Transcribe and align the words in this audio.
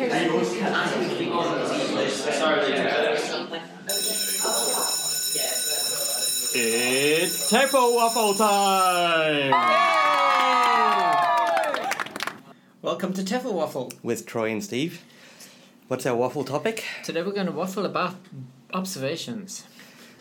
It's 0.00 0.14
Tefl 7.50 7.96
Waffle 7.96 8.34
time! 8.34 9.50
Welcome 12.80 13.12
to 13.14 13.22
Tefl 13.22 13.52
Waffle. 13.52 13.92
with 14.04 14.24
Troy 14.24 14.52
and 14.52 14.62
Steve. 14.62 15.02
What's 15.88 16.06
our 16.06 16.14
waffle 16.14 16.44
topic? 16.44 16.84
Today 17.02 17.22
we're 17.22 17.32
going 17.32 17.46
to 17.46 17.52
waffle 17.52 17.84
about 17.84 18.14
observations. 18.72 19.64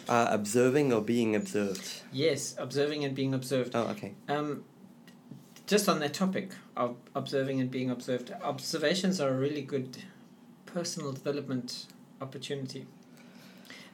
Uh, 0.09 0.25
observing 0.31 0.91
or 0.91 1.01
being 1.01 1.35
observed? 1.35 2.01
Yes, 2.11 2.55
observing 2.57 3.05
and 3.05 3.13
being 3.13 3.35
observed. 3.35 3.75
Oh, 3.75 3.83
okay. 3.89 4.15
Um, 4.27 4.63
just 5.67 5.87
on 5.89 5.99
that 5.99 6.13
topic 6.13 6.51
of 6.75 6.95
observing 7.13 7.59
and 7.61 7.69
being 7.69 7.89
observed, 7.91 8.31
observations 8.41 9.19
are 9.21 9.29
a 9.29 9.37
really 9.37 9.61
good 9.61 9.97
personal 10.65 11.11
development 11.11 11.85
opportunity. 12.21 12.85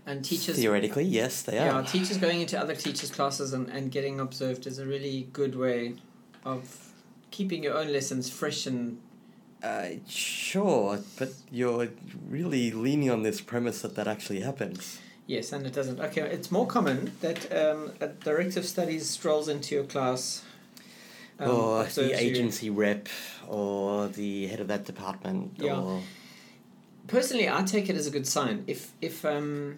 And 0.05 0.23
teachers, 0.23 0.57
Theoretically, 0.57 1.05
yes, 1.05 1.41
they 1.43 1.55
yeah, 1.55 1.71
are. 1.73 1.83
teachers 1.83 2.17
going 2.17 2.41
into 2.41 2.59
other 2.59 2.75
teachers' 2.75 3.09
classes 3.09 3.53
and, 3.53 3.69
and 3.69 3.89
getting 3.89 4.19
observed 4.19 4.67
is 4.67 4.77
a 4.77 4.85
really 4.85 5.29
good 5.31 5.55
way 5.55 5.95
of 6.45 6.91
keeping 7.31 7.63
your 7.63 7.75
own 7.75 7.91
lessons 7.91 8.29
fresh 8.29 8.65
and 8.67 8.99
Uh, 9.63 9.91
sure, 10.09 10.99
but 11.17 11.29
you're 11.49 11.87
really 12.29 12.69
leaning 12.71 13.09
on 13.09 13.23
this 13.23 13.39
premise 13.39 13.81
that 13.81 13.95
that 13.95 14.07
actually 14.07 14.41
happens. 14.41 14.99
Yes, 15.25 15.53
and 15.53 15.65
it 15.65 15.71
doesn't. 15.73 16.01
Okay, 16.01 16.21
it's 16.21 16.51
more 16.51 16.67
common 16.67 17.13
that 17.21 17.39
um, 17.53 17.93
a 18.01 18.07
director 18.09 18.59
of 18.59 18.65
studies 18.65 19.09
strolls 19.09 19.47
into 19.47 19.73
your 19.73 19.85
class. 19.85 20.43
Um, 21.39 21.49
or 21.49 21.83
the 21.85 22.07
you. 22.09 22.15
agency 22.15 22.69
rep, 22.69 23.07
or 23.47 24.07
the 24.07 24.47
head 24.47 24.59
of 24.59 24.67
that 24.67 24.85
department, 24.85 25.53
Yeah. 25.57 25.79
or 25.79 26.01
Personally, 27.07 27.49
I 27.49 27.63
take 27.63 27.89
it 27.89 27.95
as 27.97 28.07
a 28.07 28.11
good 28.11 28.25
sign. 28.27 28.63
If 28.67 28.91
if 29.01 29.25
um, 29.25 29.77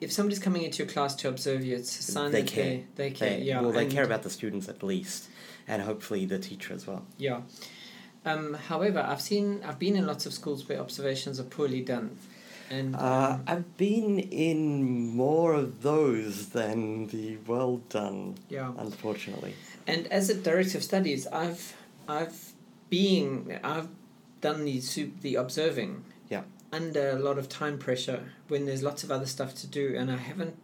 if 0.00 0.10
somebody's 0.12 0.40
coming 0.40 0.62
into 0.62 0.78
your 0.82 0.88
class 0.92 1.14
to 1.16 1.28
observe 1.28 1.64
you, 1.64 1.76
it's 1.76 1.98
a 2.00 2.02
sign 2.02 2.32
They 2.32 2.42
that 2.42 2.50
care. 2.50 2.64
they 2.64 2.84
they 2.96 3.10
care. 3.10 3.30
they, 3.38 3.42
yeah, 3.42 3.60
well, 3.60 3.70
they 3.72 3.84
and- 3.84 3.92
care 3.92 4.04
about 4.04 4.22
the 4.24 4.30
students 4.30 4.68
at 4.68 4.82
least, 4.82 5.28
and 5.68 5.82
hopefully 5.82 6.26
the 6.26 6.38
teacher 6.38 6.74
as 6.74 6.86
well. 6.86 7.06
Yeah. 7.16 7.42
Um, 8.24 8.54
however, 8.54 8.98
I've 9.00 9.20
seen 9.20 9.62
I've 9.64 9.78
been 9.78 9.94
in 9.96 10.04
lots 10.06 10.26
of 10.26 10.32
schools 10.34 10.68
where 10.68 10.80
observations 10.80 11.38
are 11.38 11.44
poorly 11.44 11.80
done, 11.80 12.18
and 12.70 12.94
Uh, 12.94 12.98
um, 13.34 13.44
I've 13.46 13.76
been 13.76 14.18
in 14.18 15.14
more 15.16 15.54
of 15.54 15.82
those 15.82 16.48
than 16.50 17.06
the 17.08 17.36
well 17.46 17.78
done, 17.88 18.36
yeah. 18.48 18.72
unfortunately. 18.78 19.54
And 19.86 20.06
as 20.08 20.28
a 20.30 20.34
director 20.34 20.78
of 20.78 20.84
studies, 20.84 21.26
I've 21.28 21.74
I've 22.08 22.52
been 22.90 23.58
I've 23.62 23.88
done 24.40 24.64
the 24.64 24.80
sup- 24.80 25.20
the 25.22 25.34
observing. 25.36 26.04
Yeah. 26.30 26.42
Under 26.72 27.10
a 27.10 27.18
lot 27.18 27.38
of 27.38 27.48
time 27.48 27.78
pressure 27.78 28.20
when 28.48 28.66
there's 28.66 28.82
lots 28.82 29.02
of 29.04 29.10
other 29.10 29.26
stuff 29.26 29.54
to 29.56 29.66
do, 29.66 29.94
and 29.96 30.10
I 30.10 30.16
haven't 30.16 30.56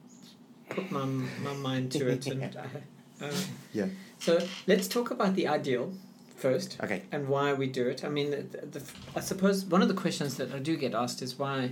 put 0.69 0.91
my 0.91 1.05
my 1.43 1.55
mind 1.55 1.93
to 1.93 2.09
it. 2.09 2.27
And 2.27 2.43
I, 2.45 3.25
um, 3.25 3.31
Yeah. 3.73 3.87
So 4.19 4.39
let's 4.67 4.89
talk 4.89 5.11
about 5.11 5.35
the 5.35 5.47
ideal 5.49 5.93
first 6.37 6.77
Okay. 6.83 7.03
and 7.13 7.29
why 7.29 7.53
we 7.53 7.67
do 7.67 7.87
it. 7.89 8.05
I 8.05 8.09
mean, 8.09 8.31
the, 8.31 8.43
the, 8.67 8.83
I 9.17 9.21
suppose 9.21 9.65
one 9.65 9.83
of 9.83 9.89
the 9.89 9.95
questions 9.95 10.37
that 10.37 10.53
I 10.53 10.59
do 10.59 10.77
get 10.77 10.95
asked 10.95 11.23
is 11.23 11.39
why, 11.39 11.71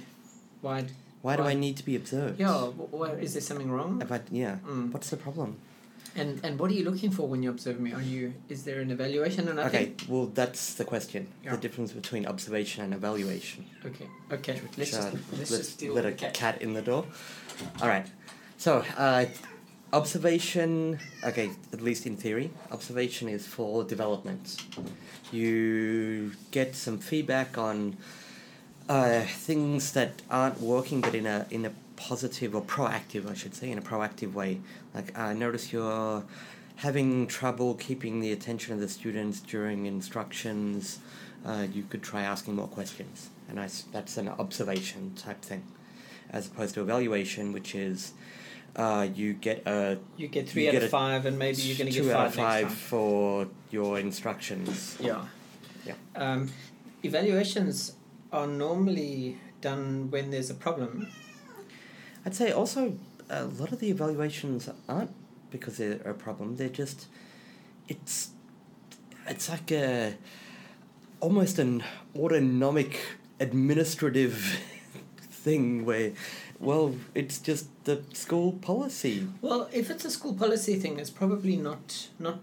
why? 0.62 0.86
Why 1.20 1.36
do 1.36 1.42
I 1.42 1.54
need 1.54 1.76
to 1.76 1.84
be 1.84 1.94
observed? 1.94 2.40
Yeah, 2.40 2.66
wh- 2.78 2.90
wh- 2.98 3.22
is 3.22 3.34
there 3.34 3.42
something 3.42 3.70
wrong? 3.70 4.00
If 4.02 4.10
I, 4.10 4.20
yeah. 4.30 4.56
Mm. 4.66 4.90
What's 4.92 5.10
the 5.10 5.16
problem? 5.16 5.58
And 6.16 6.40
and 6.44 6.58
what 6.58 6.70
are 6.70 6.74
you 6.74 6.84
looking 6.84 7.10
for 7.10 7.28
when 7.28 7.42
you 7.42 7.50
observe 7.50 7.80
me? 7.80 7.92
Are 7.92 8.02
you 8.02 8.34
is 8.48 8.64
there 8.64 8.80
an 8.80 8.90
evaluation? 8.90 9.48
And 9.48 9.58
okay, 9.60 9.84
think 9.86 10.04
well, 10.08 10.26
that's 10.26 10.74
the 10.74 10.84
question. 10.84 11.28
Yeah. 11.44 11.52
The 11.52 11.56
difference 11.58 11.92
between 11.92 12.26
observation 12.26 12.84
and 12.84 12.92
evaluation. 12.92 13.64
Okay. 13.86 14.08
Okay. 14.30 14.60
Let's 14.76 14.90
Shall 14.90 15.10
just 15.10 15.14
let's, 15.14 15.50
let's 15.50 15.50
just 15.50 15.78
deal 15.78 15.94
let 15.94 16.04
a 16.04 16.12
cat. 16.12 16.34
cat 16.34 16.60
in 16.60 16.74
the 16.74 16.82
door. 16.82 17.06
All 17.80 17.88
right. 17.88 18.06
So, 18.58 18.84
uh, 18.98 19.24
observation. 19.92 20.98
Okay, 21.24 21.50
at 21.72 21.80
least 21.80 22.04
in 22.06 22.16
theory, 22.16 22.50
observation 22.70 23.28
is 23.28 23.46
for 23.46 23.84
development. 23.84 24.62
You 25.32 26.32
get 26.50 26.74
some 26.74 26.98
feedback 26.98 27.56
on 27.56 27.96
uh, 28.88 29.22
things 29.22 29.92
that 29.92 30.22
aren't 30.30 30.60
working, 30.60 31.00
but 31.00 31.14
in 31.14 31.26
a 31.26 31.46
in 31.50 31.64
a 31.64 31.72
positive 31.96 32.54
or 32.54 32.62
proactive, 32.62 33.30
I 33.30 33.34
should 33.34 33.54
say, 33.54 33.70
in 33.70 33.78
a 33.78 33.82
proactive 33.82 34.32
way. 34.32 34.60
Like 34.94 35.16
I 35.18 35.32
notice 35.32 35.72
you're 35.72 36.24
having 36.76 37.26
trouble 37.26 37.74
keeping 37.74 38.20
the 38.20 38.32
attention 38.32 38.74
of 38.74 38.80
the 38.80 38.88
students 38.88 39.40
during 39.40 39.86
instructions. 39.86 40.98
Uh, 41.44 41.66
you 41.72 41.82
could 41.84 42.02
try 42.02 42.22
asking 42.22 42.56
more 42.56 42.68
questions, 42.68 43.30
and 43.48 43.60
I 43.60 43.68
that's 43.92 44.16
an 44.16 44.28
observation 44.28 45.14
type 45.14 45.42
thing, 45.42 45.64
as 46.30 46.46
opposed 46.46 46.74
to 46.74 46.80
evaluation, 46.82 47.52
which 47.52 47.74
is 47.74 48.12
uh, 48.76 49.08
you 49.14 49.34
get 49.34 49.66
a 49.66 49.98
You 50.16 50.28
get 50.28 50.48
three 50.48 50.64
You 50.64 50.68
out 50.68 50.72
get 50.72 50.82
of 50.84 50.90
five, 50.90 51.26
and 51.26 51.38
maybe 51.38 51.62
you're 51.62 51.76
going 51.76 51.92
to 51.92 52.00
get 52.00 52.10
out 52.14 52.34
five, 52.34 52.66
of 52.66 52.72
five 52.72 52.74
for 52.74 53.48
your 53.70 53.98
instructions. 53.98 54.96
Yeah. 55.00 55.24
Yeah. 55.84 55.94
Um, 56.14 56.48
evaluations 57.02 57.96
are 58.32 58.46
normally 58.46 59.38
done 59.60 60.10
when 60.10 60.30
there's 60.30 60.50
a 60.50 60.54
problem. 60.54 61.08
I'd 62.24 62.34
say 62.34 62.50
also 62.52 62.96
a 63.28 63.44
lot 63.44 63.72
of 63.72 63.80
the 63.80 63.90
evaluations 63.90 64.68
aren't 64.88 65.14
because 65.50 65.76
they're 65.78 66.00
a 66.04 66.14
problem. 66.14 66.56
They're 66.56 66.68
just 66.68 67.06
it's 67.88 68.30
it's 69.26 69.48
like 69.48 69.70
a 69.70 70.14
almost 71.20 71.58
an 71.58 71.82
autonomic 72.16 72.98
administrative 73.38 74.58
thing 75.18 75.84
where 75.84 76.12
well 76.58 76.94
it's 77.14 77.38
just 77.38 77.66
the 77.84 78.02
school 78.12 78.52
policy. 78.52 79.28
Well, 79.40 79.68
if 79.72 79.90
it's 79.90 80.04
a 80.04 80.10
school 80.10 80.34
policy 80.34 80.76
thing, 80.76 80.98
it's 80.98 81.10
probably 81.10 81.56
not 81.56 82.08
not. 82.18 82.40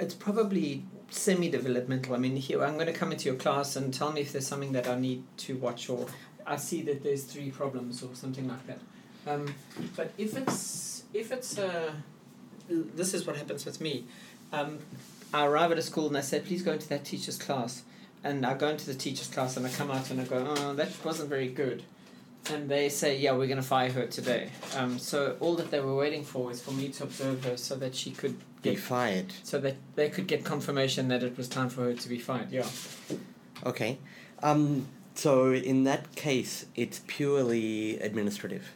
It's 0.00 0.14
probably 0.14 0.84
semi-developmental. 1.10 2.14
I 2.14 2.18
mean, 2.18 2.36
here 2.36 2.64
I'm 2.64 2.74
going 2.74 2.86
to 2.86 2.92
come 2.92 3.12
into 3.12 3.26
your 3.26 3.36
class 3.36 3.76
and 3.76 3.92
tell 3.92 4.12
me 4.12 4.20
if 4.20 4.32
there's 4.32 4.46
something 4.46 4.72
that 4.72 4.88
I 4.88 4.98
need 4.98 5.24
to 5.38 5.56
watch, 5.56 5.88
or 5.88 6.06
I 6.46 6.56
see 6.56 6.82
that 6.82 7.02
there's 7.02 7.24
three 7.24 7.50
problems, 7.50 8.02
or 8.02 8.14
something 8.14 8.46
like 8.48 8.66
that. 8.66 8.80
Um, 9.26 9.54
but 9.96 10.12
if 10.18 10.36
it's 10.36 11.04
if 11.12 11.32
it's 11.32 11.58
uh, 11.58 11.92
this 12.68 13.14
is 13.14 13.26
what 13.26 13.36
happens 13.36 13.64
with 13.64 13.80
me. 13.80 14.04
Um, 14.52 14.78
I 15.32 15.44
arrive 15.44 15.72
at 15.72 15.78
a 15.78 15.82
school 15.82 16.06
and 16.06 16.16
I 16.16 16.22
say, 16.22 16.40
please 16.40 16.62
go 16.62 16.72
into 16.72 16.88
that 16.88 17.04
teacher's 17.04 17.36
class, 17.36 17.82
and 18.24 18.46
I 18.46 18.54
go 18.54 18.68
into 18.68 18.86
the 18.86 18.94
teacher's 18.94 19.28
class 19.28 19.56
and 19.56 19.66
I 19.66 19.70
come 19.70 19.90
out 19.90 20.10
and 20.10 20.20
I 20.20 20.24
go, 20.24 20.54
oh, 20.56 20.74
that 20.74 20.90
wasn't 21.04 21.28
very 21.28 21.48
good. 21.48 21.82
And 22.50 22.68
they 22.68 22.88
say, 22.88 23.18
yeah, 23.18 23.32
we're 23.32 23.46
going 23.46 23.58
to 23.58 23.62
fire 23.62 23.90
her 23.92 24.06
today. 24.06 24.48
Um, 24.74 24.98
so 24.98 25.36
all 25.40 25.54
that 25.56 25.70
they 25.70 25.80
were 25.80 25.94
waiting 25.94 26.24
for 26.24 26.46
was 26.46 26.62
for 26.62 26.70
me 26.70 26.88
to 26.88 27.02
observe 27.02 27.44
her 27.44 27.58
so 27.58 27.76
that 27.76 27.94
she 27.94 28.10
could 28.10 28.36
Be 28.62 28.76
fired. 28.76 29.32
so 29.42 29.58
that 29.60 29.76
they 29.94 30.08
could 30.10 30.26
get 30.26 30.44
confirmation 30.44 31.08
that 31.08 31.22
it 31.22 31.36
was 31.36 31.48
time 31.48 31.68
for 31.68 31.82
her 31.84 31.94
to 31.94 32.08
be 32.08 32.18
fired. 32.18 32.50
Yeah. 32.50 32.66
Okay. 33.64 33.98
Um 34.42 34.86
so 35.14 35.52
in 35.52 35.84
that 35.84 36.14
case 36.16 36.66
it's 36.74 37.00
purely 37.06 37.98
administrative. 38.00 38.72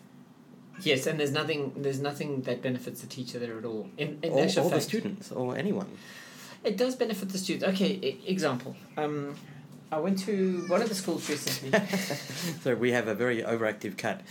Yes, 0.80 1.06
and 1.06 1.18
there's 1.20 1.32
nothing 1.32 1.72
there's 1.76 2.00
nothing 2.00 2.42
that 2.42 2.62
benefits 2.62 3.00
the 3.02 3.06
teacher 3.06 3.38
there 3.38 3.58
at 3.58 3.64
all. 3.64 3.88
In, 3.98 4.18
in 4.22 4.32
or 4.32 4.42
actual 4.42 4.66
or 4.66 4.70
the 4.70 4.80
students 4.80 5.30
or 5.30 5.56
anyone. 5.56 5.88
It 6.64 6.76
does 6.76 6.94
benefit 6.96 7.28
the 7.30 7.38
students. 7.38 7.66
Okay, 7.74 7.98
e- 8.02 8.20
example. 8.26 8.76
Um, 8.96 9.34
I 9.90 9.98
went 9.98 10.18
to 10.20 10.64
one 10.68 10.80
of 10.80 10.88
the 10.88 10.94
schools 10.94 11.28
recently. 11.28 11.78
so 12.62 12.74
we 12.74 12.92
have 12.92 13.08
a 13.08 13.14
very 13.14 13.42
overactive 13.42 13.96
cat, 13.96 14.22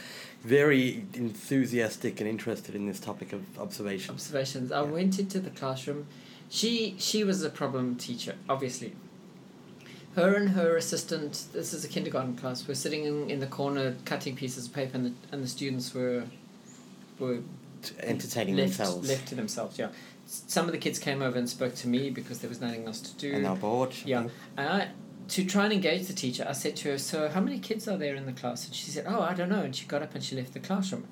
very 0.43 1.05
enthusiastic 1.13 2.19
and 2.19 2.29
interested 2.29 2.75
in 2.75 2.87
this 2.87 2.99
topic 2.99 3.31
of 3.33 3.41
observation. 3.59 4.13
observations. 4.13 4.71
I 4.71 4.81
Yeah. 4.83 4.89
went 4.89 5.19
into 5.19 5.39
the 5.39 5.49
classroom. 5.51 6.07
She 6.49 6.95
she 6.97 7.23
was 7.23 7.43
a 7.43 7.49
problem 7.49 7.95
teacher, 7.95 8.35
obviously. 8.49 8.93
Her 10.15 10.35
and 10.35 10.49
her 10.49 10.75
assistant, 10.75 11.45
this 11.53 11.73
is 11.73 11.85
a 11.85 11.87
kindergarten 11.87 12.35
class, 12.35 12.67
were 12.67 12.75
sitting 12.75 13.05
in, 13.05 13.29
in 13.29 13.39
the 13.39 13.47
corner 13.47 13.95
cutting 14.03 14.35
pieces 14.35 14.65
of 14.67 14.73
paper, 14.73 14.97
and 14.97 15.05
the, 15.05 15.13
and 15.31 15.41
the 15.43 15.47
students 15.47 15.93
were 15.93 16.23
were 17.19 17.39
Entertaining 18.01 18.57
left, 18.57 18.77
themselves. 18.77 19.07
left 19.09 19.27
to 19.29 19.35
themselves. 19.35 19.79
Yeah, 19.79 19.89
some 20.27 20.65
of 20.65 20.71
the 20.71 20.77
kids 20.77 20.99
came 20.99 21.21
over 21.21 21.37
and 21.37 21.49
spoke 21.49 21.73
to 21.75 21.87
me 21.87 22.09
because 22.09 22.39
there 22.39 22.49
was 22.49 22.59
nothing 22.61 22.85
else 22.85 22.99
to 23.01 23.13
do. 23.15 23.33
And 23.33 23.45
they're 23.45 23.55
bored. 23.55 23.93
Yeah. 24.05 24.27
And 24.57 24.67
I, 24.69 24.87
to 25.31 25.45
try 25.45 25.63
and 25.65 25.73
engage 25.73 26.07
the 26.07 26.13
teacher, 26.13 26.45
I 26.47 26.51
said 26.53 26.75
to 26.77 26.91
her, 26.91 26.97
"So, 26.97 27.29
how 27.29 27.41
many 27.41 27.59
kids 27.59 27.87
are 27.87 27.97
there 27.97 28.15
in 28.15 28.25
the 28.25 28.33
class?" 28.33 28.65
And 28.65 28.75
she 28.75 28.91
said, 28.91 29.05
"Oh, 29.07 29.21
I 29.21 29.33
don't 29.33 29.49
know." 29.49 29.61
And 29.63 29.75
she 29.75 29.85
got 29.85 30.01
up 30.01 30.13
and 30.15 30.23
she 30.23 30.35
left 30.35 30.53
the 30.53 30.59
classroom. 30.59 31.07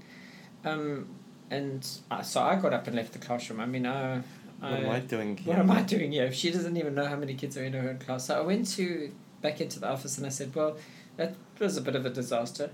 Um, 0.65 1.07
and 1.49 1.87
uh, 2.11 2.21
so 2.21 2.41
I 2.41 2.55
got 2.57 2.73
up 2.73 2.87
and 2.87 2.95
left 2.95 3.13
the 3.13 3.19
classroom. 3.19 3.59
I 3.59 3.65
mean, 3.65 3.85
I, 3.85 4.21
What 4.59 4.73
am 4.73 4.89
I 4.89 4.99
doing 4.99 5.37
here? 5.37 5.47
what 5.53 5.59
am 5.59 5.71
I 5.71 5.81
doing 5.81 6.11
here? 6.11 6.25
If 6.25 6.35
she 6.35 6.51
doesn't 6.51 6.75
even 6.77 6.93
know 6.95 7.05
how 7.05 7.15
many 7.15 7.33
kids 7.33 7.57
are 7.57 7.63
in 7.63 7.73
her 7.73 7.89
own 7.89 7.97
class. 7.99 8.25
So 8.27 8.37
I 8.37 8.41
went 8.45 8.67
to 8.75 9.11
back 9.41 9.61
into 9.61 9.79
the 9.79 9.87
office 9.89 10.17
and 10.17 10.25
I 10.27 10.29
said, 10.29 10.53
"Well, 10.53 10.77
that 11.17 11.35
was 11.59 11.77
a 11.77 11.81
bit 11.81 11.95
of 11.95 12.05
a 12.05 12.09
disaster." 12.09 12.69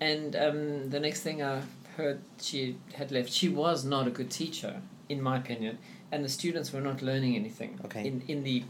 And 0.00 0.36
um, 0.36 0.90
the 0.90 1.00
next 1.00 1.20
thing 1.22 1.42
I 1.42 1.62
heard, 1.96 2.20
she 2.40 2.76
had 2.94 3.10
left. 3.10 3.30
She 3.30 3.48
was 3.48 3.84
not 3.84 4.06
a 4.06 4.10
good 4.10 4.30
teacher, 4.30 4.82
in 5.08 5.22
my 5.22 5.36
opinion, 5.38 5.78
and 6.10 6.24
the 6.24 6.28
students 6.28 6.72
were 6.72 6.80
not 6.80 7.00
learning 7.02 7.34
anything. 7.34 7.80
Okay. 7.86 8.06
In 8.06 8.22
in 8.28 8.42
the 8.44 8.64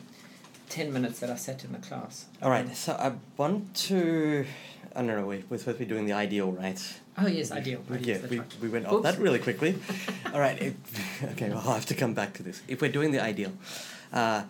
ten 0.73 0.91
minutes 0.93 1.21
that 1.21 1.29
I 1.31 1.37
sat 1.37 1.65
in 1.65 1.73
the 1.73 1.79
class. 1.79 2.25
All 2.43 2.51
right. 2.51 2.75
So 2.75 2.93
I 2.95 3.13
want 3.37 3.75
to. 3.89 4.47
I 4.97 4.99
don't 5.03 5.07
know. 5.09 5.27
We, 5.27 5.45
we're 5.49 5.59
supposed 5.59 5.79
to 5.79 5.85
be 5.85 5.89
doing 5.89 6.07
the 6.07 6.15
ideal, 6.15 6.51
right? 6.53 6.81
Oh 7.19 7.27
yes, 7.27 7.51
ideal. 7.53 7.81
We- 7.89 7.99
yeah, 7.99 8.19
we, 8.29 8.39
right. 8.39 8.55
we 8.61 8.69
went 8.69 8.87
off 8.87 8.95
Oops. 8.95 9.03
that 9.05 9.19
really 9.19 9.39
quickly. 9.39 9.79
All 10.33 10.41
right. 10.41 10.61
If, 10.61 10.75
okay, 11.33 11.51
well, 11.51 11.59
I'll 11.59 11.75
have 11.75 11.87
to 11.87 11.95
come 11.95 12.15
back 12.15 12.33
to 12.35 12.43
this. 12.43 12.63
If 12.69 12.81
we're 12.81 12.91
doing 12.93 13.13
the 13.13 13.23
ideal, 13.23 13.53
uh, 14.13 14.45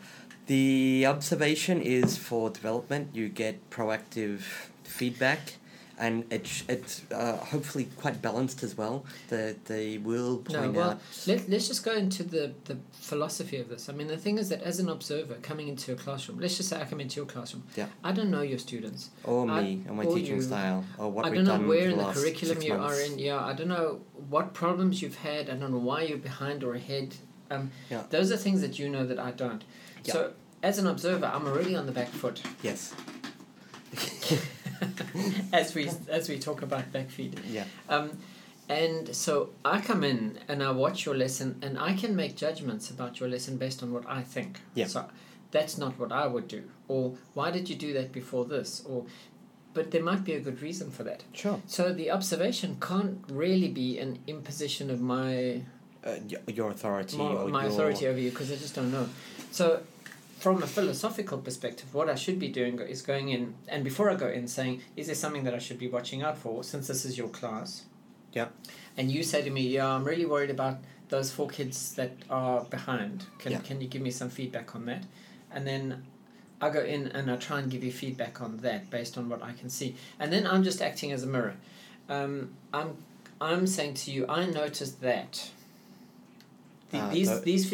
the 0.46 1.06
observation 1.06 1.82
is 1.82 2.16
for 2.16 2.50
development. 2.50 3.08
You 3.14 3.28
get 3.28 3.70
proactive 3.70 4.40
feedback, 4.84 5.56
and 5.98 6.24
it's 6.30 6.64
it's 6.68 7.02
uh, 7.12 7.36
hopefully 7.36 7.88
quite 7.96 8.20
balanced 8.22 8.62
as 8.62 8.76
well. 8.76 9.04
The 9.28 9.56
they 9.66 9.98
will 9.98 10.38
point 10.38 10.62
No, 10.62 10.70
well, 10.70 10.90
out. 10.90 11.00
let, 11.26 11.48
let's 11.48 11.68
just 11.68 11.84
go 11.84 11.92
into 11.94 12.22
the, 12.22 12.52
the 12.64 12.76
philosophy 12.92 13.58
of 13.58 13.68
this. 13.68 13.88
I 13.88 13.92
mean, 13.92 14.06
the 14.08 14.16
thing 14.16 14.38
is 14.38 14.48
that 14.48 14.62
as 14.62 14.78
an 14.80 14.88
observer 14.88 15.34
coming 15.42 15.68
into 15.68 15.92
a 15.92 15.96
classroom, 15.96 16.38
let's 16.40 16.56
just 16.56 16.68
say 16.68 16.80
I 16.80 16.84
come 16.84 17.00
into 17.00 17.16
your 17.16 17.26
classroom. 17.26 17.64
Yeah. 17.76 17.86
I 18.02 18.12
don't 18.12 18.30
know 18.30 18.42
your 18.42 18.58
students. 18.58 19.10
Or 19.24 19.48
I- 19.50 19.62
me, 19.62 19.84
or 19.88 19.94
my 19.94 20.04
teaching 20.04 20.36
you. 20.36 20.42
style, 20.42 20.84
or 20.98 21.10
what 21.10 21.26
I 21.26 21.30
we've 21.30 21.36
don't 21.38 21.44
know 21.46 21.58
done 21.58 21.68
where 21.68 21.90
in 21.90 21.96
the 21.98 22.02
last 22.04 22.18
curriculum 22.18 22.62
you 22.62 22.74
months. 22.76 22.98
are 22.98 23.02
in. 23.02 23.18
Yeah, 23.18 23.44
I 23.44 23.52
don't 23.52 23.68
know 23.68 24.00
what 24.28 24.54
problems 24.54 25.02
you've 25.02 25.16
had. 25.18 25.48
I 25.50 25.54
don't 25.56 25.70
know 25.72 25.78
why 25.78 26.02
you're 26.02 26.18
behind 26.18 26.64
or 26.64 26.74
ahead. 26.74 27.16
Um, 27.50 27.70
Yeah. 27.90 28.02
Those 28.10 28.32
are 28.32 28.36
things 28.36 28.60
that 28.62 28.78
you 28.78 28.88
know 28.88 29.06
that 29.06 29.18
I 29.18 29.30
don't. 29.30 29.62
Yeah. 30.04 30.12
So, 30.14 30.32
as 30.62 30.78
an 30.78 30.86
observer, 30.86 31.26
I'm 31.26 31.46
already 31.46 31.74
on 31.76 31.86
the 31.86 31.92
back 31.92 32.08
foot. 32.08 32.40
Yes. 32.62 32.94
as 35.52 35.74
we 35.74 35.88
as 36.08 36.28
we 36.28 36.38
talk 36.38 36.62
about 36.62 36.92
back 36.92 37.10
feet. 37.10 37.38
Yeah. 37.48 37.64
Um, 37.88 38.18
and 38.68 39.14
so 39.14 39.50
I 39.64 39.80
come 39.80 40.04
in 40.04 40.38
and 40.48 40.62
I 40.62 40.70
watch 40.70 41.04
your 41.04 41.16
lesson 41.16 41.58
and 41.62 41.78
I 41.78 41.94
can 41.94 42.14
make 42.16 42.36
judgments 42.36 42.90
about 42.90 43.20
your 43.20 43.28
lesson 43.28 43.56
based 43.58 43.82
on 43.82 43.92
what 43.92 44.04
I 44.08 44.22
think. 44.22 44.60
Yeah. 44.74 44.86
So 44.86 45.04
that's 45.50 45.76
not 45.76 45.98
what 45.98 46.12
I 46.12 46.26
would 46.26 46.48
do. 46.48 46.62
Or 46.88 47.14
why 47.34 47.50
did 47.50 47.68
you 47.68 47.76
do 47.76 47.92
that 47.94 48.12
before 48.12 48.44
this? 48.44 48.82
Or 48.88 49.04
but 49.74 49.90
there 49.90 50.02
might 50.02 50.24
be 50.24 50.34
a 50.34 50.40
good 50.40 50.60
reason 50.62 50.90
for 50.90 51.02
that. 51.04 51.24
Sure. 51.32 51.60
So 51.66 51.92
the 51.92 52.10
observation 52.10 52.76
can't 52.80 53.18
really 53.28 53.68
be 53.68 53.98
an 53.98 54.18
imposition 54.26 54.90
of 54.90 55.00
my 55.00 55.62
Uh, 56.04 56.16
your 56.46 56.70
authority. 56.70 57.16
my, 57.16 57.24
or 57.24 57.48
my 57.48 57.62
your, 57.64 57.72
authority 57.72 58.06
over 58.06 58.18
you 58.18 58.30
because 58.30 58.50
I 58.52 58.56
just 58.56 58.74
don't 58.74 58.90
know. 58.90 59.08
So, 59.50 59.82
from 60.42 60.60
a 60.60 60.66
philosophical 60.66 61.38
perspective, 61.38 61.94
what 61.94 62.10
I 62.10 62.16
should 62.16 62.40
be 62.40 62.48
doing 62.48 62.80
is 62.80 63.00
going 63.00 63.28
in, 63.28 63.54
and 63.68 63.84
before 63.84 64.10
I 64.10 64.16
go 64.16 64.28
in, 64.28 64.48
saying, 64.48 64.82
is 64.96 65.06
there 65.06 65.14
something 65.14 65.44
that 65.44 65.54
I 65.54 65.58
should 65.58 65.78
be 65.78 65.86
watching 65.86 66.20
out 66.24 66.36
for 66.36 66.64
since 66.64 66.88
this 66.88 67.04
is 67.04 67.16
your 67.16 67.28
class? 67.28 67.84
Yeah. 68.32 68.48
And 68.96 69.08
you 69.08 69.22
say 69.22 69.42
to 69.42 69.50
me, 69.50 69.62
yeah, 69.68 69.86
I'm 69.86 70.02
really 70.02 70.26
worried 70.26 70.50
about 70.50 70.78
those 71.10 71.30
four 71.30 71.46
kids 71.48 71.94
that 71.94 72.10
are 72.28 72.64
behind. 72.64 73.26
Can, 73.38 73.52
Yeah. 73.52 73.60
can 73.60 73.80
you 73.80 73.86
give 73.86 74.02
me 74.02 74.10
some 74.10 74.30
feedback 74.30 74.74
on 74.74 74.84
that? 74.86 75.04
And 75.52 75.64
then 75.64 76.02
I 76.60 76.70
go 76.70 76.80
in 76.80 77.06
and 77.08 77.30
I 77.30 77.36
try 77.36 77.60
and 77.60 77.70
give 77.70 77.84
you 77.84 77.92
feedback 77.92 78.40
on 78.40 78.56
that 78.58 78.90
based 78.90 79.16
on 79.16 79.28
what 79.28 79.44
I 79.44 79.52
can 79.52 79.70
see. 79.70 79.94
And 80.18 80.32
then 80.32 80.44
I'm 80.44 80.64
just 80.64 80.82
acting 80.82 81.12
as 81.12 81.22
a 81.22 81.26
mirror. 81.28 81.54
Um, 82.08 82.54
I'm, 82.74 82.96
I'm 83.40 83.68
saying 83.68 83.94
to 83.94 84.10
you, 84.10 84.26
I 84.28 84.46
noticed 84.46 85.00
that. 85.02 85.50
The, 86.92 86.98
Uh, 86.98 87.10
these 87.10 87.30
the- 87.30 87.40
these 87.40 87.70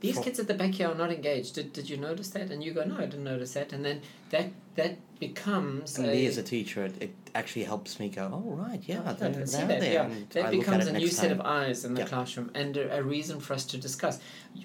these 0.00 0.16
for- 0.16 0.22
kids 0.24 0.38
at 0.38 0.46
the 0.46 0.54
back 0.54 0.72
here 0.74 0.88
are 0.88 0.94
not 0.94 1.10
engaged. 1.12 1.54
Did, 1.56 1.72
did 1.72 1.90
you 1.90 1.96
notice 1.96 2.28
that? 2.30 2.50
And 2.52 2.62
you 2.64 2.72
go, 2.72 2.84
no, 2.84 2.96
I 2.96 3.06
didn't 3.06 3.24
notice 3.24 3.52
that. 3.54 3.72
And 3.72 3.84
then 3.84 4.00
that 4.30 4.46
that 4.76 4.96
becomes 5.20 5.98
And 5.98 6.06
a, 6.06 6.10
me 6.12 6.26
as 6.26 6.38
a 6.38 6.42
teacher, 6.42 6.84
it, 6.84 6.94
it 7.02 7.10
actually 7.34 7.64
helps 7.64 7.98
me 8.00 8.08
go, 8.08 8.30
oh, 8.32 8.50
right, 8.66 8.80
yeah, 8.86 9.02
Yeah, 9.04 9.12
they're, 9.12 9.46
see 9.46 9.56
they're 9.58 9.66
that, 9.66 9.80
there. 9.80 9.92
yeah. 9.92 10.08
That 10.30 10.46
I 10.46 10.50
becomes 10.50 10.86
a 10.86 10.92
new 10.92 11.00
next 11.00 11.16
set 11.16 11.32
of 11.32 11.40
eyes 11.40 11.84
in 11.84 11.94
the 11.94 12.02
Yeah. 12.02 12.08
classroom 12.08 12.50
and 12.54 12.76
a, 12.76 12.98
a 12.98 13.02
reason 13.02 13.40
for 13.40 13.52
us 13.54 13.64
to 13.66 13.76
discuss. 13.78 14.18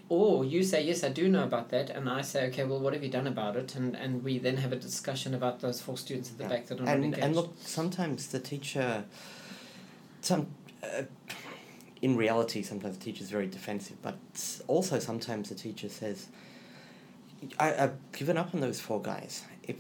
Or 0.10 0.46
you 0.46 0.64
say, 0.64 0.84
yes, 0.84 1.04
I 1.04 1.10
do 1.10 1.28
know 1.28 1.44
about 1.44 1.70
that, 1.70 1.90
and 1.90 2.08
I 2.10 2.22
say, 2.22 2.48
okay, 2.50 2.64
well, 2.66 2.80
what 2.80 2.94
have 2.94 3.04
you 3.04 3.10
done 3.10 3.28
about 3.28 3.56
it? 3.58 3.76
And 3.76 3.96
and 3.96 4.24
we 4.24 4.38
then 4.40 4.58
have 4.58 4.72
a 4.74 4.80
discussion 4.90 5.34
about 5.34 5.60
those 5.60 5.82
four 5.82 5.98
students 5.98 6.30
at 6.32 6.38
the 6.38 6.44
Yeah. 6.44 6.50
back 6.54 6.68
that 6.68 6.80
are 6.80 6.84
not 6.86 6.94
and, 6.96 7.04
engaged. 7.06 7.24
and 7.24 7.36
look, 7.36 7.50
sometimes 7.66 8.28
the 8.28 8.40
teacher, 8.40 9.04
some, 10.22 10.48
uh, 10.84 11.04
in 12.02 12.16
reality, 12.16 12.62
sometimes 12.62 12.98
the 12.98 13.04
teacher's 13.04 13.30
very 13.30 13.48
defensive, 13.48 13.98
but 14.02 14.18
also 14.68 15.00
sometimes 15.00 15.50
the 15.50 15.56
teacher 15.56 15.90
says, 15.90 16.28
I, 17.60 17.74
I've 17.84 18.12
given 18.12 18.38
up 18.38 18.54
on 18.54 18.62
those 18.62 18.80
four 18.80 19.02
guys. 19.02 19.44
If 19.64 19.76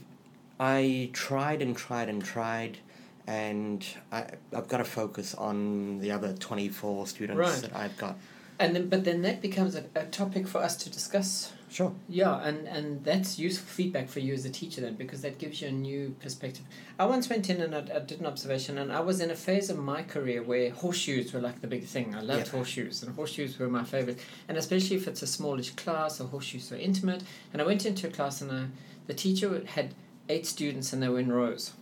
I 0.59 1.09
tried 1.13 1.61
and 1.61 1.75
tried 1.75 2.09
and 2.09 2.23
tried, 2.23 2.79
and 3.27 3.85
I, 4.11 4.25
I've 4.55 4.67
got 4.67 4.77
to 4.77 4.83
focus 4.85 5.35
on 5.35 5.99
the 5.99 6.11
other 6.11 6.33
24 6.33 7.07
students 7.07 7.37
Right. 7.39 7.61
that 7.61 7.75
I've 7.75 7.97
got. 7.97 8.17
and 8.59 8.75
then, 8.75 8.89
but 8.89 9.03
then 9.03 9.21
that 9.23 9.41
becomes 9.41 9.75
a, 9.75 9.83
a 9.95 10.05
topic 10.05 10.47
for 10.47 10.59
us 10.59 10.77
to 10.77 10.89
discuss. 10.89 11.51
Sure. 11.69 11.93
Yeah, 12.07 12.41
and, 12.43 12.65
and 12.67 13.03
that's 13.03 13.37
useful 13.37 13.67
feedback 13.67 14.07
for 14.07 14.19
you 14.21 14.33
as 14.33 14.45
a 14.45 14.49
teacher 14.49 14.79
then 14.79 14.95
because 14.95 15.21
that 15.23 15.37
gives 15.37 15.61
you 15.61 15.67
a 15.67 15.71
new 15.71 16.15
perspective. 16.21 16.63
I 16.97 17.05
once 17.05 17.29
went 17.29 17.49
in 17.49 17.59
and 17.61 17.75
I, 17.75 17.79
I 17.93 17.99
did 17.99 18.21
an 18.21 18.25
observation 18.25 18.77
and 18.77 18.91
I 18.91 19.01
was 19.01 19.19
in 19.19 19.31
a 19.31 19.35
phase 19.35 19.69
of 19.69 19.77
my 19.77 20.01
career 20.01 20.41
where 20.41 20.71
horseshoes 20.71 21.33
were 21.33 21.41
like 21.41 21.59
the 21.59 21.67
big 21.67 21.83
thing. 21.83 22.15
I 22.15 22.21
loved 22.21 22.45
Yeah. 22.47 22.51
horseshoes 22.51 23.03
and 23.03 23.13
horseshoes 23.15 23.59
were 23.59 23.67
my 23.67 23.83
favorite. 23.83 24.19
And 24.47 24.57
especially 24.57 24.95
if 24.95 25.07
it's 25.09 25.21
a 25.21 25.27
smallish 25.27 25.71
class 25.71 26.21
or 26.21 26.27
horseshoes 26.29 26.71
are 26.71 26.77
intimate. 26.77 27.23
And 27.51 27.61
I 27.61 27.65
went 27.65 27.85
into 27.85 28.07
a 28.07 28.11
class 28.11 28.41
and 28.41 28.49
I, 28.51 28.67
the 29.07 29.13
teacher 29.13 29.61
had 29.65 29.93
eight 30.29 30.45
students 30.45 30.93
and 30.93 31.03
they 31.03 31.09
were 31.09 31.19
in 31.19 31.31
rows. 31.31 31.73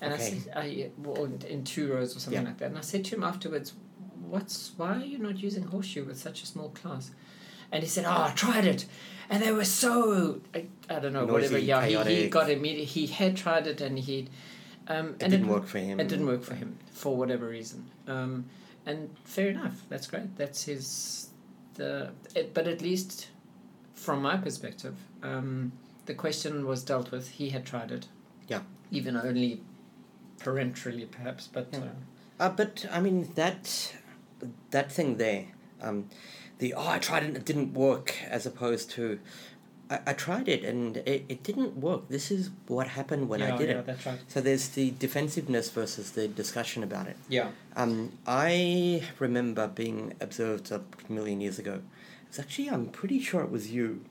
And 0.00 0.14
Okay. 0.14 0.22
I 0.22 0.26
said, 0.30 0.52
I, 0.56 0.90
well, 0.96 1.24
in- 1.46 1.64
two 1.64 1.92
rows 1.92 2.16
or 2.16 2.20
something 2.20 2.40
Yeah. 2.42 2.48
like 2.48 2.58
that. 2.58 2.66
And 2.70 2.78
I 2.78 2.82
said 2.82 3.04
to 3.06 3.16
him 3.16 3.22
afterwards, 3.24 3.74
what's 4.26 4.72
why 4.78 4.96
are 4.96 5.04
you 5.04 5.18
not 5.18 5.38
using 5.38 5.64
horseshoe 5.64 6.04
with 6.04 6.18
such 6.18 6.42
a 6.42 6.46
small 6.46 6.70
class? 6.70 7.10
And 7.72 7.82
he 7.82 7.88
said, 7.88 8.04
"Oh, 8.06 8.24
I 8.28 8.32
tried 8.34 8.64
it, 8.64 8.86
and 9.28 9.42
they 9.42 9.52
were 9.52 9.64
so 9.64 10.40
I, 10.54 10.66
I 10.88 10.98
don't 11.00 11.12
know 11.12 11.26
whatever. 11.26 11.54
Noisy, 11.54 11.66
Yeah, 11.66 11.84
he, 11.84 12.22
he 12.22 12.28
got 12.28 12.50
immediate. 12.50 12.86
He 12.86 13.06
had 13.06 13.36
tried 13.36 13.66
it, 13.66 13.80
and 13.80 13.98
he, 13.98 14.28
um, 14.88 15.08
It 15.16 15.22
and 15.24 15.30
didn't 15.32 15.48
work 15.48 15.66
for 15.66 15.78
him. 15.78 16.00
It 16.00 16.08
didn't 16.08 16.26
work 16.26 16.42
for 16.42 16.54
him 16.54 16.78
for 16.92 17.16
whatever 17.16 17.46
reason. 17.48 17.90
Um, 18.06 18.46
and 18.86 19.10
fair 19.24 19.48
enough. 19.48 19.82
That's 19.88 20.06
great. 20.06 20.36
That's 20.36 20.64
his. 20.64 21.28
The 21.74 22.10
it, 22.34 22.54
but 22.54 22.66
at 22.66 22.80
least, 22.80 23.28
from 23.94 24.22
my 24.22 24.36
perspective, 24.36 24.96
um, 25.22 25.72
the 26.06 26.14
question 26.14 26.66
was 26.66 26.82
dealt 26.82 27.10
with. 27.10 27.28
He 27.28 27.50
had 27.50 27.66
tried 27.66 27.90
it. 27.92 28.08
Yeah. 28.48 28.62
Even 28.90 29.16
only, 29.16 29.60
parenterally 30.38 31.10
perhaps, 31.10 31.48
but. 31.52 31.68
Yeah. 31.72 31.80
Uh, 31.80 31.82
Uh, 32.40 32.48
but 32.48 32.86
I 32.92 33.00
mean 33.00 33.28
that 33.34 33.92
that 34.70 34.92
thing 34.92 35.16
there, 35.18 35.46
um, 35.82 36.08
the 36.58 36.74
oh 36.74 36.88
I 36.88 36.98
tried 36.98 37.22
it 37.22 37.26
and 37.26 37.36
it 37.36 37.44
didn't 37.44 37.74
work 37.74 38.14
as 38.28 38.46
opposed 38.46 38.90
to 38.92 39.18
I, 39.90 40.00
I 40.08 40.12
tried 40.12 40.48
it 40.48 40.64
and 40.64 40.98
it, 40.98 41.24
it 41.28 41.42
didn't 41.42 41.76
work. 41.76 42.08
This 42.08 42.30
is 42.30 42.50
what 42.66 42.88
happened 42.88 43.28
when 43.28 43.40
yeah, 43.40 43.54
I 43.54 43.58
did 43.58 43.68
yeah, 43.68 43.78
it. 43.78 43.86
That's 43.86 44.06
right. 44.06 44.18
So 44.28 44.40
there's 44.40 44.68
the 44.70 44.90
defensiveness 44.92 45.70
versus 45.70 46.12
the 46.12 46.28
discussion 46.28 46.82
about 46.82 47.06
it. 47.06 47.16
Yeah. 47.28 47.48
Um, 47.76 48.12
I 48.26 49.02
remember 49.18 49.68
being 49.68 50.14
observed 50.20 50.70
a 50.70 50.82
million 51.08 51.40
years 51.40 51.58
ago. 51.58 51.80
It's 52.28 52.38
actually 52.38 52.70
I'm 52.70 52.86
pretty 52.86 53.20
sure 53.20 53.42
it 53.42 53.50
was 53.50 53.70
you. 53.70 54.04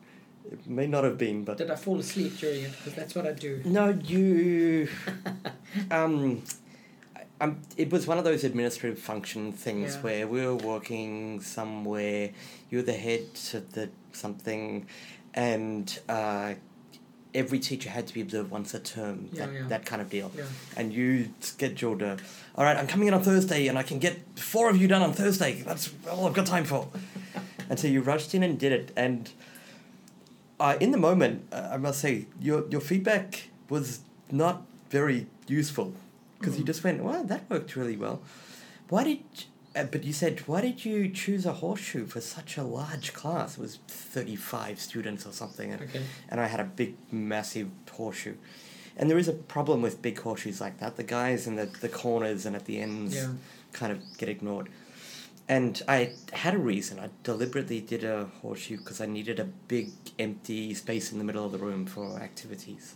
It 0.49 0.65
may 0.65 0.87
not 0.87 1.03
have 1.03 1.17
been, 1.17 1.43
but 1.43 1.57
Did 1.57 1.69
I 1.69 1.75
fall 1.75 1.99
asleep 1.99 2.37
during 2.37 2.63
it? 2.63 2.71
Because 2.71 2.93
that's 2.93 3.13
what 3.13 3.27
I 3.27 3.33
do. 3.33 3.61
no, 3.65 3.89
you. 3.89 4.87
um, 5.91 6.41
um, 7.39 7.59
it 7.75 7.91
was 7.91 8.07
one 8.07 8.17
of 8.17 8.23
those 8.23 8.43
administrative 8.43 8.99
function 8.99 9.51
things 9.51 9.95
Yeah. 9.95 10.01
where 10.01 10.27
we 10.27 10.45
were 10.45 10.55
working 10.55 11.41
somewhere. 11.41 12.31
You're 12.69 12.81
the 12.83 12.93
head 12.93 13.25
of 13.53 13.73
the 13.73 13.89
something, 14.11 14.87
and 15.33 15.99
uh, 16.09 16.55
every 17.35 17.59
teacher 17.59 17.89
had 17.89 18.07
to 18.07 18.13
be 18.13 18.21
observed 18.21 18.49
once 18.49 18.73
a 18.73 18.79
term. 18.79 19.29
Yeah, 19.31 19.45
that, 19.45 19.53
yeah. 19.53 19.67
that 19.67 19.85
kind 19.85 20.01
of 20.01 20.09
deal. 20.09 20.31
And 20.75 20.91
you 20.91 21.29
scheduled 21.39 22.01
a. 22.01 22.17
All 22.55 22.63
right, 22.63 22.75
I'm 22.75 22.87
coming 22.87 23.07
in 23.07 23.13
on 23.13 23.21
Thursday, 23.21 23.67
and 23.67 23.77
I 23.77 23.83
can 23.83 23.99
get 23.99 24.19
four 24.39 24.69
of 24.69 24.77
you 24.77 24.87
done 24.87 25.03
on 25.03 25.13
Thursday. 25.13 25.61
That's 25.61 25.93
all 26.09 26.27
I've 26.27 26.33
got 26.33 26.47
time 26.47 26.65
for. 26.65 26.87
and 27.69 27.79
so 27.79 27.87
you 27.87 28.01
rushed 28.01 28.33
in 28.33 28.43
and 28.43 28.59
did 28.59 28.71
it, 28.71 28.91
and. 28.95 29.29
Uh, 30.59 30.75
in 30.79 30.89
the 30.89 30.97
moment, 30.97 31.45
uh, 31.51 31.69
I 31.73 31.77
must 31.77 31.99
say, 31.99 32.25
your 32.41 32.67
your 32.69 32.81
feedback 32.81 33.49
was 33.69 33.99
not 34.31 34.63
very 34.89 35.27
useful 35.47 35.93
because 36.39 36.57
you 36.57 36.63
Mm. 36.63 36.67
just 36.67 36.83
went, 36.83 37.03
"Wow, 37.03 37.23
that 37.23 37.49
worked 37.49 37.75
really 37.75 37.97
well." 37.97 38.21
Why 38.89 39.03
did? 39.03 39.19
Uh, 39.75 39.83
but 39.83 40.03
you 40.03 40.13
said, 40.13 40.39
"Why 40.47 40.61
did 40.61 40.85
you 40.85 41.09
choose 41.09 41.45
a 41.45 41.53
horseshoe 41.53 42.05
for 42.07 42.19
such 42.21 42.57
a 42.57 42.63
large 42.63 43.13
class?" 43.13 43.57
It 43.57 43.61
was 43.61 43.79
thirty 43.87 44.35
five 44.35 44.79
students 44.79 45.25
or 45.25 45.31
something, 45.33 45.71
and, 45.71 45.81
Okay. 45.83 46.03
and 46.29 46.39
I 46.39 46.47
had 46.47 46.59
a 46.59 46.63
big, 46.63 46.95
massive 47.11 47.69
horseshoe. 47.91 48.35
And 48.99 49.09
there 49.11 49.19
is 49.19 49.27
a 49.27 49.33
problem 49.33 49.83
with 49.83 50.01
big 50.01 50.19
horseshoes 50.19 50.59
like 50.59 50.79
that. 50.79 50.95
The 50.97 51.03
guys 51.03 51.45
in 51.45 51.55
the, 51.55 51.67
the 51.67 51.89
corners 51.89 52.47
and 52.47 52.55
at 52.55 52.65
the 52.65 52.79
ends 52.79 53.13
Yeah. 53.15 53.33
kind 53.71 53.91
of 53.91 53.99
get 54.17 54.27
ignored. 54.29 54.69
And 55.47 55.81
I 55.87 56.13
had 56.33 56.55
a 56.55 56.57
reason. 56.57 56.99
I 56.99 57.09
deliberately 57.23 57.79
did 57.79 58.03
a 58.03 58.25
horseshoe 58.41 58.77
because 58.77 58.99
I 58.99 59.05
needed 59.05 59.39
a 59.39 59.45
big 59.45 59.91
empty 60.17 60.73
space 60.73 61.11
in 61.11 61.19
the 61.19 61.23
middle 61.23 61.45
of 61.45 61.51
the 61.51 61.57
room 61.59 61.85
for 61.85 62.17
activities. 62.19 62.95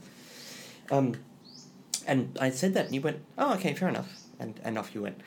Um, 0.90 1.16
and 2.08 2.38
I 2.42 2.50
said 2.52 2.74
that, 2.74 2.86
and 2.88 2.96
you 2.96 3.02
went, 3.02 3.20
"Oh, 3.38 3.54
okay, 3.56 3.74
fair 3.74 3.90
enough," 3.90 4.12
and 4.40 4.60
and 4.64 4.78
off 4.78 4.94
you 4.96 5.02
went. 5.02 5.20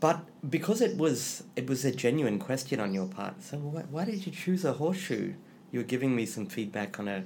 But 0.00 0.24
because 0.48 0.80
it 0.80 0.96
was 0.96 1.44
it 1.56 1.68
was 1.68 1.84
a 1.84 1.92
genuine 1.92 2.38
question 2.38 2.80
on 2.80 2.94
your 2.94 3.06
part, 3.06 3.42
so 3.42 3.58
why, 3.58 3.82
why 3.90 4.04
did 4.06 4.24
you 4.26 4.32
choose 4.32 4.64
a 4.64 4.72
horseshoe 4.74 5.34
you 5.72 5.78
were 5.80 5.84
giving 5.86 6.16
me 6.16 6.26
some 6.26 6.46
feedback 6.46 6.98
on 6.98 7.06
a 7.06 7.22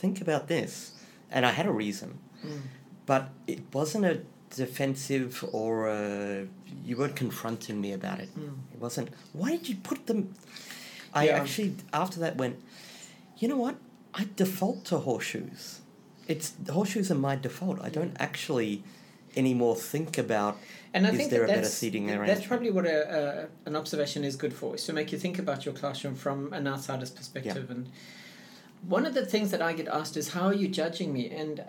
think 0.00 0.20
about 0.20 0.48
this, 0.48 0.92
and 1.30 1.44
I 1.46 1.50
had 1.52 1.66
a 1.66 1.72
reason, 1.72 2.18
Mm. 2.44 2.60
but 3.06 3.30
it 3.46 3.60
wasn't 3.72 4.04
a 4.06 4.20
defensive 4.50 5.44
or 5.52 5.88
a, 5.88 6.46
you 6.84 6.96
weren't 6.96 7.16
confronting 7.16 7.80
me 7.80 7.92
about 7.92 8.20
it. 8.20 8.28
Mm. 8.38 8.54
It 8.74 8.80
wasn't. 8.80 9.08
Why 9.32 9.50
did 9.50 9.68
you 9.68 9.76
put 9.76 10.06
them? 10.06 10.34
I 11.14 11.26
Yeah. 11.26 11.36
actually 11.40 11.76
after 11.92 12.18
that 12.20 12.36
went. 12.36 12.56
You 13.38 13.48
know 13.48 13.56
what? 13.58 13.76
I 14.14 14.26
default 14.36 14.84
to 14.86 14.98
horseshoes. 14.98 15.80
It's 16.26 16.54
horseshoes 16.70 17.10
are 17.10 17.14
my 17.14 17.36
default. 17.36 17.80
I 17.82 17.88
don't 17.88 18.16
actually 18.18 18.82
anymore 19.36 19.76
think 19.76 20.16
about 20.18 20.56
And 20.94 21.06
I 21.06 21.10
Is 21.10 21.16
think 21.18 21.30
there 21.30 21.40
that 21.40 21.44
a 21.44 21.48
better 21.48 21.60
that's, 21.62 21.74
seating 21.74 22.06
that's 22.06 22.46
probably 22.46 22.70
what 22.70 22.86
a, 22.86 23.48
a, 23.66 23.68
an 23.68 23.76
observation 23.76 24.24
is 24.24 24.34
good 24.34 24.54
for, 24.54 24.74
is 24.74 24.84
to 24.84 24.94
make 24.94 25.12
you 25.12 25.18
think 25.18 25.38
about 25.38 25.66
your 25.66 25.74
classroom 25.74 26.14
from 26.14 26.52
an 26.54 26.66
outsider's 26.66 27.10
perspective. 27.10 27.70
And 27.70 27.90
one 28.88 29.04
of 29.04 29.12
the 29.12 29.26
things 29.26 29.50
that 29.50 29.60
I 29.60 29.74
get 29.74 29.88
asked 29.88 30.16
is, 30.16 30.30
how 30.30 30.46
are 30.46 30.54
you 30.54 30.68
judging 30.68 31.12
me? 31.12 31.30
And 31.30 31.62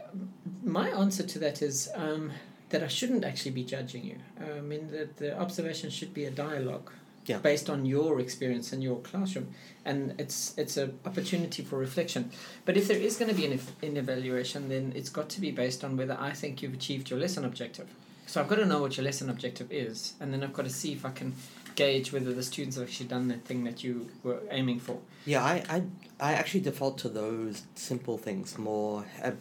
my 0.63 0.89
answer 0.89 1.23
to 1.23 1.39
that 1.39 1.61
is 1.61 1.89
um, 1.93 2.31
that 2.69 2.83
I 2.83 2.87
shouldn't 2.87 3.25
actually 3.25 3.51
be 3.51 3.65
judging 3.65 4.05
you. 4.05 4.17
I 4.39 4.61
mean, 4.61 4.87
the, 4.87 5.09
the 5.17 5.37
observation 5.37 5.89
should 5.89 6.13
be 6.13 6.25
a 6.25 6.31
dialogue 6.31 6.91
Yeah. 7.27 7.37
based 7.39 7.69
on 7.69 7.85
your 7.85 8.19
experience 8.19 8.73
in 8.73 8.81
your 8.81 8.99
classroom. 9.01 9.49
And 9.85 10.19
it's 10.19 10.53
it's 10.57 10.77
an 10.77 10.97
opportunity 11.05 11.61
for 11.63 11.77
reflection. 11.77 12.31
But 12.65 12.77
if 12.77 12.87
there 12.87 12.97
is 12.97 13.17
going 13.17 13.29
to 13.29 13.35
be 13.35 13.45
an, 13.45 13.59
an 13.81 13.97
evaluation, 13.97 14.69
then 14.69 14.93
it's 14.95 15.09
got 15.09 15.29
to 15.29 15.41
be 15.41 15.51
based 15.51 15.83
on 15.83 15.97
whether 15.97 16.17
I 16.19 16.31
think 16.31 16.61
you've 16.61 16.73
achieved 16.73 17.09
your 17.09 17.19
lesson 17.19 17.45
objective. 17.45 17.87
So 18.27 18.41
I've 18.41 18.49
got 18.49 18.55
to 18.55 18.65
know 18.65 18.81
what 18.81 18.97
your 18.97 19.05
lesson 19.05 19.29
objective 19.29 19.71
is, 19.71 20.13
and 20.19 20.33
then 20.33 20.43
I've 20.43 20.53
got 20.53 20.63
to 20.63 20.69
see 20.69 20.91
if 20.91 21.05
I 21.05 21.11
can 21.11 21.33
gauge 21.75 22.11
whether 22.11 22.33
the 22.33 22.43
students 22.43 22.75
have 22.75 22.87
actually 22.87 23.07
done 23.07 23.29
the 23.29 23.35
thing 23.35 23.63
that 23.63 23.83
you 23.83 24.09
were 24.23 24.41
aiming 24.51 24.79
for. 24.79 24.97
Yeah, 25.25 25.43
I, 25.43 25.63
I, 25.69 25.83
I 26.19 26.33
actually 26.33 26.61
default 26.61 26.97
to 26.99 27.09
those 27.09 27.63
simple 27.75 28.17
things 28.17 28.57
more. 28.57 29.05
Uh, 29.23 29.31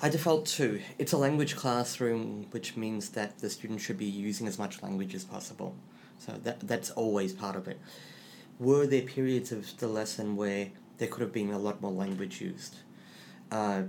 I 0.00 0.08
default 0.08 0.46
to 0.58 0.80
it's 0.98 1.12
a 1.12 1.18
language 1.18 1.56
classroom, 1.56 2.46
which 2.52 2.76
means 2.76 3.08
that 3.10 3.38
the 3.38 3.50
student 3.50 3.80
should 3.80 3.98
be 3.98 4.04
using 4.04 4.46
as 4.46 4.58
much 4.58 4.80
language 4.80 5.14
as 5.14 5.24
possible. 5.24 5.74
So 6.18 6.32
that 6.44 6.60
that's 6.60 6.90
always 6.90 7.32
part 7.32 7.56
of 7.56 7.68
it. 7.68 7.78
Were 8.58 8.86
there 8.86 9.02
periods 9.02 9.52
of 9.52 9.76
the 9.78 9.86
lesson 9.86 10.36
where 10.36 10.68
there 10.98 11.08
could 11.08 11.20
have 11.20 11.32
been 11.32 11.50
a 11.50 11.58
lot 11.58 11.80
more 11.80 11.92
language 11.92 12.40
used? 12.40 12.76
Uh, 13.50 13.82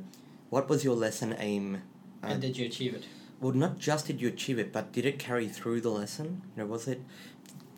what 0.49 0.69
was 0.69 0.83
your 0.83 0.95
lesson 0.95 1.35
aim? 1.39 1.81
Uh, 2.23 2.27
and 2.27 2.41
did 2.41 2.57
you 2.57 2.65
achieve 2.67 2.93
it? 2.93 3.05
well, 3.41 3.53
not 3.53 3.79
just 3.79 4.07
did 4.07 4.19
you 4.21 4.27
achieve 4.27 4.59
it, 4.59 4.71
but 4.73 4.91
did 4.91 5.05
it 5.05 5.17
carry 5.17 5.47
through 5.47 5.81
the 5.81 5.89
lesson? 5.89 6.41
You 6.55 6.63
know, 6.63 6.67
was 6.69 6.87
it? 6.87 7.01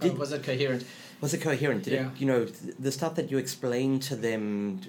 Or 0.01 0.07
Did, 0.09 0.17
was 0.17 0.31
it 0.31 0.43
coherent? 0.43 0.83
was 1.21 1.33
it 1.33 1.41
coherent? 1.41 1.83
Did 1.83 1.93
Yeah. 1.93 2.07
it, 2.07 2.19
you 2.19 2.25
know, 2.25 2.45
th- 2.45 2.75
the 2.79 2.91
stuff 2.91 3.15
that 3.15 3.29
you 3.31 3.37
explained 3.37 4.01
to 4.03 4.15
them, 4.15 4.81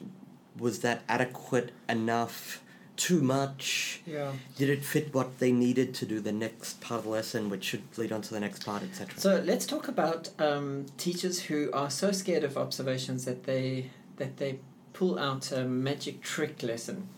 was 0.59 0.81
that 0.81 1.03
adequate 1.09 1.71
enough? 1.89 2.63
Too 2.97 3.23
much? 3.23 4.01
Yeah. 4.07 4.33
Did 4.57 4.69
it 4.69 4.85
fit 4.85 5.15
what 5.15 5.39
they 5.39 5.51
needed 5.51 5.95
to 5.95 6.07
do 6.07 6.21
the 6.21 6.33
next 6.33 6.81
part 6.81 6.99
of 6.99 7.05
the 7.05 7.11
lesson, 7.11 7.49
which 7.49 7.65
should 7.65 7.83
lead 7.97 8.13
on 8.13 8.21
to 8.23 8.35
the 8.35 8.41
next 8.41 8.65
part, 8.65 8.83
etc.? 8.83 9.19
So 9.19 9.43
let's 9.45 9.67
talk 9.67 9.89
about 9.89 10.29
um, 10.39 10.87
teachers 10.99 11.41
who 11.41 11.71
are 11.73 11.91
so 11.91 12.13
scared 12.13 12.45
of 12.45 12.57
observations 12.59 13.25
that 13.25 13.45
they 13.45 13.91
that 14.19 14.37
they 14.37 14.59
pull 14.93 15.19
out 15.19 15.51
a 15.53 15.65
magic 15.65 16.21
trick 16.23 16.63
lesson. 16.63 17.09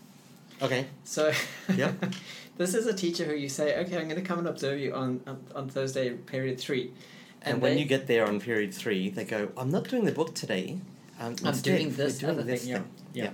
okay. 0.61 0.87
So 1.03 1.33
yeah. 1.75 1.91
this 2.57 2.73
is 2.73 2.87
a 2.87 2.93
teacher 2.93 3.25
who 3.25 3.33
you 3.35 3.49
say, 3.49 3.77
okay, 3.81 3.97
I'm 3.97 4.07
going 4.07 4.15
to 4.15 4.21
come 4.27 4.39
and 4.39 4.47
observe 4.47 4.79
you 4.79 4.93
on 4.93 5.19
on, 5.27 5.43
on 5.53 5.69
Thursday, 5.69 6.11
period 6.11 6.57
three. 6.59 6.91
And, 7.41 7.61
when 7.61 7.73
they- 7.75 7.81
you 7.81 7.85
get 7.85 8.07
there 8.07 8.25
on 8.25 8.39
period 8.39 8.73
three, 8.73 9.09
they 9.09 9.25
go, 9.25 9.49
"I'm 9.57 9.69
not 9.69 9.87
doing 9.89 10.05
the 10.05 10.11
book 10.13 10.33
today. 10.33 10.79
Um, 11.19 11.35
I'm 11.43 11.47
instead, 11.49 11.77
doing 11.77 11.91
this 11.95 12.17
doing 12.19 12.31
other 12.33 12.43
this 12.43 12.61
thing. 12.63 12.71
Yeah. 12.71 12.77
thing." 12.77 13.33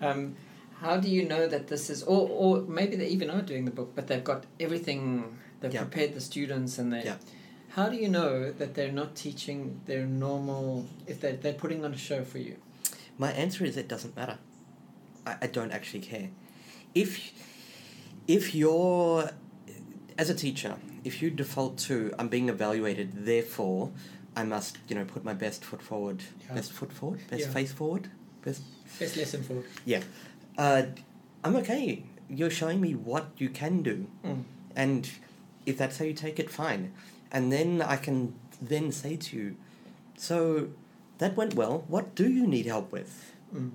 Yeah. 0.00 0.08
Um, 0.08 0.36
how 0.82 0.96
do 0.96 1.08
you 1.08 1.24
know 1.24 1.46
that 1.46 1.68
this 1.68 1.88
is, 1.90 2.02
or, 2.02 2.28
or 2.28 2.62
maybe 2.62 2.96
they 2.96 3.06
even 3.06 3.30
are 3.30 3.42
doing 3.42 3.64
the 3.64 3.70
book, 3.70 3.90
but 3.94 4.06
they've 4.08 4.24
got 4.32 4.44
everything, 4.58 5.02
they've 5.60 5.72
Yeah. 5.72 5.82
prepared 5.82 6.14
the 6.14 6.20
students 6.20 6.78
and 6.78 6.92
they. 6.92 7.04
Yeah. 7.04 7.16
How 7.76 7.88
do 7.88 7.96
you 7.96 8.08
know 8.08 8.52
that 8.52 8.74
they're 8.74 8.92
not 9.02 9.14
teaching 9.16 9.80
their 9.86 10.04
normal, 10.06 10.86
if 11.06 11.20
they're, 11.20 11.36
they're 11.42 11.60
putting 11.64 11.84
on 11.84 11.92
a 11.94 11.96
show 11.96 12.24
for 12.24 12.38
you? 12.38 12.56
My 13.16 13.30
answer 13.32 13.64
is 13.64 13.76
it 13.76 13.88
doesn't 13.88 14.14
matter. 14.16 14.38
I, 15.26 15.36
I 15.42 15.46
don't 15.46 15.72
actually 15.72 16.00
care. 16.00 16.28
If 16.94 17.32
if 18.28 18.54
you're 18.54 19.30
as 20.18 20.28
a 20.30 20.34
teacher, 20.34 20.76
if 21.04 21.22
you 21.22 21.30
default 21.30 21.78
to 21.88 22.12
I'm 22.18 22.28
being 22.28 22.48
evaluated, 22.48 23.24
therefore 23.24 23.92
I 24.36 24.44
must, 24.44 24.78
you 24.88 24.94
know, 24.96 25.04
put 25.04 25.24
my 25.24 25.34
best 25.34 25.64
foot 25.64 25.82
forward. 25.82 26.22
Yeah. 26.46 26.54
Best 26.54 26.72
foot 26.72 26.92
forward? 26.92 27.20
Best 27.30 27.48
face 27.48 27.72
forward? 27.72 28.08
Best 28.44 28.62
Best 28.98 29.16
lesson 29.16 29.42
forward. 29.42 29.66
Yeah. 29.86 30.02
Uh, 30.58 30.82
I'm 31.44 31.56
okay. 31.56 32.04
You're 32.28 32.50
showing 32.50 32.80
me 32.80 32.94
what 32.94 33.26
you 33.38 33.48
can 33.48 33.82
do. 33.82 34.06
Mm. 34.24 34.44
And 34.76 35.10
if 35.66 35.76
that's 35.78 35.98
how 35.98 36.04
you 36.04 36.14
take 36.14 36.38
it, 36.38 36.50
fine. 36.50 36.92
And 37.30 37.52
then 37.52 37.82
I 37.82 37.96
can 37.96 38.34
then 38.60 38.92
say 38.92 39.16
to 39.16 39.36
you, 39.36 39.56
so 40.16 40.68
that 41.18 41.36
went 41.36 41.54
well. 41.54 41.84
What 41.88 42.14
do 42.14 42.28
you 42.28 42.46
need 42.46 42.66
help 42.66 42.92
with? 42.92 43.32
Mm. 43.54 43.70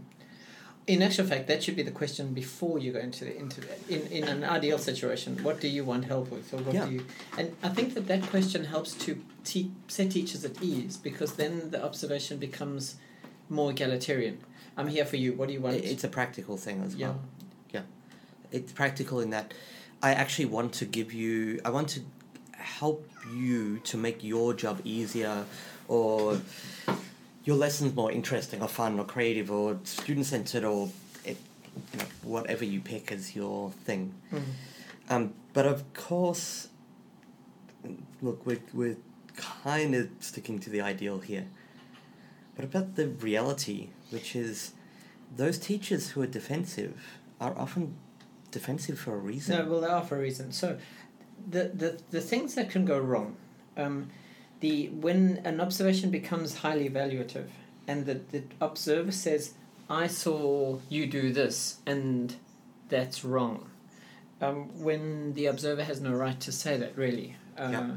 In 0.88 1.02
actual 1.02 1.26
fact, 1.26 1.48
that 1.48 1.62
should 1.62 1.76
be 1.76 1.84
the 1.84 1.92
question 1.92 2.34
before 2.34 2.80
you 2.80 2.94
go 2.94 3.00
into 3.00 3.26
the, 3.26 3.38
into 3.38 3.60
the, 3.60 3.68
in 3.90 4.08
in 4.08 4.24
an 4.30 4.46
ideal 4.46 4.78
situation. 4.78 5.44
What 5.44 5.60
do 5.60 5.68
you 5.68 5.84
want 5.84 6.06
help 6.06 6.32
with, 6.32 6.54
or 6.54 6.58
what 6.58 6.74
Yeah. 6.74 6.86
do 6.86 6.94
you? 6.94 7.06
And 7.38 7.54
I 7.62 7.70
think 7.70 7.94
that 7.96 8.08
that 8.08 8.22
question 8.24 8.64
helps 8.64 8.94
to 9.06 9.22
te- 9.44 9.72
set 9.90 10.12
teachers 10.12 10.46
at 10.46 10.64
ease 10.64 10.96
because 10.96 11.34
then 11.34 11.72
the 11.72 11.84
observation 11.84 12.38
becomes 12.38 12.96
more 13.50 13.72
egalitarian. 13.72 14.38
I'm 14.78 14.88
here 14.88 15.06
for 15.06 15.18
you. 15.18 15.34
What 15.34 15.48
do 15.48 15.54
you 15.54 15.60
want? 15.60 15.76
It's 15.76 16.04
a 16.04 16.08
practical 16.08 16.56
thing 16.56 16.84
as 16.84 16.96
yeah. 16.96 17.08
well. 17.08 17.22
Yeah. 17.72 17.82
It's 18.52 18.72
practical 18.72 19.20
in 19.20 19.32
that 19.32 19.54
I 20.02 20.14
actually 20.14 20.46
want 20.46 20.74
to 20.74 20.86
give 20.86 21.12
you, 21.12 21.60
I 21.66 21.72
want 21.72 21.90
to 21.90 22.02
help 22.52 23.10
you 23.34 23.80
to 23.80 23.98
make 23.98 24.24
your 24.24 24.54
job 24.54 24.80
easier 24.84 25.46
or 25.88 26.40
your 27.44 27.56
lessons 27.56 27.96
more 27.96 28.12
interesting 28.12 28.62
or 28.62 28.68
fun 28.68 29.00
or 29.00 29.06
creative 29.06 29.50
or 29.50 29.80
student 29.84 30.28
centered 30.28 30.64
or 30.64 30.90
it, 31.26 31.38
you 31.94 32.00
know, 32.00 32.06
whatever 32.22 32.64
you 32.64 32.80
pick 32.80 33.12
as 33.12 33.36
your 33.36 33.72
thing. 33.72 34.14
Mm. 34.32 34.44
Um, 35.10 35.34
but 35.54 35.66
of 35.66 35.92
course, 35.94 36.68
look, 38.22 38.46
we're, 38.46 38.62
we're 38.74 38.98
kind 39.36 39.96
of 39.96 40.10
sticking 40.20 40.60
to 40.60 40.70
the 40.70 40.82
ideal 40.82 41.20
here. 41.20 41.48
But 42.58 42.66
about 42.66 42.96
the 42.96 43.08
reality, 43.08 43.90
which 44.10 44.36
is 44.36 44.74
those 45.36 45.60
teachers 45.60 46.10
who 46.10 46.24
are 46.24 46.28
defensive 46.28 47.20
are 47.40 47.56
often 47.56 47.96
defensive 48.50 48.98
for 48.98 49.14
a 49.14 49.18
reason. 49.18 49.58
No, 49.60 49.72
well, 49.72 49.82
they 49.82 49.88
are 49.88 50.04
for 50.04 50.18
a 50.18 50.20
reason. 50.20 50.52
So, 50.52 50.78
the 51.48 51.66
the 51.66 52.00
the 52.10 52.20
things 52.20 52.56
that 52.56 52.72
can 52.72 52.84
go 52.84 52.98
wrong, 52.98 53.38
um, 53.78 54.10
the 54.60 54.88
when 54.90 55.40
an 55.46 55.62
observation 55.62 56.10
becomes 56.10 56.56
highly 56.56 56.90
evaluative, 56.90 57.50
and 57.88 58.08
the 58.08 58.16
the 58.32 58.42
observer 58.60 59.12
says, 59.12 59.54
"I 59.88 60.08
saw 60.08 60.80
you 60.90 61.06
do 61.06 61.32
this," 61.32 61.78
and 61.86 62.36
that's 62.90 63.24
wrong. 63.24 63.70
Um, 64.42 64.84
when 64.84 65.34
the 65.34 65.46
observer 65.46 65.84
has 65.84 66.02
no 66.02 66.12
right 66.12 66.40
to 66.40 66.52
say 66.52 66.76
that, 66.78 66.98
really. 66.98 67.36
Uh, 67.56 67.70
Yeah. 67.72 67.92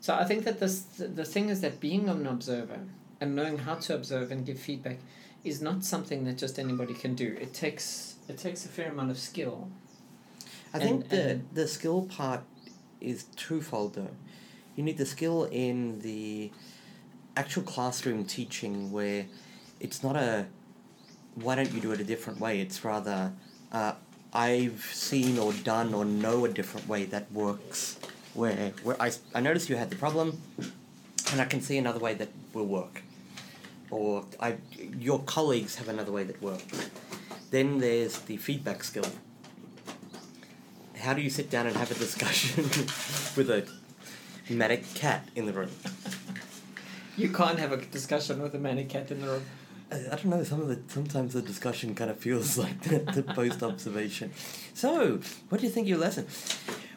So 0.00 0.14
I 0.14 0.24
think 0.24 0.44
that 0.44 0.60
this 0.60 0.80
the, 0.80 1.08
the 1.08 1.24
thing 1.26 1.50
is 1.50 1.60
that 1.60 1.78
being 1.78 2.08
an 2.08 2.26
observer 2.26 2.80
and 3.20 3.34
knowing 3.34 3.58
how 3.58 3.74
to 3.74 3.94
observe 3.94 4.30
and 4.30 4.46
give 4.46 4.58
feedback 4.58 4.98
is 5.44 5.60
not 5.62 5.84
something 5.84 6.24
that 6.24 6.36
just 6.38 6.58
anybody 6.58 6.94
can 6.94 7.14
do. 7.14 7.36
It 7.40 7.54
takes 7.54 8.16
it 8.28 8.38
takes 8.38 8.64
a 8.64 8.68
fair 8.68 8.90
amount 8.90 9.10
of 9.10 9.18
skill. 9.18 9.68
I 10.74 10.78
think 10.78 11.02
And- 11.02 11.10
the 11.10 11.30
and- 11.30 11.48
the 11.54 11.68
skill 11.68 12.02
part 12.02 12.42
is 13.00 13.24
twofold 13.36 13.94
though. 13.94 14.14
You 14.76 14.84
need 14.84 14.98
the 14.98 15.06
skill 15.06 15.44
in 15.50 16.00
the 16.00 16.50
actual 17.36 17.62
classroom 17.62 18.24
teaching 18.24 18.90
where 18.92 19.26
it's 19.80 20.02
not 20.02 20.16
a 20.16 20.46
why 21.34 21.54
don't 21.54 21.72
you 21.72 21.80
do 21.80 21.92
it 21.92 22.00
a 22.00 22.04
different 22.04 22.40
way? 22.40 22.60
It's 22.60 22.84
rather 22.84 23.32
uh, 23.70 23.92
I've 24.32 24.82
seen 24.92 25.38
or 25.38 25.52
done 25.52 25.94
or 25.94 26.04
know 26.04 26.44
a 26.44 26.48
different 26.48 26.88
way 26.88 27.04
that 27.06 27.30
works. 27.32 27.98
Where 28.34 28.72
where 28.82 29.00
I, 29.00 29.12
I 29.34 29.40
noticed 29.40 29.68
you 29.68 29.76
had 29.76 29.90
the 29.90 29.96
problem, 29.96 30.40
and 31.32 31.40
I 31.40 31.44
can 31.44 31.60
see 31.60 31.78
another 31.78 31.98
way 31.98 32.14
that 32.14 32.28
will 32.52 32.66
work. 32.66 33.02
Or 33.90 34.24
I 34.40 34.56
your 34.98 35.20
colleagues 35.20 35.76
have 35.76 35.88
another 35.88 36.12
way 36.12 36.24
that 36.24 36.40
works. 36.42 36.90
Then 37.50 37.78
there's 37.78 38.18
the 38.20 38.36
feedback 38.36 38.84
skill 38.84 39.06
how 40.98 41.14
do 41.14 41.22
you 41.22 41.30
sit 41.30 41.50
down 41.50 41.66
and 41.66 41.76
have 41.76 41.90
a 41.90 41.94
discussion 41.94 42.64
with 43.36 43.50
a 43.50 43.66
manic 44.50 44.94
cat 44.94 45.28
in 45.34 45.46
the 45.46 45.52
room? 45.52 45.70
You 47.16 47.30
can't 47.30 47.58
have 47.58 47.72
a 47.72 47.76
discussion 47.78 48.42
with 48.42 48.54
a 48.54 48.58
manic 48.58 48.88
cat 48.88 49.10
in 49.10 49.20
the 49.20 49.26
room. 49.28 49.44
I, 49.90 49.96
I 49.96 50.16
don't 50.16 50.26
know. 50.26 50.42
Some 50.44 50.60
of 50.60 50.68
the 50.68 50.78
sometimes 50.88 51.34
the 51.34 51.42
discussion 51.42 51.94
kind 51.94 52.10
of 52.10 52.18
feels 52.18 52.58
like 52.64 52.80
the, 52.82 52.98
the 52.98 53.22
post 53.22 53.62
observation. 53.62 54.32
So, 54.74 55.20
what 55.48 55.60
do 55.60 55.66
you 55.66 55.72
think 55.72 55.86
of 55.86 55.88
your 55.88 55.98
lesson? 55.98 56.26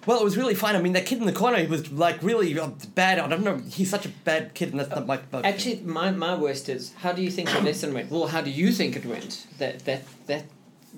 Well, 0.05 0.19
it 0.19 0.23
was 0.23 0.35
really 0.35 0.55
fun. 0.55 0.75
I 0.75 0.81
mean, 0.81 0.93
that 0.93 1.05
kid 1.05 1.19
in 1.19 1.25
the 1.25 1.33
corner, 1.33 1.57
he 1.57 1.67
was 1.67 1.91
like 1.91 2.21
really 2.23 2.57
uh, 2.59 2.69
bad. 2.95 3.19
I 3.19 3.27
don't 3.27 3.43
know. 3.43 3.57
He's 3.57 3.89
such 3.89 4.05
a 4.05 4.09
bad 4.09 4.53
kid, 4.55 4.71
and 4.71 4.79
that's 4.79 4.89
not 4.89 5.05
my. 5.05 5.19
my 5.31 5.41
Actually, 5.41 5.81
my, 5.81 6.09
my 6.11 6.35
worst 6.35 6.69
is 6.69 6.93
how 6.97 7.11
do 7.11 7.21
you 7.21 7.29
think 7.29 7.49
the 7.51 7.61
lesson 7.69 7.93
went? 7.93 8.09
Well, 8.09 8.27
how 8.27 8.41
do 8.41 8.49
you 8.49 8.71
think 8.71 8.95
it 8.95 9.05
went? 9.05 9.45
That 9.59 9.85
that 9.85 10.03
that 10.27 10.45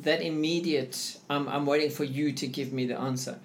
that 0.04 0.22
immediate. 0.22 1.18
I'm 1.30 1.48
I'm 1.50 1.66
waiting 1.66 1.90
for 1.92 2.06
you 2.06 2.32
to 2.32 2.48
give 2.48 2.72
me 2.72 2.86
the 2.86 2.98
answer. 3.00 3.40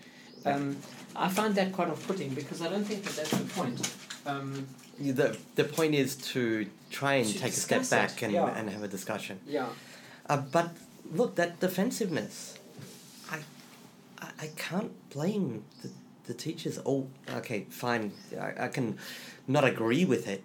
Um, 0.44 0.76
I 1.16 1.28
find 1.28 1.54
that 1.56 1.72
quite 1.72 1.88
off-putting 1.88 2.30
because 2.34 2.62
I 2.62 2.68
don't 2.68 2.84
think 2.84 3.02
that 3.02 3.16
that's 3.16 3.30
the 3.30 3.44
point. 3.60 3.94
Um, 4.26 4.68
the 5.00 5.36
the 5.56 5.64
point 5.64 5.94
is 5.94 6.14
to 6.32 6.66
try 6.90 7.14
and 7.14 7.26
To 7.28 7.32
take 7.38 7.52
a 7.52 7.56
step 7.56 7.80
discuss 7.80 7.92
it, 7.92 7.96
back 7.96 8.22
and, 8.22 8.32
yeah. 8.32 8.56
and 8.58 8.70
have 8.70 8.82
a 8.84 8.88
discussion. 8.88 9.40
yeah. 9.46 9.66
Uh, 10.28 10.36
but 10.52 10.70
look, 11.12 11.34
that 11.36 11.58
defensiveness, 11.58 12.34
I, 12.44 12.57
I, 14.20 14.28
I 14.42 14.46
can't 14.56 14.92
blame 15.10 15.64
the, 15.82 15.90
the 16.24 16.34
teachers. 16.34 16.78
Oh, 16.84 17.08
okay, 17.32 17.66
fine. 17.70 18.12
I, 18.40 18.64
I 18.64 18.68
can 18.68 18.98
not 19.46 19.64
agree 19.64 20.04
with 20.04 20.28
it, 20.28 20.44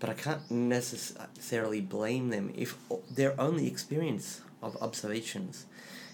but 0.00 0.10
I 0.10 0.14
can't 0.14 0.50
necessarily 0.50 1.80
blame 1.80 2.30
them 2.30 2.52
if 2.56 2.76
their 3.10 3.38
only 3.40 3.66
experience 3.66 4.40
of 4.62 4.76
observations 4.80 5.66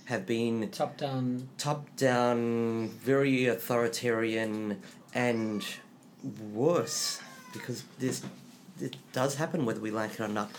have 0.06 0.24
been 0.26 0.70
Top 0.70 0.96
down. 0.96 1.48
top 1.58 1.94
down, 1.96 2.88
very 2.88 3.46
authoritarian, 3.46 4.80
and 5.14 5.62
worse 6.52 7.20
because 7.52 7.84
this 7.98 8.22
it 8.80 8.96
does 9.12 9.36
happen 9.36 9.64
whether 9.66 9.80
we 9.80 9.90
like 9.90 10.14
it 10.14 10.20
or 10.20 10.28
not. 10.28 10.50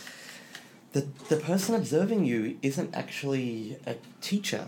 The 0.94 1.08
the 1.30 1.38
person 1.38 1.76
observing 1.76 2.26
you 2.26 2.58
isn't 2.62 2.96
actually 2.96 3.78
a 3.86 3.96
teacher. 4.22 4.68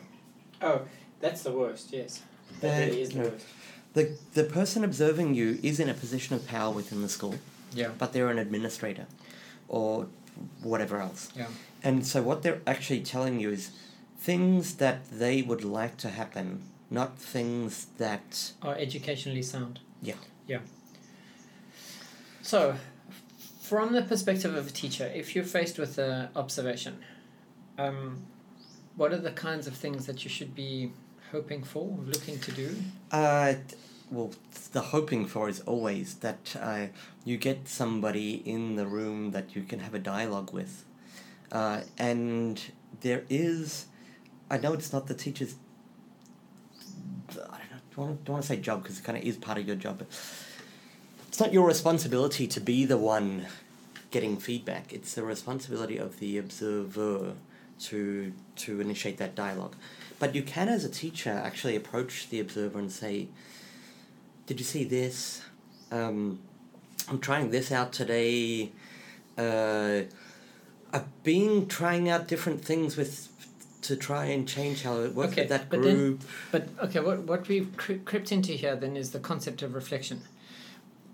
Oh, 0.62 0.82
that's 1.22 1.44
the 1.44 1.52
worst. 1.52 1.92
Yes, 1.94 2.22
that 2.62 2.80
really 2.88 3.02
is 3.02 3.10
the 3.12 3.20
worst. 3.22 3.46
The 3.94 4.18
the 4.34 4.44
person 4.44 4.84
observing 4.84 5.36
you 5.36 5.60
is 5.64 5.80
in 5.80 5.90
a 5.90 5.94
position 5.94 6.36
of 6.36 6.48
power 6.48 6.74
within 6.74 7.02
the 7.02 7.10
school, 7.10 7.36
Yeah. 7.74 7.92
but 7.98 8.14
they're 8.14 8.30
an 8.30 8.40
administrator, 8.40 9.06
or 9.68 10.08
whatever 10.64 11.00
else. 11.02 11.30
Yeah. 11.36 11.48
And 11.84 12.06
so 12.06 12.22
what 12.22 12.42
they're 12.44 12.62
actually 12.68 13.02
telling 13.02 13.40
you 13.40 13.50
is 13.52 13.72
things 14.18 14.76
that 14.76 15.00
they 15.12 15.42
would 15.42 15.64
like 15.64 15.98
to 15.98 16.10
happen, 16.10 16.62
not 16.90 17.18
things 17.18 17.88
that 17.98 18.54
Are 18.62 18.76
educationally 18.78 19.42
sound. 19.42 19.80
Yeah. 20.02 20.16
Yeah. 20.48 20.60
So, 22.42 22.76
from 23.62 23.94
the 23.94 24.02
perspective 24.02 24.56
of 24.56 24.68
a 24.68 24.72
teacher, 24.72 25.10
if 25.14 25.36
you're 25.36 25.44
faced 25.46 25.78
with 25.78 25.98
an 25.98 26.30
observation, 26.36 27.04
um, 27.78 28.24
what 28.96 29.12
are 29.14 29.18
the 29.18 29.32
kinds 29.32 29.68
of 29.68 29.74
things 29.76 30.06
that 30.08 30.24
you 30.24 30.30
should 30.30 30.54
be 30.56 30.92
hoping 31.32 31.64
for, 31.64 31.98
looking 32.06 32.40
to 32.40 32.52
do? 32.52 32.76
Uh, 33.12 33.54
well, 34.10 34.32
the 34.74 34.82
hoping 34.82 35.26
for 35.26 35.48
is 35.48 35.62
always 35.62 36.16
that 36.16 36.56
uh, 36.60 36.88
you 37.24 37.38
get 37.38 37.68
somebody 37.68 38.42
in 38.46 38.76
the 38.76 38.86
room 38.86 39.32
that 39.32 39.56
you 39.56 39.64
can 39.64 39.80
have 39.80 39.94
a 39.94 40.00
dialogue 40.00 40.52
with. 40.54 40.84
Uh, 41.52 41.82
and 41.98 42.62
there 43.02 43.24
is, 43.30 43.86
I 44.50 44.58
know 44.58 44.74
it's 44.74 44.92
not 44.92 45.08
the 45.08 45.14
teacher's, 45.14 45.56
I 47.30 47.34
don't 47.36 47.40
know, 47.40 47.78
don't 47.96 48.26
don't 48.26 48.34
want 48.34 48.44
to 48.44 48.48
say 48.48 48.58
job 48.58 48.84
because 48.84 49.00
it 49.00 49.04
kind 49.04 49.18
of 49.18 49.24
is 49.24 49.38
part 49.38 49.58
of 49.58 49.66
your 49.66 49.76
job, 49.76 50.00
but 50.00 50.08
it's 51.28 51.40
not 51.40 51.54
your 51.54 51.66
responsibility 51.66 52.48
to 52.48 52.60
be 52.60 52.86
the 52.86 52.98
one 52.98 53.48
getting 54.12 54.38
feedback. 54.38 54.92
It's 54.92 55.14
the 55.14 55.24
responsibility 55.24 55.98
of 55.98 56.20
the 56.20 56.38
observer 56.38 57.34
to 57.80 58.34
to 58.58 58.82
initiate 58.82 59.18
that 59.18 59.36
dialogue. 59.36 59.76
But 60.22 60.36
you 60.36 60.44
can, 60.44 60.70
as 60.70 60.86
a 60.86 60.90
teacher, 60.90 61.32
actually 61.32 61.76
approach 61.76 62.30
the 62.30 62.40
observer 62.40 62.78
and 62.78 62.92
say, 62.92 63.30
"Did 64.46 64.60
you 64.60 64.64
see 64.66 64.84
this? 64.84 65.42
Um, 65.92 66.38
I'm 67.10 67.18
trying 67.20 67.50
this 67.50 67.72
out 67.72 67.92
today. 67.92 68.72
Uh, 69.36 70.02
I've 70.94 71.24
been 71.24 71.66
trying 71.66 72.08
out 72.08 72.28
different 72.28 72.64
things 72.64 72.96
with 72.96 73.30
to 73.82 73.96
try 73.96 74.26
and 74.26 74.48
change 74.48 74.84
how 74.84 75.00
it 75.00 75.16
works 75.16 75.32
Okay, 75.32 75.42
with 75.42 75.50
that 75.50 75.72
but 75.72 75.82
then- 75.82 75.96
group." 75.96 76.22
But 76.52 76.70
okay, 76.84 77.00
what 77.00 77.24
what 77.24 77.48
we've 77.48 77.76
cre- 77.76 78.04
crept 78.06 78.32
into 78.32 78.52
here 78.52 78.76
then 78.76 78.96
is 78.96 79.10
the 79.14 79.20
concept 79.20 79.64
of 79.64 79.74
reflection. 79.74 80.22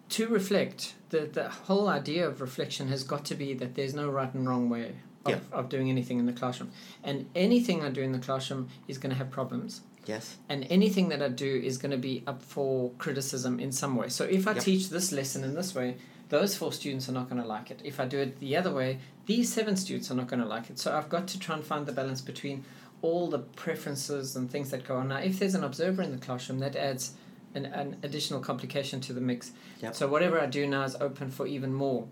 To 0.09 0.27
reflect, 0.27 0.95
the 1.11 1.21
the 1.31 1.47
whole 1.47 1.87
idea 1.87 2.27
of 2.27 2.41
reflection 2.41 2.89
has 2.89 3.03
got 3.05 3.23
to 3.23 3.35
be 3.35 3.53
that 3.53 3.75
there's 3.75 3.93
no 3.93 4.09
right 4.09 4.33
and 4.33 4.45
wrong 4.49 4.67
way 4.69 4.95
of, 5.25 5.31
Yeah. 5.31 5.39
of 5.51 5.69
doing 5.69 5.89
anything 5.89 6.19
in 6.19 6.25
the 6.25 6.33
classroom, 6.33 6.71
and 7.03 7.25
anything 7.35 7.83
I 7.83 7.89
do 7.89 8.01
in 8.01 8.11
the 8.11 8.19
classroom 8.19 8.69
is 8.87 8.97
going 8.97 9.11
to 9.11 9.17
have 9.17 9.29
problems. 9.31 9.81
yes. 10.05 10.37
and 10.47 10.65
anything 10.69 11.09
that 11.09 11.21
I 11.21 11.27
do 11.27 11.61
is 11.69 11.77
going 11.77 11.91
to 11.91 11.97
be 11.97 12.23
up 12.25 12.41
for 12.41 12.91
criticism 12.97 13.59
in 13.59 13.71
some 13.73 13.95
way. 13.97 14.07
So 14.07 14.23
if 14.23 14.47
I 14.47 14.53
Yep. 14.53 14.63
teach 14.63 14.89
this 14.89 15.11
lesson 15.11 15.43
in 15.43 15.53
this 15.53 15.75
way, 15.75 15.97
those 16.29 16.55
four 16.55 16.71
students 16.71 17.09
are 17.09 17.11
not 17.11 17.29
going 17.29 17.41
to 17.41 17.47
like 17.47 17.69
it. 17.71 17.81
If 17.83 17.99
I 17.99 18.05
do 18.05 18.19
it 18.19 18.39
the 18.39 18.55
other 18.55 18.73
way, 18.73 18.99
these 19.25 19.51
seven 19.51 19.75
students 19.75 20.09
are 20.09 20.15
not 20.15 20.27
going 20.27 20.39
to 20.41 20.45
like 20.47 20.69
it. 20.69 20.79
So 20.79 20.95
I've 20.95 21.09
got 21.09 21.27
to 21.29 21.39
try 21.39 21.55
and 21.55 21.63
find 21.63 21.85
the 21.85 21.91
balance 21.91 22.21
between 22.21 22.63
all 23.01 23.27
the 23.29 23.39
preferences 23.39 24.35
and 24.37 24.49
things 24.49 24.71
that 24.71 24.85
go 24.87 24.95
on. 24.95 25.09
Now, 25.09 25.17
if 25.17 25.39
there's 25.39 25.55
an 25.55 25.63
observer 25.65 26.01
in 26.01 26.11
the 26.11 26.17
classroom, 26.25 26.59
that 26.59 26.75
adds 26.77 27.13
an, 27.53 27.65
an 27.65 27.97
additional 28.01 28.39
complication 28.39 29.01
to 29.01 29.13
the 29.13 29.21
mix. 29.21 29.51
Yep. 29.81 29.93
So 29.95 30.07
whatever 30.07 30.39
I 30.39 30.45
do 30.45 30.65
now 30.67 30.83
is 30.83 30.95
open 31.01 31.29
for 31.31 31.45
even 31.47 31.73
more. 31.73 32.07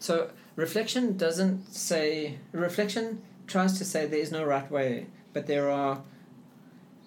So 0.00 0.30
reflection 0.56 1.16
doesn't 1.16 1.72
say 1.72 2.38
reflection 2.52 3.22
tries 3.46 3.78
to 3.78 3.84
say 3.84 4.06
there 4.06 4.18
is 4.18 4.32
no 4.32 4.42
right 4.44 4.68
way, 4.70 5.06
but 5.32 5.46
there 5.46 5.70
are 5.70 6.02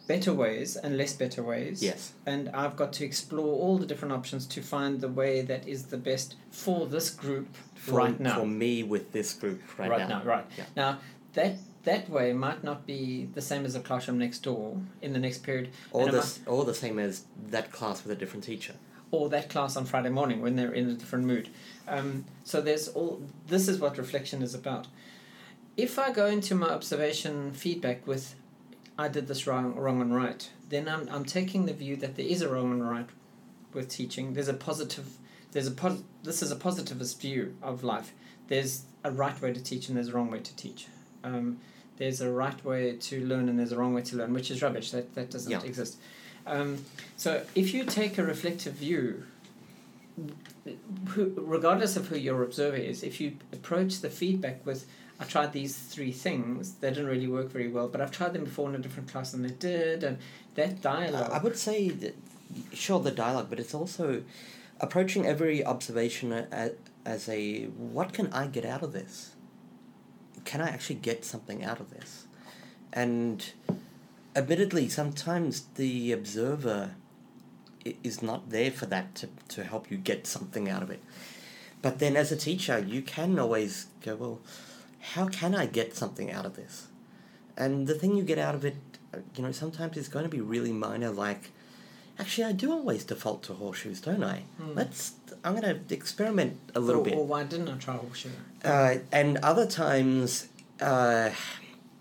better 0.08 0.34
ways 0.34 0.75
and 0.75 0.97
less 0.97 1.13
better 1.13 1.41
ways. 1.41 1.82
Yes. 1.82 2.13
And 2.25 2.49
I've 2.49 2.75
got 2.75 2.93
to 2.93 3.06
explore 3.06 3.56
all 3.60 3.77
the 3.77 3.86
different 3.86 4.13
options 4.13 4.45
to 4.47 4.62
find 4.62 5.01
the 5.01 5.08
way 5.08 5.41
that 5.41 5.67
is 5.67 5.86
the 5.86 5.97
best 5.97 6.36
for 6.51 6.86
this 6.86 7.10
group 7.10 7.47
For, 7.75 7.93
right 7.93 8.19
now. 8.19 8.39
For 8.39 8.45
me 8.45 8.84
with 8.84 9.12
this 9.12 9.34
group 9.34 9.62
right, 9.77 9.89
right 9.89 10.08
now. 10.08 10.21
right. 10.23 10.45
Yeah. 10.58 10.65
Now 10.75 10.99
that 11.34 11.56
that 11.84 12.10
way 12.10 12.32
might 12.32 12.63
not 12.63 12.86
be 12.86 13.27
the 13.34 13.41
same 13.41 13.65
as 13.65 13.73
the 13.73 13.79
classroom 13.79 14.17
next 14.17 14.39
door 14.39 14.77
in 15.01 15.12
the 15.13 15.19
next 15.19 15.39
period, 15.39 15.69
Or 15.91 16.06
the, 16.06 16.17
might- 16.17 16.39
or 16.45 16.63
the 16.63 16.73
same 16.73 16.97
as 16.99 17.25
that 17.49 17.71
class 17.71 18.03
with 18.03 18.12
a 18.12 18.15
different 18.15 18.43
teacher. 18.45 18.73
Or 19.13 19.30
that 19.30 19.47
class 19.47 19.78
on 19.78 19.86
Friday 19.86 20.10
morning 20.10 20.41
when 20.41 20.56
they're 20.56 20.73
in 20.73 20.89
a 20.89 20.93
different 20.93 21.23
mood. 21.26 21.47
Um, 21.88 22.26
so 22.43 22.60
there's 22.62 22.88
all. 22.88 23.21
This 23.47 23.67
is 23.67 23.80
what 23.80 23.97
reflection 23.99 24.41
is 24.41 24.56
about. 24.56 24.88
If 25.78 25.99
I 25.99 26.12
go 26.12 26.26
into 26.26 26.56
my 26.56 26.69
observation 26.69 27.54
feedback 27.54 28.08
with, 28.08 28.34
I 28.97 29.08
did 29.10 29.28
this 29.28 29.45
wrong, 29.45 29.76
wrong 29.76 30.02
and 30.02 30.15
right, 30.15 30.49
then 30.69 30.89
I'm 30.89 31.08
I'm 31.10 31.26
taking 31.26 31.67
the 31.67 31.73
view 31.73 31.95
that 31.97 32.15
there 32.15 32.26
is 32.26 32.41
a 32.41 32.49
wrong 32.49 32.71
and 32.71 32.89
right 32.89 33.08
with 33.71 33.88
teaching. 33.88 34.34
There's 34.34 34.47
a 34.47 34.54
positive. 34.56 35.08
There's 35.52 35.67
a 35.67 35.71
pos- 35.71 36.02
This 36.23 36.41
is 36.41 36.49
a 36.49 36.56
positivist 36.56 37.21
view 37.21 37.56
of 37.62 37.84
life. 37.84 38.13
There's 38.47 38.86
a 39.04 39.12
right 39.12 39.39
way 39.39 39.54
to 39.54 39.62
teach 39.62 39.88
and 39.89 39.95
there's 39.97 40.08
a 40.10 40.13
wrong 40.13 40.32
way 40.32 40.39
to 40.39 40.56
teach. 40.56 40.88
Um, 41.23 41.60
there's 41.97 42.19
a 42.21 42.32
right 42.32 42.65
way 42.65 42.95
to 42.97 43.26
learn 43.26 43.47
and 43.47 43.60
there's 43.60 43.71
a 43.71 43.78
wrong 43.78 43.93
way 43.93 44.02
to 44.02 44.15
learn, 44.17 44.34
which 44.34 44.49
is 44.49 44.63
rubbish. 44.63 44.89
That 44.89 45.13
that 45.13 45.30
doesn't 45.30 45.52
Yeah. 45.52 45.62
exist. 45.62 45.97
Um, 46.45 46.84
so 47.17 47.43
if 47.56 47.73
you 47.73 47.86
take 47.86 48.17
a 48.17 48.23
reflective 48.23 48.73
view, 48.73 49.23
who, 51.10 51.34
regardless 51.38 51.95
of 51.97 52.08
who 52.08 52.17
your 52.17 52.43
observer 52.43 52.77
is, 52.77 53.03
if 53.03 53.19
you 53.19 53.38
approach 53.51 54.01
the 54.01 54.10
feedback 54.10 54.65
with, 54.65 54.86
I 55.19 55.25
tried 55.25 55.53
these 55.53 55.77
three 55.77 56.12
things, 56.12 56.73
they 56.75 56.89
didn't 56.89 57.08
really 57.08 57.27
work 57.27 57.49
very 57.51 57.67
well, 57.67 57.88
but 57.88 58.01
I've 58.01 58.12
tried 58.12 58.34
them 58.34 58.43
before 58.43 58.69
in 58.69 58.75
a 58.75 58.79
different 58.79 59.12
class 59.12 59.34
and 59.34 59.43
they 59.43 59.53
did, 59.53 60.03
and 60.03 60.17
that 60.56 60.82
dialogue. 60.82 61.32
I 61.32 61.39
would 61.39 61.58
say 61.58 61.89
that, 61.89 62.15
sure, 62.73 62.99
the 62.99 63.12
dialogue, 63.12 63.47
but 63.49 63.60
it's 63.60 63.73
also 63.73 64.23
approaching 64.79 65.25
every 65.25 65.65
observation 65.65 66.32
as, 66.34 66.71
as 67.06 67.29
a 67.29 67.65
what 67.65 68.13
can 68.13 68.32
I 68.34 68.47
get 68.47 68.65
out 68.65 68.84
of 68.84 68.91
this? 68.91 69.32
Can 70.45 70.62
I 70.62 70.69
actually 70.69 70.95
get 70.95 71.23
something 71.23 71.63
out 71.63 71.79
of 71.79 71.89
this? 71.91 72.25
And 72.91 73.43
admittedly, 74.35 74.89
sometimes 74.89 75.65
the 75.75 76.11
observer 76.11 76.95
is 78.03 78.21
not 78.21 78.49
there 78.49 78.71
for 78.71 78.85
that 78.87 79.15
to, 79.15 79.29
to 79.49 79.63
help 79.63 79.91
you 79.91 79.97
get 79.97 80.25
something 80.25 80.69
out 80.69 80.81
of 80.81 80.89
it. 80.89 81.01
But 81.81 81.99
then 81.99 82.15
as 82.15 82.31
a 82.31 82.37
teacher, 82.37 82.79
you 82.79 83.01
can 83.01 83.37
always 83.37 83.87
go, 84.01 84.15
well, 84.15 84.41
how 85.13 85.27
can 85.27 85.53
I 85.53 85.65
get 85.65 85.95
something 85.95 86.31
out 86.31 86.45
of 86.45 86.55
this? 86.55 86.87
And 87.57 87.87
the 87.87 87.93
thing 87.93 88.15
you 88.15 88.23
get 88.23 88.39
out 88.39 88.55
of 88.55 88.63
it, 88.63 88.77
uh, 89.13 89.17
you 89.35 89.43
know, 89.43 89.51
sometimes 89.51 89.97
it's 89.97 90.07
going 90.07 90.23
to 90.23 90.29
be 90.29 90.39
really 90.39 90.71
minor, 90.71 91.11
like, 91.11 91.51
actually, 92.17 92.45
I 92.45 92.53
do 92.53 92.71
always 92.71 93.03
default 93.03 93.43
to 93.43 93.53
horseshoes, 93.53 93.99
don't 93.99 94.23
I? 94.23 94.43
Hmm. 94.57 94.73
Let's, 94.75 95.13
I'm 95.43 95.59
going 95.59 95.85
to 95.85 95.93
experiment 95.93 96.57
a 96.73 96.79
little 96.79 97.01
or, 97.01 97.05
bit. 97.05 97.15
Or 97.15 97.27
why 97.27 97.43
didn't 97.43 97.67
I 97.67 97.77
try 97.77 97.97
horseshoe? 97.97 98.29
Uh, 98.63 98.95
and 99.11 99.37
other 99.39 99.67
times, 99.67 100.47
uh, 100.79 101.31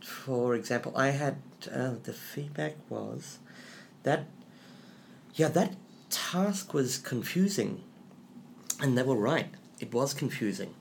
for 0.00 0.54
example, 0.54 0.92
I 0.96 1.08
had 1.08 1.36
uh, 1.68 1.94
the 2.03 2.12
feedback 2.12 2.77
was 2.88 3.38
that, 4.03 4.27
yeah, 5.35 5.48
that 5.48 5.75
task 6.11 6.75
was 6.75 6.98
confusing, 6.98 7.83
and 8.81 8.96
they 8.96 9.03
were 9.03 9.16
right. 9.16 9.48
It 9.81 9.92
was 9.92 10.14
confusing. 10.14 10.75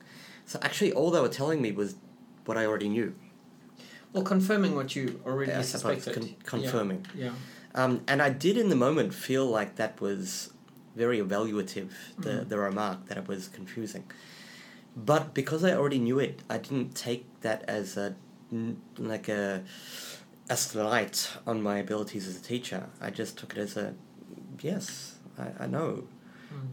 So 0.46 0.60
actually, 0.62 0.92
all 0.94 1.12
they 1.12 1.22
were 1.22 1.30
telling 1.30 1.62
me 1.62 1.72
was 1.72 1.96
what 2.46 2.58
I 2.58 2.66
already 2.66 2.90
knew. 2.90 3.16
Well, 4.14 4.24
confirming 4.24 4.76
what 4.76 4.96
you 4.96 5.22
already 5.26 5.54
I 5.54 5.62
suppose 5.62 6.04
suspected. 6.04 6.36
con- 6.46 6.62
confirming. 6.62 7.06
Yeah. 7.16 7.32
Um, 7.74 8.02
and 8.08 8.22
I 8.22 8.30
did 8.30 8.58
in 8.58 8.68
the 8.70 8.76
moment 8.76 9.14
feel 9.14 9.46
like 9.46 9.78
that 9.78 10.02
was 10.02 10.52
very 10.96 11.20
evaluative, 11.20 11.90
the, 12.20 12.30
Mhm. 12.32 12.50
the 12.50 12.58
remark 12.58 13.06
that 13.08 13.18
it 13.18 13.28
was 13.30 13.48
confusing. 13.48 14.04
But 14.98 15.34
because 15.34 15.64
I 15.64 15.72
already 15.74 16.00
knew 16.00 16.20
it, 16.20 16.42
I 16.50 16.58
didn't 16.58 16.96
take 16.96 17.24
that 17.42 17.64
as 17.70 17.96
a 17.96 18.16
like 18.98 19.30
a 19.30 19.64
a 20.50 20.58
slight 20.58 21.30
on 21.48 21.62
my 21.62 21.78
abilities 21.78 22.28
as 22.28 22.38
a 22.38 22.42
teacher. 22.42 22.90
I 23.00 23.10
just 23.10 23.38
took 23.38 23.54
it 23.54 23.60
as 23.60 23.78
a 23.78 23.94
yes, 24.60 25.16
I, 25.38 25.64
I 25.64 25.68
know. 25.68 26.08
Mm. 26.54 26.68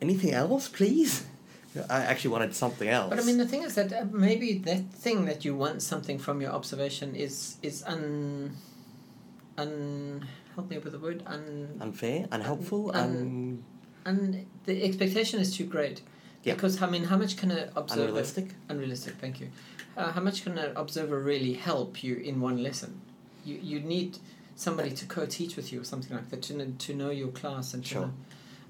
Anything 0.00 0.32
else, 0.32 0.68
please? 0.68 1.26
I 1.90 2.00
actually 2.00 2.30
wanted 2.30 2.54
something 2.54 2.88
else. 2.88 3.10
But 3.10 3.18
I 3.18 3.22
mean, 3.22 3.38
the 3.38 3.46
thing 3.46 3.62
is 3.62 3.74
that 3.76 3.92
uh, 3.92 4.04
maybe 4.10 4.58
that 4.58 4.92
thing 4.92 5.24
that 5.24 5.44
you 5.44 5.56
want 5.56 5.80
something 5.82 6.18
from 6.18 6.40
your 6.40 6.50
observation 6.50 7.14
is 7.14 7.56
is 7.62 7.82
un, 7.84 8.56
un. 9.56 10.26
Help 10.54 10.68
me 10.68 10.76
with 10.76 10.92
the 10.92 10.98
word 10.98 11.22
un. 11.26 11.78
unfair, 11.80 12.26
unhelpful, 12.30 12.90
un- 12.94 13.64
un- 14.04 14.14
un 14.18 14.46
the 14.66 14.84
expectation 14.84 15.40
is 15.40 15.56
too 15.56 15.64
great. 15.64 16.02
Yeah. 16.42 16.54
Because 16.54 16.82
I 16.82 16.90
mean, 16.90 17.04
how 17.04 17.16
much 17.16 17.38
can 17.38 17.50
an 17.50 17.70
observer? 17.74 18.02
unrealistic. 18.02 18.48
Unrealistic. 18.68 19.14
Thank 19.14 19.40
you. 19.40 19.48
Uh, 19.96 20.12
how 20.12 20.20
much 20.20 20.42
can 20.42 20.58
an 20.58 20.76
observer 20.76 21.18
really 21.20 21.54
help 21.54 22.02
you 22.02 22.16
in 22.16 22.40
one 22.40 22.62
lesson? 22.62 23.00
You 23.44 23.58
you 23.62 23.80
need 23.80 24.18
somebody 24.56 24.90
to 24.90 25.06
co-teach 25.06 25.56
with 25.56 25.72
you 25.72 25.80
or 25.80 25.84
something 25.84 26.14
like 26.16 26.28
that 26.30 26.42
to 26.42 26.54
know, 26.54 26.66
to 26.78 26.94
know 26.94 27.10
your 27.10 27.28
class 27.28 27.74
and 27.74 27.84
Sure. 27.84 28.02
know. 28.02 28.12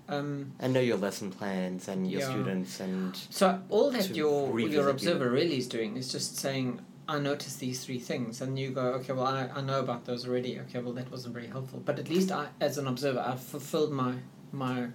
Um, 0.09 0.53
And 0.59 0.73
know 0.75 0.81
your 0.81 0.97
lesson 0.97 1.31
plans 1.31 1.89
and 1.89 2.11
your 2.11 2.21
Yeah. 2.21 2.31
students 2.31 2.81
and 2.81 3.17
So 3.31 3.61
all 3.69 3.91
that 3.91 4.11
your 4.11 4.59
your 4.61 4.85
you. 4.85 4.91
observer 4.91 5.31
really 5.31 5.59
is 5.59 5.69
doing 5.69 5.97
is 5.97 6.11
just 6.13 6.37
saying, 6.37 6.81
I 7.09 7.19
noticed 7.19 7.59
these 7.61 7.85
three 7.85 7.99
things, 7.99 8.41
and 8.41 8.59
you 8.59 8.71
go, 8.71 8.87
okay, 8.95 9.13
well, 9.13 9.27
I, 9.27 9.49
I 9.55 9.61
know 9.61 9.81
about 9.81 10.05
those 10.07 10.27
already. 10.27 10.59
Okay, 10.61 10.79
well, 10.81 10.93
that 10.95 11.11
wasn't 11.11 11.35
very 11.35 11.49
helpful. 11.49 11.81
But 11.85 11.99
at 11.99 12.09
least 12.09 12.31
I, 12.31 12.47
as 12.61 12.79
an 12.79 12.87
observer, 12.87 13.21
I've 13.21 13.43
fulfilled 13.43 13.93
my 13.93 14.15
my 14.53 14.89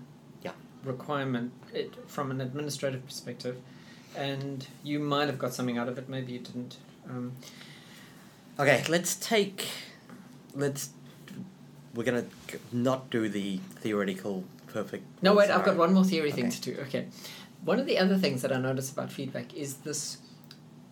Yeah. 0.44 0.54
requirement 0.84 1.52
it, 1.74 1.94
from 2.08 2.32
an 2.32 2.40
administrative 2.42 3.06
perspective, 3.06 3.58
and 4.16 4.66
you 4.84 5.00
might 5.00 5.28
have 5.28 5.38
got 5.40 5.54
something 5.54 5.78
out 5.78 5.90
of 5.90 5.98
it. 5.98 6.08
Maybe 6.10 6.34
you 6.34 6.40
didn't. 6.40 6.78
Um, 7.10 7.34
Okay, 8.60 8.84
let's 8.90 9.16
take. 9.16 9.68
Let's. 10.54 10.90
We're 11.94 12.04
gonna 12.04 12.26
not 12.72 13.10
do 13.10 13.30
the 13.30 13.58
theoretical 13.58 14.44
perfect. 14.68 15.06
no, 15.24 15.34
wait, 15.34 15.50
I've 15.50 15.66
got 15.66 15.78
one 15.78 15.94
more 15.94 16.04
theory 16.04 16.32
thing 16.32 16.50
to 16.50 16.62
do. 16.62 16.78
Okay, 16.82 17.08
one 17.64 17.80
of 17.80 17.86
the 17.86 17.98
other 17.98 18.18
things 18.18 18.42
that 18.42 18.52
I 18.52 18.60
notice 18.60 18.92
about 18.92 19.12
feedback 19.12 19.54
is 19.54 19.78
this 19.78 20.18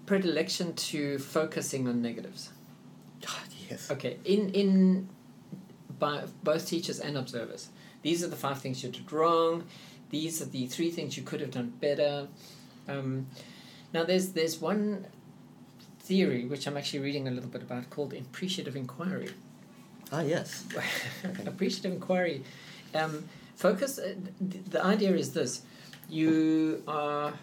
predilection 0.06 0.74
to 0.74 1.18
focusing 1.20 1.88
on 1.88 2.02
negatives. 2.02 2.52
Ah, 3.28 3.44
yes. 3.70 3.90
Okay, 3.92 4.18
in 4.26 4.50
in 4.52 5.10
by 6.00 6.24
both 6.44 6.68
teachers 6.68 7.00
and 7.00 7.18
observers, 7.18 7.70
these 8.02 8.24
are 8.24 8.28
the 8.28 8.36
five 8.36 8.60
things 8.60 8.84
you 8.84 8.90
did 8.90 9.12
wrong. 9.12 9.64
These 10.10 10.42
are 10.42 10.46
the 10.46 10.68
three 10.68 10.92
things 10.92 11.18
you 11.18 11.24
could 11.24 11.42
have 11.42 11.52
done 11.52 11.74
better. 11.80 12.28
Um, 12.88 13.28
now, 13.94 14.04
there's 14.04 14.30
there's 14.30 14.60
one 14.60 15.08
theory 16.06 16.46
which 16.46 16.68
I'm 16.68 16.78
actually 16.78 17.00
reading 17.00 17.28
a 17.28 17.32
little 17.32 17.50
bit 17.50 17.64
about 17.64 17.90
called 17.90 18.14
appreciative 18.14 18.76
inquiry. 18.76 19.30
Ah, 20.12 20.22
yes. 20.22 20.66
appreciative 21.46 21.92
inquiry. 21.92 22.44
Um, 22.94 23.26
focus. 23.56 23.98
Uh, 23.98 24.14
th- 24.52 24.66
the 24.70 24.84
idea 24.84 25.14
is 25.16 25.34
this: 25.34 25.64
you 26.10 26.84
are. 26.88 27.34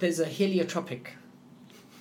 There's 0.00 0.20
a 0.20 0.26
heliotropic 0.26 1.08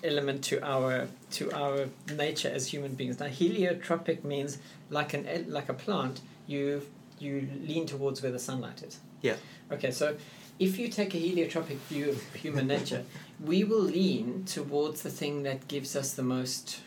element 0.03 0.43
to 0.45 0.63
our 0.63 1.07
to 1.31 1.51
our 1.51 1.89
nature 2.13 2.49
as 2.49 2.67
human 2.67 2.93
beings. 2.95 3.19
Now, 3.19 3.27
heliotropic 3.27 4.23
means 4.23 4.57
like 4.89 5.13
an 5.13 5.45
like 5.49 5.69
a 5.69 5.73
plant. 5.73 6.21
You 6.47 6.81
you 7.19 7.47
lean 7.61 7.85
towards 7.85 8.21
where 8.21 8.31
the 8.31 8.39
sunlight 8.39 8.83
is. 8.83 8.99
Yeah. 9.21 9.35
Okay, 9.71 9.91
so 9.91 10.15
if 10.59 10.77
you 10.79 10.87
take 10.87 11.13
a 11.13 11.17
heliotropic 11.17 11.77
view 11.89 12.09
of 12.09 12.33
human 12.33 12.67
nature, 12.67 13.03
we 13.43 13.63
will 13.63 13.81
lean 13.81 14.43
towards 14.45 15.01
the 15.03 15.09
thing 15.09 15.43
that 15.43 15.67
gives 15.67 15.95
us 15.95 16.13
the 16.13 16.23
most 16.23 16.79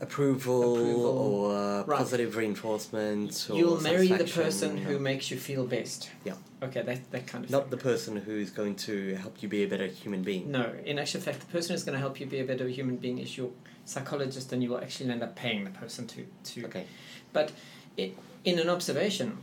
Approval, 0.00 0.74
Approval. 0.74 1.06
or 1.06 1.56
uh, 1.56 1.84
Right. 1.84 1.98
positive 1.98 2.36
reinforcement. 2.36 3.46
Or 3.48 3.56
You'll 3.56 3.80
marry 3.80 4.08
the 4.08 4.24
person 4.24 4.76
you 4.76 4.84
who 4.84 4.98
makes 4.98 5.30
you 5.30 5.38
feel 5.38 5.64
best. 5.66 6.10
Yeah. 6.24 6.34
Okay, 6.62 6.82
that, 6.82 7.10
that 7.12 7.26
kind 7.28 7.44
of 7.44 7.50
Not 7.50 7.62
thing. 7.62 7.70
the 7.70 7.76
person 7.76 8.16
who's 8.16 8.50
going 8.50 8.74
to 8.76 9.14
help 9.14 9.40
you 9.42 9.48
be 9.48 9.62
a 9.62 9.66
better 9.68 9.86
human 9.86 10.22
being. 10.22 10.50
No, 10.50 10.72
in 10.84 10.98
actual 10.98 11.20
fact, 11.20 11.40
the 11.40 11.46
person 11.46 11.72
who's 11.74 11.84
going 11.84 11.94
to 11.94 12.00
help 12.00 12.18
you 12.18 12.26
be 12.26 12.40
a 12.40 12.44
better 12.44 12.66
human 12.68 12.96
being 12.96 13.18
is 13.18 13.36
your 13.38 13.50
psychologist, 13.84 14.52
and 14.52 14.62
you 14.62 14.70
will 14.70 14.78
actually 14.80 15.10
end 15.10 15.22
up 15.22 15.36
paying 15.36 15.62
the 15.64 15.70
person 15.70 16.06
to. 16.08 16.26
to 16.52 16.64
Okay. 16.66 16.86
But 17.32 17.52
it, 17.96 18.18
in 18.44 18.58
an 18.58 18.68
observation, 18.68 19.38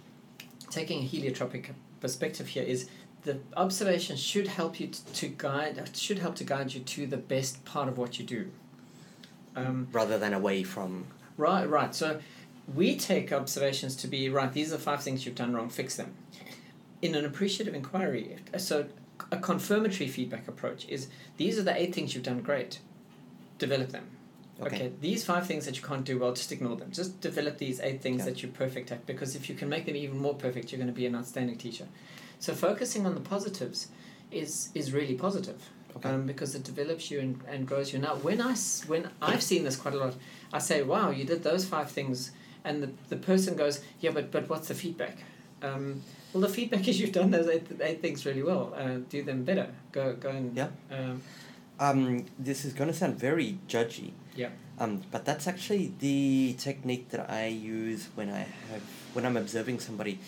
taking 0.70 1.00
a 1.04 1.08
heliotropic 1.08 1.68
perspective 2.02 2.48
here 2.50 2.64
is 2.64 2.90
the 3.24 3.40
observation 3.56 4.16
should 4.18 4.48
help 4.48 4.80
you 4.80 4.88
to 5.14 5.28
guide 5.28 5.90
should 5.96 6.20
help 6.20 6.36
to 6.36 6.44
guide 6.44 6.74
you 6.74 6.82
to 6.82 7.08
the 7.08 7.18
best 7.18 7.64
part 7.66 7.88
of 7.88 7.98
what 7.98 8.20
you 8.20 8.26
do. 8.26 8.52
Um, 9.56 9.88
Rather 9.92 10.18
than 10.18 10.34
away 10.34 10.64
from. 10.64 11.06
Right, 11.38 11.68
right. 11.70 11.94
So 11.94 12.20
we 12.74 12.96
take 12.98 13.32
observations 13.34 13.96
to 13.98 14.08
be 14.08 14.30
right. 14.30 14.52
These 14.52 14.72
are 14.74 14.78
five 14.78 15.04
things 15.04 15.26
you've 15.26 15.36
done 15.36 15.54
wrong. 15.54 15.70
Fix 15.70 15.96
them. 15.98 16.14
In 17.02 17.16
an 17.16 17.26
appreciative 17.26 17.74
inquiry, 17.74 18.38
so 18.58 18.86
a 19.32 19.38
confirmatory 19.38 20.08
feedback 20.08 20.48
approach 20.48 20.88
is 20.88 21.08
these 21.38 21.58
are 21.58 21.64
the 21.64 21.76
eight 21.80 21.94
things 21.94 22.14
you've 22.14 22.24
done 22.24 22.42
great. 22.42 22.80
Develop 23.58 23.90
them. 23.90 24.06
Okay. 24.62 24.76
Okay. 24.76 24.92
These 25.02 25.24
five 25.26 25.48
things 25.48 25.66
that 25.66 25.76
you 25.78 25.84
can't 25.84 26.06
do 26.06 26.20
well, 26.20 26.34
just 26.34 26.52
ignore 26.52 26.76
them. 26.76 26.92
Just 26.92 27.20
develop 27.22 27.58
these 27.58 27.80
eight 27.80 28.02
things 28.02 28.22
Okay. 28.22 28.32
that 28.32 28.44
you're 28.44 28.52
perfect 28.52 28.92
at. 28.92 29.06
Because 29.08 29.36
if 29.36 29.50
you 29.50 29.56
can 29.56 29.70
make 29.70 29.86
them 29.86 29.96
even 29.96 30.20
more 30.20 30.36
perfect, 30.36 30.72
you're 30.72 30.78
going 30.78 30.88
to 30.88 30.94
be 30.94 31.06
an 31.08 31.16
outstanding 31.16 31.58
teacher. 31.58 31.88
So 32.42 32.54
focusing 32.54 33.06
on 33.06 33.14
the 33.16 33.22
positives 33.22 33.88
is 34.32 34.70
is 34.74 34.92
really 34.92 35.16
positive 35.28 35.62
Okay. 35.96 36.10
um, 36.10 36.26
because 36.26 36.56
it 36.56 36.64
develops 36.64 37.12
you 37.12 37.20
and, 37.20 37.40
and 37.48 37.68
grows 37.68 37.92
you. 37.94 38.00
Now, 38.00 38.16
when 38.28 38.40
I 38.42 38.54
when 38.88 39.04
I've 39.22 39.44
seen 39.44 39.64
this 39.64 39.76
quite 39.84 39.94
a 39.94 39.98
lot, 40.06 40.16
I 40.52 40.60
say, 40.60 40.82
"Wow, 40.84 41.12
you 41.12 41.24
did 41.26 41.44
those 41.44 41.64
five 41.66 41.90
things," 41.92 42.32
and 42.64 42.82
the, 42.84 42.90
the 43.10 43.18
person 43.18 43.56
goes, 43.56 43.76
"Yeah, 44.00 44.12
but 44.12 44.32
but 44.32 44.50
what's 44.50 44.68
the 44.70 44.74
feedback?" 44.74 45.18
Um, 45.62 46.02
well, 46.34 46.42
the 46.42 46.50
feedback 46.50 46.88
is 46.90 47.00
you've 47.00 47.12
done 47.22 47.30
those 47.32 47.48
eight, 47.48 47.68
eight 47.82 48.02
things 48.02 48.26
really 48.26 48.44
well. 48.44 48.74
Uh, 48.76 49.00
do 49.10 49.22
them 49.24 49.44
better. 49.44 49.68
Go 49.92 50.04
go 50.16 50.30
and 50.30 50.56
Yeah. 50.58 50.70
Um, 50.92 51.22
Um, 51.80 52.26
this 52.46 52.64
is 52.66 52.74
going 52.74 52.92
to 52.94 52.98
sound 52.98 53.20
very 53.20 53.58
judgy. 53.68 54.12
Yeah. 54.36 54.50
Um, 54.80 55.02
but 55.12 55.26
that's 55.26 55.48
actually 55.48 55.94
the 56.00 56.56
technique 56.58 57.06
that 57.10 57.30
I 57.30 57.48
use 57.48 58.02
when 58.16 58.30
I 58.30 58.46
have 58.72 58.84
when 59.14 59.26
I'm 59.26 59.38
observing 59.38 59.80
somebody 59.82 60.20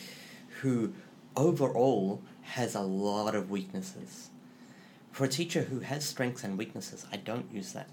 who 0.61 0.93
overall 1.35 2.21
has 2.41 2.75
a 2.75 2.81
lot 2.81 3.35
of 3.35 3.49
weaknesses. 3.49 4.29
For 5.11 5.25
a 5.25 5.27
teacher 5.29 5.63
who 5.63 5.79
has 5.79 6.03
strengths 6.05 6.43
and 6.43 6.57
weaknesses, 6.57 7.05
I 7.11 7.17
don't 7.17 7.51
use 7.53 7.73
that. 7.73 7.87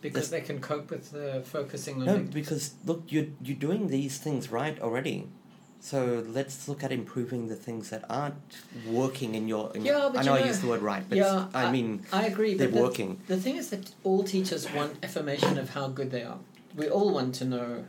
because 0.00 0.30
This- 0.30 0.30
they 0.30 0.40
can 0.46 0.60
cope 0.60 0.90
with 0.90 1.10
the 1.10 1.42
focusing 1.44 1.96
on. 2.00 2.06
No, 2.06 2.12
negatives. 2.18 2.34
because 2.34 2.74
look, 2.84 3.02
you're 3.08 3.26
you're 3.42 3.56
doing 3.56 3.88
these 3.88 4.16
things 4.18 4.48
right 4.52 4.78
already. 4.80 5.26
So 5.80 6.24
let's 6.28 6.68
look 6.68 6.84
at 6.84 6.92
improving 6.92 7.48
the 7.48 7.56
things 7.56 7.90
that 7.90 8.04
aren't 8.08 8.36
working 8.86 9.34
in 9.34 9.48
your. 9.48 9.72
In 9.74 9.84
Yeah, 9.84 10.08
but 10.12 10.18
I 10.18 10.22
you 10.22 10.26
know 10.28 10.34
I 10.36 10.40
know- 10.40 10.46
use 10.46 10.60
the 10.60 10.68
word 10.68 10.82
right, 10.82 11.04
but 11.08 11.18
yeah, 11.18 11.48
I, 11.52 11.72
mean 11.72 12.02
I 12.12 12.26
agree. 12.26 12.54
they're 12.54 12.68
the, 12.68 12.80
working. 12.80 13.20
The 13.26 13.36
thing 13.38 13.56
is 13.56 13.70
that 13.70 13.90
all 14.04 14.22
teachers 14.22 14.70
want 14.72 15.02
affirmation 15.02 15.58
of 15.58 15.70
how 15.70 15.88
good 15.88 16.10
they 16.12 16.22
are. 16.22 16.38
We 16.76 16.88
all 16.88 17.10
want 17.12 17.34
to 17.36 17.44
know 17.44 17.84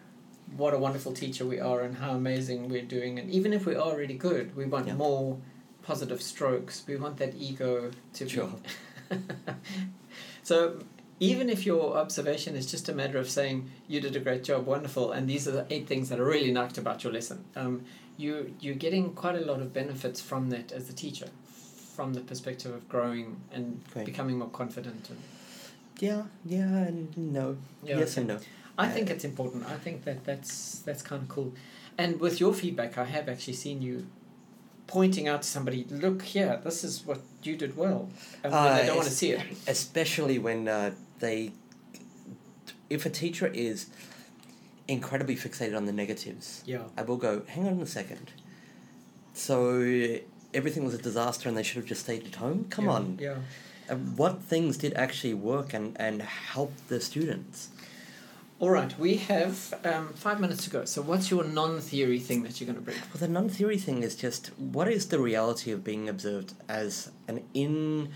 what 0.56 0.74
a 0.74 0.78
wonderful 0.80 1.14
teacher 1.14 1.46
we 1.46 1.60
are 1.60 1.82
and 1.82 1.98
how 1.98 2.12
amazing 2.12 2.70
we're 2.70 2.82
doing. 2.82 3.20
And 3.20 3.30
even 3.32 3.54
if 3.54 3.66
we 3.66 3.76
are 3.76 3.96
really 3.96 4.16
good, 4.16 4.56
we 4.56 4.66
want 4.66 4.88
Yeah. 4.88 4.96
more 4.96 5.38
positive 5.84 6.22
strokes. 6.22 6.84
We 6.88 6.96
want 6.98 7.18
that 7.18 7.34
ego 7.36 7.92
to 8.14 8.30
Sure. 8.30 8.54
be. 9.10 9.18
so 10.44 10.80
even 11.20 11.50
if 11.50 11.66
your 11.66 11.98
observation 11.98 12.56
is 12.56 12.70
just 12.70 12.88
a 12.90 12.94
matter 12.94 13.18
of 13.18 13.30
saying 13.30 13.70
you 13.88 14.00
did 14.02 14.16
a 14.16 14.20
great 14.20 14.44
job, 14.44 14.66
wonderful, 14.66 15.12
and 15.12 15.30
these 15.30 15.48
are 15.48 15.52
the 15.52 15.66
eight 15.70 15.88
things 15.88 16.10
that 16.10 16.20
I 16.20 16.22
really 16.24 16.54
liked 16.54 16.78
about 16.78 17.04
your 17.04 17.12
lesson, 17.14 17.44
um, 17.56 17.84
you 18.18 18.54
you're 18.60 18.76
getting 18.76 19.14
quite 19.14 19.36
a 19.36 19.42
lot 19.46 19.62
of 19.62 19.74
benefits 19.74 20.22
from 20.22 20.50
that 20.50 20.72
as 20.72 20.90
a 20.90 20.94
teacher, 20.94 21.28
from 21.96 22.14
the 22.14 22.22
perspective 22.22 22.74
of 22.74 22.88
growing 22.90 23.38
and 23.52 23.82
Great. 23.94 24.06
becoming 24.06 24.38
more 24.38 24.50
confident. 24.50 25.10
And 25.10 25.20
Yeah, 26.00 26.24
yeah, 26.46 26.78
and 26.88 27.16
no. 27.18 27.58
Yeah, 27.84 28.00
yes 28.00 28.14
okay. 28.18 28.22
and 28.22 28.28
no. 28.30 28.40
I 28.80 28.88
think 28.88 29.10
it's 29.10 29.26
important. 29.26 29.66
I 29.66 29.78
think 29.78 30.06
that 30.06 30.24
that's 30.26 30.80
that's 30.80 31.02
kind 31.02 31.22
of 31.24 31.30
cool. 31.30 31.54
And 31.98 32.20
with 32.20 32.40
your 32.40 32.54
feedback, 32.54 32.98
I 32.98 33.06
have 33.06 33.28
actually 33.28 33.54
seen 33.66 33.82
you 33.82 34.08
pointing 34.88 35.28
out 35.28 35.42
to 35.44 35.48
somebody, 35.48 35.86
look 35.90 36.24
here, 36.24 36.60
this 36.64 36.84
is 36.84 37.06
what 37.06 37.20
you 37.44 37.56
did 37.56 37.78
well, 37.78 38.10
and 38.44 38.54
Uh, 38.54 38.78
they 38.78 38.86
don't 38.88 38.96
want 38.96 39.08
to 39.08 39.14
see 39.14 39.32
it. 39.32 39.42
Especially 39.68 40.40
when 40.40 40.68
uh, 40.68 40.92
they. 41.20 41.52
If 42.90 43.06
a 43.06 43.10
teacher 43.10 43.48
is 43.54 43.88
incredibly 44.88 45.36
fixated 45.36 45.78
on 45.78 45.86
the 45.86 45.92
negatives, 45.92 46.64
Yeah. 46.66 46.86
I 46.98 47.04
will 47.04 47.18
go, 47.18 47.44
hang 47.48 47.68
on 47.68 47.80
a 47.82 47.86
second. 47.86 48.32
So 49.34 49.58
everything 50.54 50.84
was 50.84 50.96
a 50.96 50.98
disaster 50.98 51.48
and 51.48 51.56
they 51.58 51.64
should 51.64 51.78
have 51.78 51.86
just 51.86 52.02
stayed 52.02 52.26
at 52.26 52.36
home? 52.36 52.66
Come 52.70 52.86
yeah, 52.86 52.92
on. 52.92 53.18
Yeah. 53.22 53.38
Uh, 53.90 53.96
what 53.96 54.42
things 54.42 54.78
did 54.78 54.94
actually 54.96 55.36
work 55.36 55.74
and, 55.74 55.96
and 56.00 56.22
help 56.22 56.74
the 56.88 57.00
students? 57.00 57.70
All 58.60 58.70
right, 58.70 58.98
we 59.00 59.16
have 59.16 59.74
um, 59.86 60.10
five 60.16 60.42
minutes 60.42 60.66
to 60.66 60.70
go. 60.70 60.84
So, 60.84 61.02
what's 61.02 61.32
your 61.32 61.46
non-theory 61.46 62.20
thing 62.20 62.44
that 62.44 62.60
you're 62.60 62.66
going 62.66 62.76
to 62.76 62.82
bring? 62.82 62.98
Well, 62.98 63.20
the 63.22 63.30
non-theory 63.30 63.78
thing 63.78 64.04
is 64.04 64.18
just 64.18 64.48
what 64.58 64.90
is 64.90 65.08
the 65.08 65.18
reality 65.18 65.72
of 65.72 65.82
being 65.82 66.10
observed 66.10 66.56
as 66.68 67.10
an 67.30 67.46
in, 67.54 68.10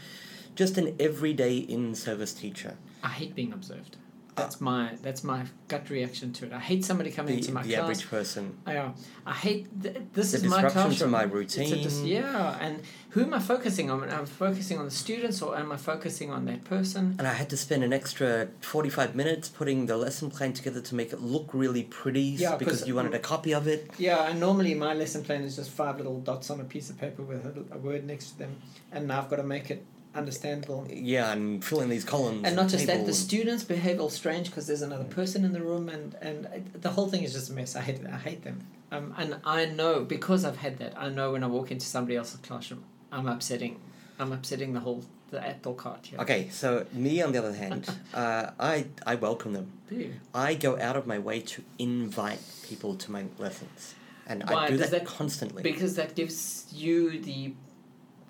just 0.54 0.78
an 0.78 0.98
everyday 1.00 1.56
in-service 1.56 2.34
teacher. 2.34 2.76
I 3.02 3.08
hate 3.08 3.36
being 3.36 3.54
observed. 3.54 3.96
That's 4.36 4.60
my 4.60 4.98
that's 5.02 5.24
my 5.24 5.44
gut 5.68 5.90
reaction 5.90 6.34
to 6.34 6.46
it. 6.48 6.54
I 6.54 6.60
hate 6.60 6.84
somebody 6.84 7.12
coming 7.12 7.34
The, 7.36 7.40
into 7.42 7.52
my 7.54 7.62
the 7.64 7.70
class. 7.74 7.82
average 7.84 8.10
person. 8.10 8.58
I, 8.66 8.78
uh, 8.78 8.92
I 9.26 9.34
hate 9.34 9.68
th- 9.82 9.98
this 10.14 10.32
The 10.32 10.38
is 10.38 10.44
my 10.46 10.62
disruption 10.64 10.96
to 11.00 11.08
my 11.08 11.24
a 11.24 11.26
dis- 11.28 11.34
routine. 11.36 12.06
yeah, 12.08 12.58
and 12.60 12.82
who 13.12 13.22
am 13.22 13.34
I 13.34 13.40
focusing 13.40 13.92
on? 13.92 14.04
Am 14.10 14.22
I 14.24 14.26
focusing 14.26 14.80
on 14.80 14.86
the 14.86 14.92
students 14.92 15.42
or 15.42 15.56
am 15.58 15.72
I 15.72 15.78
focusing 15.78 16.32
on 16.32 16.46
that 16.46 16.64
person? 16.64 17.16
And 17.20 17.28
I 17.28 17.34
had 17.34 17.50
to 17.52 17.58
spend 17.58 17.84
an 17.84 17.94
extra 17.94 18.48
forty-five 18.62 19.14
minutes 19.16 19.50
putting 19.50 19.86
the 19.86 19.98
lesson 19.98 20.32
plan 20.32 20.54
together 20.54 20.82
to 20.82 20.96
make 20.96 21.14
it 21.14 21.22
look 21.22 21.54
really 21.54 21.84
pretty 21.84 22.22
Yeah, 22.22 22.56
because 22.56 22.80
'cause- 22.80 22.88
you 22.88 22.96
wanted 22.96 23.14
a 23.14 23.20
copy 23.20 23.54
of 23.54 23.68
it. 23.68 23.92
Yeah, 24.00 24.30
and 24.30 24.40
normally 24.40 24.74
my 24.74 24.94
lesson 24.96 25.24
plan 25.24 25.44
is 25.44 25.56
just 25.58 25.70
five 25.70 25.98
little 25.98 26.20
dots 26.20 26.50
on 26.50 26.60
a 26.60 26.64
piece 26.64 26.90
of 26.90 26.98
paper 26.98 27.22
with 27.22 27.46
a, 27.46 27.76
a 27.76 27.78
word 27.78 28.04
next 28.06 28.32
to 28.32 28.40
them, 28.40 28.56
and 28.92 29.08
now 29.08 29.20
I've 29.22 29.30
got 29.30 29.36
to 29.38 29.44
make 29.44 29.70
it 29.70 29.86
understandable. 30.16 30.88
Yeah, 30.90 31.32
and 31.32 31.64
filling 31.64 31.90
these 31.90 32.04
columns. 32.04 32.46
And 32.46 32.56
not 32.56 32.70
just 32.70 32.88
that, 32.88 33.06
the 33.06 33.14
students 33.14 33.64
behave 33.64 34.00
all 34.00 34.10
strange 34.10 34.48
because 34.48 34.68
there's 34.68 34.82
another 34.82 35.06
person 35.06 35.44
in 35.46 35.54
the 35.54 35.62
room, 35.62 35.90
and 35.90 36.16
and 36.22 36.70
the 36.74 36.90
whole 36.90 37.10
thing 37.10 37.24
is 37.24 37.34
just 37.34 37.50
a 37.50 37.54
mess. 37.54 37.76
I 37.76 37.82
hate 37.82 38.00
it. 38.00 38.08
I 38.08 38.18
hate 38.18 38.44
them. 38.44 38.66
Um, 38.92 39.14
and 39.18 39.38
I 39.44 39.66
know 39.66 40.04
because 40.04 40.46
I've 40.46 40.58
had 40.58 40.78
that. 40.78 40.94
I 40.98 41.10
know 41.10 41.32
when 41.32 41.44
I 41.44 41.48
walk 41.48 41.72
into 41.72 41.86
somebody 41.86 42.16
else's 42.16 42.40
classroom, 42.42 42.84
I'm 43.12 43.28
upsetting. 43.28 43.80
I'm 44.20 44.32
upsetting 44.32 44.74
the 44.74 44.80
whole 44.80 45.04
the 45.32 45.46
apple 45.46 45.74
cart 45.74 46.06
here. 46.06 46.20
Okay, 46.20 46.50
so 46.50 46.86
me 46.94 47.22
on 47.22 47.32
the 47.32 47.40
other 47.40 47.54
hand, 47.54 47.90
uh, 48.14 48.52
I 48.60 48.86
I 49.06 49.16
welcome 49.16 49.54
them. 49.54 49.72
Do 49.90 49.96
you? 49.96 50.14
I 50.34 50.54
go 50.54 50.80
out 50.80 50.96
of 50.96 51.08
my 51.08 51.20
way 51.20 51.42
to 51.42 51.64
invite 51.80 52.40
people 52.64 52.96
to 52.96 53.12
my 53.12 53.26
lessons, 53.40 53.96
and 54.28 54.44
Why? 54.48 54.66
I 54.66 54.70
do 54.70 54.78
that, 54.78 54.92
that- 54.92 55.06
constantly. 55.06 55.64
Because 55.64 55.96
that 55.96 56.16
gives 56.16 56.68
you 56.72 57.20
the 57.20 57.54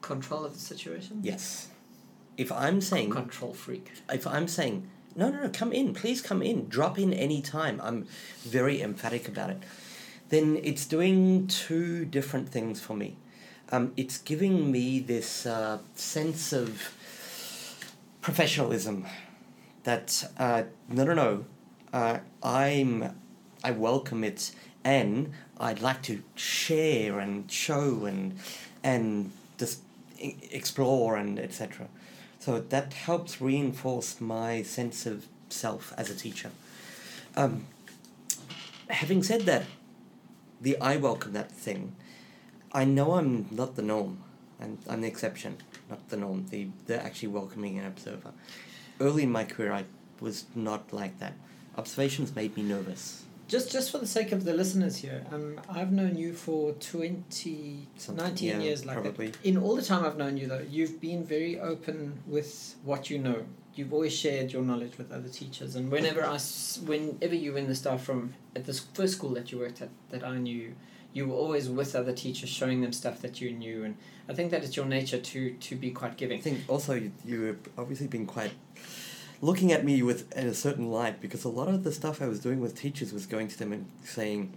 control 0.01 0.43
of 0.45 0.53
the 0.53 0.59
situation. 0.59 1.19
yes, 1.23 1.67
if 2.37 2.51
I'm 2.51 2.81
saying 2.81 3.11
control 3.11 3.53
freak. 3.53 3.91
if 4.11 4.25
I'm 4.25 4.47
saying 4.47 4.89
no, 5.15 5.29
no, 5.29 5.43
no, 5.43 5.49
come 5.49 5.71
in, 5.71 5.93
please 5.93 6.21
come 6.21 6.41
in, 6.41 6.67
drop 6.67 6.97
in 6.97 7.13
any 7.13 7.41
time. 7.41 7.79
I'm 7.83 8.07
very 8.41 8.81
emphatic 8.81 9.27
about 9.27 9.51
it. 9.51 9.61
Then 10.29 10.59
it's 10.63 10.85
doing 10.85 11.45
two 11.45 12.05
different 12.05 12.49
things 12.49 12.81
for 12.81 12.95
me. 12.95 13.17
Um, 13.71 13.93
it's 13.95 14.17
giving 14.17 14.71
me 14.71 14.99
this 14.99 15.45
uh, 15.45 15.79
sense 15.93 16.51
of 16.51 16.93
professionalism 18.21 19.05
that 19.83 20.31
uh, 20.37 20.63
no, 20.89 21.03
no, 21.03 21.13
no, 21.13 21.45
uh, 21.91 22.19
I'm, 22.41 23.15
I 23.63 23.71
welcome 23.71 24.23
it, 24.23 24.51
and 24.83 25.31
I'd 25.59 25.81
like 25.81 26.01
to 26.03 26.23
share 26.35 27.19
and 27.19 27.49
show 27.51 28.05
and 28.05 28.37
and 28.83 29.31
just 29.57 29.81
explore 30.19 31.15
and 31.17 31.37
etc. 31.39 31.87
So 32.43 32.59
that 32.59 32.91
helps 32.91 33.39
reinforce 33.39 34.19
my 34.19 34.63
sense 34.63 35.05
of 35.05 35.27
self 35.47 35.93
as 35.95 36.09
a 36.09 36.13
teacher. 36.13 36.51
Um, 37.37 37.67
having 38.89 39.23
said 39.23 39.43
that, 39.43 39.63
the 40.59 40.77
I 40.81 40.97
welcome 40.97 41.31
that 41.31 41.49
thing, 41.49 41.95
I 42.73 42.83
know 42.83 43.13
I'm 43.13 43.45
not 43.49 43.77
the 43.77 43.81
norm, 43.81 44.17
and 44.59 44.77
I'm 44.89 44.99
the 44.99 45.07
exception, 45.07 45.59
not 45.89 46.09
the 46.09 46.17
norm. 46.17 46.47
The 46.49 46.67
the 46.85 47.01
actually 47.01 47.29
welcoming 47.29 47.79
an 47.79 47.85
observer. 47.85 48.33
Early 48.99 49.23
in 49.23 49.31
my 49.31 49.45
career, 49.45 49.71
I 49.71 49.85
was 50.19 50.43
not 50.53 50.91
like 50.91 51.19
that. 51.19 51.35
Observations 51.77 52.35
made 52.35 52.57
me 52.57 52.63
nervous. 52.63 53.23
Just 53.47 53.71
just 53.71 53.91
for 53.91 53.97
the 53.97 54.07
sake 54.07 54.31
of 54.31 54.45
the 54.45 54.53
listeners 54.53 54.97
here, 54.97 55.25
um, 55.31 55.59
I've 55.69 55.91
known 55.91 56.15
you 56.15 56.33
for 56.33 56.71
20, 56.73 57.87
Something- 57.97 58.23
19 58.25 58.47
yeah, 58.49 58.59
years 58.59 58.85
like 58.85 58.95
probably. 59.01 59.27
that. 59.27 59.45
In 59.45 59.57
all 59.57 59.75
the 59.75 59.81
time 59.81 60.05
I've 60.05 60.17
known 60.17 60.37
you 60.37 60.47
though, 60.47 60.65
you've 60.69 60.99
been 61.01 61.23
very 61.23 61.59
open 61.59 62.19
with 62.25 62.75
what 62.83 63.09
you 63.09 63.19
know. 63.19 63.43
You've 63.75 63.91
always 63.93 64.13
shared 64.13 64.51
your 64.53 64.61
knowledge 64.61 64.97
with 64.97 65.11
other 65.11 65.27
teachers, 65.29 65.75
and 65.75 65.91
whenever 65.91 66.23
I, 66.23 66.37
whenever 66.85 67.35
you 67.35 67.51
were 67.53 67.57
in 67.57 67.67
the 67.67 67.75
staff 67.75 68.07
room 68.07 68.33
at 68.55 68.65
this 68.65 68.79
first 68.93 69.13
school 69.15 69.31
that 69.31 69.51
you 69.51 69.59
worked 69.59 69.81
at, 69.81 69.89
that 70.11 70.23
I 70.23 70.37
knew, 70.37 70.75
you 71.11 71.27
were 71.27 71.35
always 71.35 71.69
with 71.69 71.95
other 71.95 72.13
teachers, 72.13 72.49
showing 72.49 72.81
them 72.81 72.93
stuff 72.93 73.19
that 73.21 73.41
you 73.41 73.51
knew, 73.51 73.83
and 73.83 73.97
I 74.29 74.33
think 74.35 74.51
that 74.51 74.63
it's 74.63 74.75
your 74.75 74.85
nature 74.85 75.19
to 75.19 75.51
to 75.53 75.75
be 75.75 75.91
quite 75.91 76.17
giving. 76.17 76.37
I 76.39 76.41
think 76.41 76.61
also 76.67 76.93
you, 76.93 77.11
you've 77.25 77.59
obviously 77.77 78.07
been 78.07 78.25
quite 78.27 78.51
looking 79.43 79.73
at 79.73 79.83
me 79.83 80.01
with 80.01 80.31
in 80.37 80.47
a 80.47 80.53
certain 80.53 80.89
light 80.89 81.19
because 81.19 81.43
a 81.43 81.49
lot 81.49 81.67
of 81.67 81.83
the 81.83 81.91
stuff 81.91 82.21
I 82.21 82.27
was 82.27 82.39
doing 82.39 82.61
with 82.61 82.79
teachers 82.79 83.11
was 83.11 83.25
going 83.25 83.49
to 83.49 83.59
them 83.59 83.73
and 83.73 83.85
saying, 84.03 84.53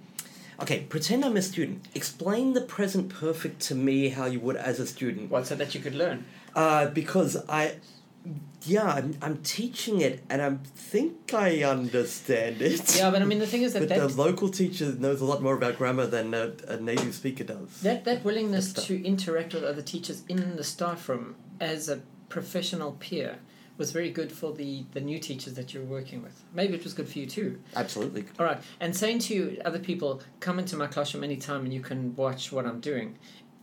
"Okay, 0.62 0.81
pretend 0.94 1.25
I'm 1.25 1.37
a 1.37 1.42
student. 1.42 1.85
Explain 1.94 2.53
the 2.53 2.61
present 2.61 3.09
perfect 3.09 3.61
to 3.68 3.75
me 3.75 4.11
how 4.11 4.27
you 4.27 4.38
would 4.40 4.57
as 4.57 4.79
a 4.79 4.87
student." 4.87 5.31
What 5.31 5.46
so 5.46 5.57
that 5.57 5.75
you 5.75 5.81
could 5.81 5.96
learn. 5.96 6.25
Uh, 6.55 6.87
because 6.87 7.37
I, 7.49 7.75
yeah, 8.62 8.87
I'm, 8.87 9.18
I'm 9.20 9.38
teaching 9.38 10.01
it 10.01 10.22
and 10.31 10.40
I 10.40 10.57
think 10.75 11.35
I 11.35 11.64
understand 11.64 12.62
it. 12.62 12.96
Yeah, 12.96 13.11
but 13.11 13.20
I 13.20 13.25
mean 13.25 13.40
the 13.40 13.46
thing 13.46 13.62
is 13.62 13.72
that 13.72 13.88
that 13.88 13.99
the 13.99 14.22
local 14.27 14.49
teacher 14.49 14.94
knows 15.05 15.20
a 15.20 15.25
lot 15.25 15.42
more 15.42 15.55
about 15.55 15.79
grammar 15.79 16.07
than 16.07 16.33
a, 16.33 16.53
a 16.68 16.77
native 16.77 17.14
speaker 17.14 17.44
does. 17.44 17.81
That 17.83 18.05
that 18.05 18.25
willingness 18.25 18.72
to 18.87 19.05
interact 19.05 19.53
with 19.53 19.64
other 19.64 19.83
teachers 19.83 20.22
in 20.29 20.55
the 20.55 20.64
staff 20.64 21.09
room 21.09 21.35
as 21.61 21.88
a 21.88 22.01
professional 22.29 22.92
peer 22.92 23.38
was 23.79 23.93
very 23.93 24.11
good 24.11 24.33
for 24.33 24.53
the, 24.53 24.85
the 24.93 25.01
new 25.01 25.19
teachers 25.19 25.55
that 25.55 25.73
you're 25.75 25.85
working 25.85 26.23
with. 26.23 26.43
Maybe 26.55 26.75
it 26.75 26.85
was 26.85 26.95
good 26.95 27.09
for 27.09 27.19
you 27.19 27.27
too. 27.27 27.61
Absolutely. 27.75 28.25
All 28.39 28.47
right, 28.47 28.59
and 28.81 28.95
saying 28.97 29.19
to 29.21 29.59
other 29.65 29.79
people, 29.79 30.23
"Come 30.41 30.59
into 30.59 30.77
my 30.77 30.87
classroom 30.87 31.25
anytime 31.25 31.65
and 31.65 31.73
you 31.75 31.81
can 31.81 32.17
watch 32.17 32.51
what 32.53 32.67
I'm 32.67 32.81
doing," 32.81 33.19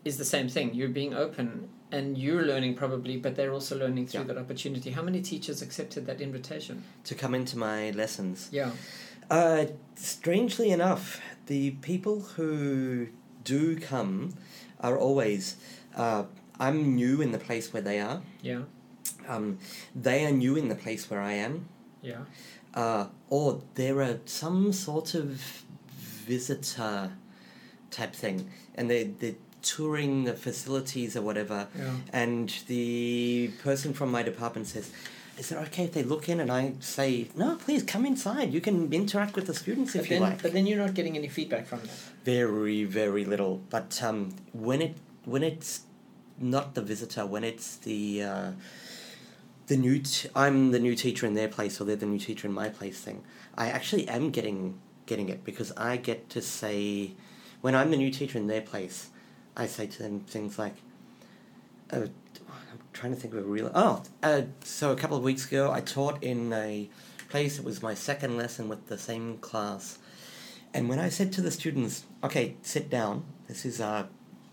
is 0.06 0.18
the 0.18 0.26
same 0.26 0.50
thing. 0.50 0.74
You're 0.74 0.90
being 0.90 1.14
open 1.14 1.70
and 1.92 2.18
you're 2.18 2.44
learning 2.44 2.74
probably, 2.76 3.18
but 3.18 3.36
they're 3.36 3.54
also 3.54 3.78
learning 3.78 4.08
through 4.08 4.22
Yeah. 4.22 4.28
that 4.28 4.38
opportunity. 4.38 4.92
How 4.92 5.02
many 5.04 5.22
teachers 5.22 5.62
accepted 5.62 6.06
that 6.08 6.22
invitation? 6.22 6.84
To 7.06 7.16
come 7.16 7.36
into 7.36 7.58
my 7.58 7.92
lessons. 7.92 8.50
Yeah. 8.52 8.72
Uh, 9.30 9.66
strangely 9.96 10.72
enough, 10.72 11.22
the 11.48 11.72
people 11.82 12.20
who 12.36 13.08
do 13.44 13.78
come 13.78 14.34
are 14.80 14.98
always. 14.98 15.56
Uh, 15.96 16.26
I'm 16.60 16.96
new 16.96 17.22
in 17.22 17.32
the 17.32 17.38
place 17.40 17.72
where 17.74 17.82
they 17.82 18.00
are. 18.00 18.22
Yeah. 18.42 18.64
Um, 19.28 19.60
they 19.96 20.26
are 20.26 20.32
new 20.32 20.56
in 20.56 20.70
the 20.70 20.76
place 20.76 21.10
where 21.10 21.22
I 21.22 21.34
am. 21.34 21.68
Yeah. 22.02 22.22
Uh, 22.74 23.08
or 23.30 23.62
there 23.76 24.02
are 24.02 24.20
some 24.26 24.74
sort 24.74 25.14
of 25.14 25.64
visitor 26.26 27.12
type 27.92 28.14
thing, 28.14 28.50
and 28.76 28.90
they 28.90 29.04
they're 29.04 29.36
touring 29.62 30.26
the 30.26 30.34
facilities 30.34 31.16
or 31.16 31.22
whatever. 31.22 31.68
Yeah. 31.78 31.94
And 32.12 32.54
the 32.68 33.52
person 33.62 33.94
from 33.94 34.12
my 34.12 34.24
department 34.24 34.68
says, 34.68 34.92
"Is 35.38 35.52
it 35.52 35.58
okay 35.58 35.86
if 35.86 35.94
they 35.94 36.04
look 36.04 36.28
in?" 36.30 36.40
And 36.40 36.52
I 36.52 36.74
say, 36.80 37.28
"No, 37.36 37.56
please 37.56 37.84
come 37.84 38.06
inside. 38.06 38.54
You 38.54 38.62
can 38.62 38.92
interact 38.92 39.36
with 39.36 39.46
the 39.48 39.54
students 39.54 39.96
if 39.96 40.02
But 40.02 40.10
you 40.10 40.20
then, 40.20 40.22
like." 40.30 40.42
but 40.42 40.54
then 40.54 40.66
you're 40.68 40.80
not 40.80 40.94
getting 40.96 41.16
any 41.16 41.30
feedback 41.30 41.68
from 41.68 41.80
them. 41.82 41.96
Very, 42.26 42.84
very 42.84 43.24
little. 43.26 43.62
But 43.70 44.02
um, 44.04 44.36
when 44.52 44.82
it 44.82 44.96
when 45.26 45.44
it's 45.44 45.82
not 46.40 46.74
the 46.74 46.82
visitor, 46.82 47.26
when 47.26 47.44
it's 47.44 47.78
the 47.78 48.24
uh, 48.24 48.52
the 49.68 49.78
new 49.78 50.00
t- 50.00 50.30
I'm 50.36 50.72
the 50.72 50.80
new 50.80 50.96
teacher 50.96 51.26
in 51.26 51.34
their 51.34 51.48
place, 51.48 51.80
or 51.80 51.86
they're 51.86 51.96
the 51.96 52.06
new 52.06 52.20
teacher 52.20 52.48
in 52.48 52.54
my 52.54 52.70
place 52.70 53.00
thing, 53.00 53.24
I 53.58 53.68
actually 53.70 54.08
am 54.08 54.30
getting 54.32 54.80
getting 55.06 55.30
it 55.30 55.44
because 55.44 55.72
I 55.78 55.98
get 55.98 56.30
to 56.30 56.42
say, 56.42 57.12
when 57.62 57.76
I'm 57.76 57.92
the 57.92 57.98
new 57.98 58.12
teacher 58.12 58.38
in 58.38 58.48
their 58.48 58.62
place, 58.62 59.10
I 59.56 59.68
say 59.68 59.88
to 59.88 60.04
them 60.04 60.22
things 60.22 60.58
like, 60.58 60.76
uh, 61.92 62.08
I'm 62.50 62.80
trying 62.94 63.14
to 63.14 63.20
think 63.20 63.34
of 63.34 63.40
a 63.40 63.44
real. 63.48 63.72
Oh, 63.74 64.04
uh, 64.22 64.44
so 64.64 64.92
a 64.92 64.96
couple 64.96 65.18
of 65.18 65.24
weeks 65.24 65.46
ago, 65.48 65.72
I 65.72 65.82
taught 65.82 66.24
in 66.24 66.52
a 66.54 66.90
place. 67.30 67.60
It 67.60 67.66
was 67.66 67.82
my 67.82 67.94
second 67.94 68.38
lesson 68.38 68.68
with 68.70 68.88
the 68.88 68.98
same 68.98 69.38
class. 69.38 69.98
And 70.74 70.90
when 70.90 71.00
I 71.00 71.10
said 71.10 71.32
to 71.34 71.42
the 71.42 71.52
students, 71.52 72.04
okay, 72.24 72.56
sit 72.64 72.90
down, 72.90 73.26
this 73.48 73.64
is 73.64 73.80
uh, 73.80 74.08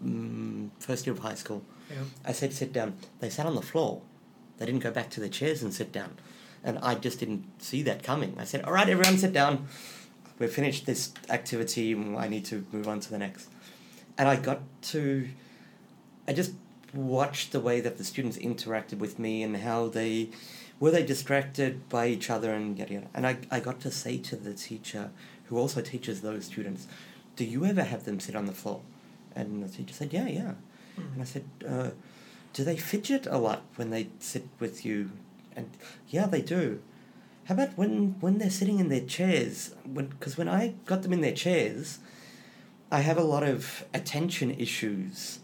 mm, 0.05 0.69
first 0.79 1.07
year 1.07 1.15
of 1.15 1.21
high 1.21 1.35
school, 1.35 1.63
Yeah. 1.91 1.97
I 2.25 2.33
said 2.33 2.53
sit 2.53 2.73
down. 2.73 2.95
They 3.21 3.31
sat 3.31 3.47
on 3.47 3.55
the 3.55 3.63
floor. 3.63 4.03
They 4.61 4.67
didn't 4.67 4.83
go 4.83 4.91
back 4.91 5.09
to 5.11 5.21
their 5.21 5.31
chairs 5.31 5.63
and 5.63 5.73
sit 5.73 5.91
down. 5.91 6.19
And 6.63 6.79
I 6.81 6.95
just 6.95 7.19
didn't 7.19 7.63
see 7.63 7.83
that 7.85 8.03
coming. 8.03 8.37
I 8.39 8.45
said, 8.45 8.63
all 8.65 8.75
right, 8.75 8.89
everyone 8.89 9.17
sit 9.17 9.33
down. 9.33 9.67
We've 10.39 10.53
finished 10.53 10.85
this 10.85 11.13
activity. 11.31 11.97
I 11.97 12.29
need 12.29 12.45
to 12.47 12.67
move 12.71 12.87
on 12.87 13.01
to 13.01 13.11
the 13.11 13.17
next. 13.17 13.49
And 14.19 14.29
I 14.29 14.37
got 14.37 14.61
to, 14.83 15.29
I 16.29 16.35
just 16.35 16.53
watched 16.93 17.53
the 17.53 17.61
way 17.61 17.81
that 17.81 17.97
the 17.97 18.05
students 18.05 18.37
interacted 18.37 18.99
with 18.99 19.19
me 19.19 19.43
and 19.43 19.57
how 19.57 19.89
they, 19.89 20.29
were 20.79 20.91
they 20.91 21.05
distracted 21.05 21.89
by 21.89 22.09
each 22.09 22.29
other 22.29 22.53
and 22.53 22.79
yada 22.79 22.93
yada. 22.93 23.07
And 23.15 23.27
I, 23.27 23.39
I 23.51 23.61
got 23.61 23.81
to 23.81 23.91
say 23.91 24.19
to 24.19 24.37
the 24.37 24.53
teacher, 24.53 25.11
who 25.47 25.57
also 25.57 25.81
teaches 25.81 26.21
those 26.21 26.45
students, 26.45 26.87
do 27.37 27.47
you 27.47 27.65
ever 27.65 27.83
have 27.83 28.05
them 28.05 28.21
sit 28.21 28.37
on 28.37 28.45
the 28.45 28.53
floor? 28.53 28.83
And 29.35 29.63
the 29.65 29.69
teacher 29.69 29.95
said, 29.95 30.13
yeah, 30.13 30.27
yeah. 30.27 30.53
And 31.15 31.23
I 31.23 31.25
said, 31.25 31.45
uh, 31.67 31.91
do 32.53 32.65
they 32.65 32.77
fidget 32.77 33.27
a 33.27 33.39
lot 33.39 33.63
when 33.77 33.91
they 33.91 34.09
sit 34.19 34.47
with 34.59 34.85
you? 34.85 35.11
And 35.57 35.71
yeah, 36.09 36.27
they 36.27 36.43
do. 36.43 36.81
How 37.45 37.55
about 37.55 37.77
when 37.77 38.17
when 38.21 38.39
they're 38.39 38.51
sitting 38.51 38.79
in 38.79 38.89
their 38.89 39.05
chairs? 39.05 39.75
When 39.85 40.07
because 40.07 40.37
when 40.39 40.49
I 40.49 40.75
got 40.87 41.03
them 41.03 41.13
in 41.13 41.21
their 41.21 41.33
chairs, 41.35 41.99
I 42.91 43.01
have 43.01 43.19
a 43.19 43.23
lot 43.25 43.43
of 43.43 43.85
attention 43.95 44.51
issues. 44.53 45.41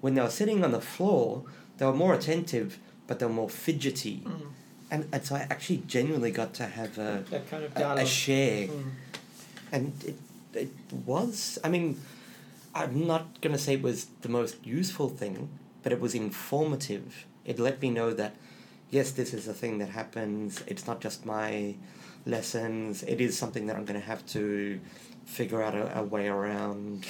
When 0.00 0.14
they 0.14 0.20
were 0.22 0.30
sitting 0.30 0.64
on 0.64 0.72
the 0.72 0.80
floor, 0.80 1.44
they 1.78 1.86
were 1.86 1.94
more 1.94 2.14
attentive, 2.14 2.78
but 3.06 3.18
they 3.18 3.26
were 3.26 3.32
more 3.32 3.48
fidgety, 3.50 4.22
Mm. 4.24 4.46
and 4.90 5.08
and 5.12 5.24
so 5.24 5.34
I 5.36 5.40
actually 5.50 5.82
genuinely 5.86 6.30
got 6.30 6.54
to 6.54 6.66
have 6.66 6.98
a 6.98 7.24
kind 7.50 7.64
of 7.64 7.76
a, 7.76 8.02
a 8.02 8.06
share, 8.06 8.68
Mm. 8.68 8.90
and 9.72 9.92
it 10.04 10.16
it 10.54 10.70
was. 11.06 11.58
I 11.64 11.68
mean, 11.68 12.00
I'm 12.74 13.06
not 13.06 13.40
gonna 13.40 13.58
say 13.58 13.74
it 13.74 13.82
was 13.82 14.06
the 14.22 14.28
most 14.28 14.56
useful 14.66 15.08
thing, 15.08 15.48
but 15.84 15.92
it 15.92 16.00
was 16.00 16.14
informative. 16.16 17.26
It 17.44 17.60
let 17.60 17.80
me 17.80 17.90
know 17.90 18.12
that 18.14 18.34
yes, 18.90 19.12
this 19.12 19.32
is 19.32 19.46
a 19.46 19.54
thing 19.54 19.78
that 19.78 19.90
happens. 19.90 20.64
It's 20.66 20.86
not 20.86 21.00
just 21.00 21.24
my 21.24 21.76
lessons. 22.26 23.02
It 23.04 23.20
is 23.20 23.38
something 23.38 23.66
that 23.66 23.76
I'm 23.76 23.84
going 23.84 24.00
to 24.00 24.06
have 24.06 24.24
to 24.28 24.80
figure 25.26 25.62
out 25.62 25.74
a, 25.74 26.00
a 26.00 26.02
way 26.02 26.26
around. 26.28 27.06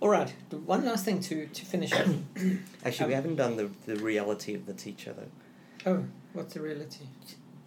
All 0.00 0.10
right. 0.10 0.32
One 0.66 0.84
last 0.84 1.04
thing 1.04 1.20
to, 1.20 1.46
to 1.46 1.64
finish 1.64 1.92
up. 1.92 2.06
Actually, 2.84 3.08
we 3.08 3.14
Um, 3.14 3.22
haven't 3.22 3.36
done 3.36 3.56
the, 3.56 3.70
the 3.86 3.96
reality 3.96 4.54
of 4.54 4.66
the 4.66 4.74
teacher 4.74 5.12
though. 5.18 5.90
oh, 5.90 6.04
what's 6.34 6.54
the 6.54 6.60
reality? 6.60 7.06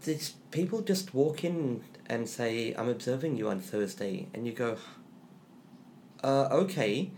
These 0.04 0.36
people 0.52 0.82
just 0.82 1.14
walk 1.14 1.44
in 1.44 1.82
and 2.08 2.28
say, 2.28 2.74
"I'm 2.78 2.90
observing 2.90 3.38
you 3.38 3.50
on 3.50 3.60
Thursday," 3.60 4.28
and 4.34 4.48
you 4.48 4.54
go, 4.54 4.78
"Uh, 6.24 6.48
okay." 6.64 7.12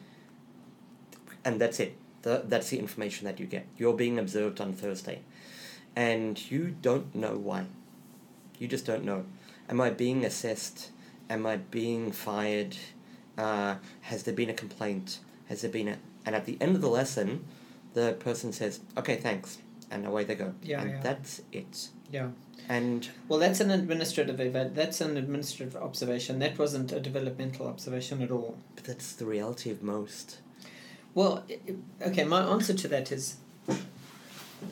And 1.45 1.59
that's 1.61 1.79
it. 1.79 1.95
The, 2.23 2.43
that's 2.45 2.69
the 2.69 2.79
information 2.79 3.25
that 3.25 3.39
you 3.39 3.45
get. 3.45 3.67
You're 3.77 3.93
being 3.93 4.17
observed 4.17 4.59
on 4.59 4.73
Thursday, 4.73 5.19
and 5.95 6.39
you 6.51 6.75
don't 6.81 7.13
know 7.13 7.37
why. 7.37 7.65
You 8.59 8.67
just 8.67 8.85
don't 8.85 9.03
know. 9.03 9.25
Am 9.69 9.79
I 9.79 9.89
being 9.89 10.25
assessed? 10.25 10.91
Am 11.29 11.45
I 11.45 11.57
being 11.57 12.11
fired? 12.11 12.77
Uh, 13.37 13.75
has 14.01 14.23
there 14.23 14.33
been 14.33 14.49
a 14.49 14.53
complaint? 14.53 15.19
Has 15.49 15.61
there 15.61 15.71
been 15.71 15.87
a? 15.87 15.97
And 16.25 16.35
at 16.35 16.45
the 16.45 16.57
end 16.61 16.75
of 16.75 16.81
the 16.81 16.89
lesson, 16.89 17.45
the 17.93 18.13
person 18.19 18.53
says, 18.53 18.79
"Okay, 18.97 19.17
thanks," 19.17 19.57
and 19.91 20.05
away 20.05 20.23
they 20.23 20.35
go. 20.35 20.53
Yeah, 20.63 20.81
and 20.81 20.91
yeah. 20.91 21.01
that's 21.01 21.41
it. 21.51 21.89
Yeah. 22.11 22.29
And 22.69 23.09
Well, 23.27 23.39
that's 23.39 23.59
an 23.59 23.71
administrative 23.71 24.39
event. 24.39 24.75
That's 24.75 25.01
an 25.01 25.17
administrative 25.17 25.75
observation. 25.75 26.39
That 26.39 26.57
wasn't 26.57 26.91
a 26.93 26.99
developmental 26.99 27.67
observation 27.67 28.21
at 28.21 28.31
all. 28.31 28.57
but 28.75 28.85
that's 28.85 29.13
the 29.13 29.25
reality 29.25 29.69
of 29.69 29.83
most. 29.83 30.37
Well, 31.15 31.43
i- 31.49 31.59
i- 31.69 32.07
okay, 32.09 32.23
my 32.23 32.41
answer 32.41 32.73
to 32.73 32.87
that 32.89 33.11
is 33.11 33.35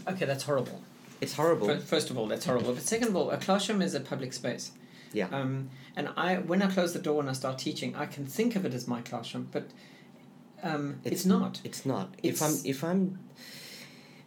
okay, 0.07 0.25
that's 0.25 0.43
horrible. 0.43 0.81
It's 1.19 1.33
horrible. 1.33 1.79
First 1.79 2.09
of 2.09 2.17
all, 2.17 2.27
that's 2.27 2.45
horrible. 2.45 2.73
But 2.73 2.83
second 2.83 3.09
of 3.09 3.15
all, 3.15 3.29
a 3.29 3.37
classroom 3.37 3.81
is 3.81 3.93
a 3.93 3.99
public 3.99 4.33
space. 4.33 4.71
Yeah. 5.13 5.27
Um, 5.31 5.69
and 5.95 6.09
I, 6.17 6.37
when 6.37 6.61
I 6.61 6.67
close 6.71 6.93
the 6.93 6.99
door 6.99 7.19
and 7.19 7.29
I 7.29 7.33
start 7.33 7.59
teaching, 7.59 7.95
I 7.95 8.05
can 8.05 8.25
think 8.25 8.55
of 8.55 8.65
it 8.65 8.73
as 8.73 8.87
my 8.87 9.01
classroom, 9.01 9.49
but 9.51 9.65
um, 10.63 10.99
it's, 11.03 11.25
not. 11.25 11.61
It's 11.63 11.85
not. 11.85 12.13
if 12.23 12.41
I'm 12.41 12.53
if 12.63 12.83
I'm 12.83 13.19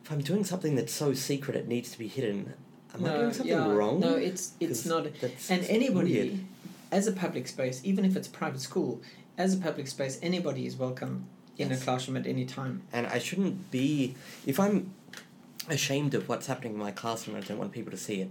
if 0.04 0.12
I'm 0.12 0.20
doing 0.20 0.44
something 0.44 0.74
that's 0.74 0.92
so 0.92 1.14
secret 1.14 1.56
it 1.56 1.66
needs 1.66 1.90
to 1.92 1.98
be 1.98 2.08
hidden, 2.08 2.52
am 2.94 3.04
I 3.04 3.08
no, 3.08 3.20
doing 3.20 3.32
something 3.32 3.52
yeah, 3.52 3.66
wrong? 3.72 4.00
No, 4.00 4.14
it's 4.14 4.52
it's 4.60 4.84
not. 4.84 5.06
And 5.48 5.64
anybody, 5.64 6.12
weird. 6.12 6.38
as 6.92 7.06
a 7.06 7.12
public 7.12 7.48
space, 7.48 7.80
even 7.84 8.04
if 8.04 8.14
it's 8.16 8.28
a 8.28 8.30
private 8.32 8.60
school, 8.60 9.00
as 9.38 9.54
a 9.54 9.58
public 9.58 9.86
space, 9.88 10.18
anybody 10.22 10.66
is 10.66 10.76
welcome 10.76 11.26
in 11.58 11.70
Yes. 11.70 11.80
a 11.80 11.84
classroom 11.84 12.16
at 12.16 12.26
any 12.26 12.44
time. 12.44 12.82
And 12.92 13.06
I 13.06 13.18
shouldn't 13.18 13.70
be 13.70 14.14
if 14.46 14.58
I'm 14.58 14.92
ashamed 15.68 16.14
of 16.14 16.28
what's 16.28 16.46
happening 16.46 16.74
in 16.74 16.78
my 16.78 16.90
classroom 16.90 17.36
and 17.36 17.44
I 17.44 17.48
don't 17.48 17.58
want 17.58 17.72
people 17.72 17.90
to 17.90 17.96
see 17.96 18.20
it, 18.20 18.30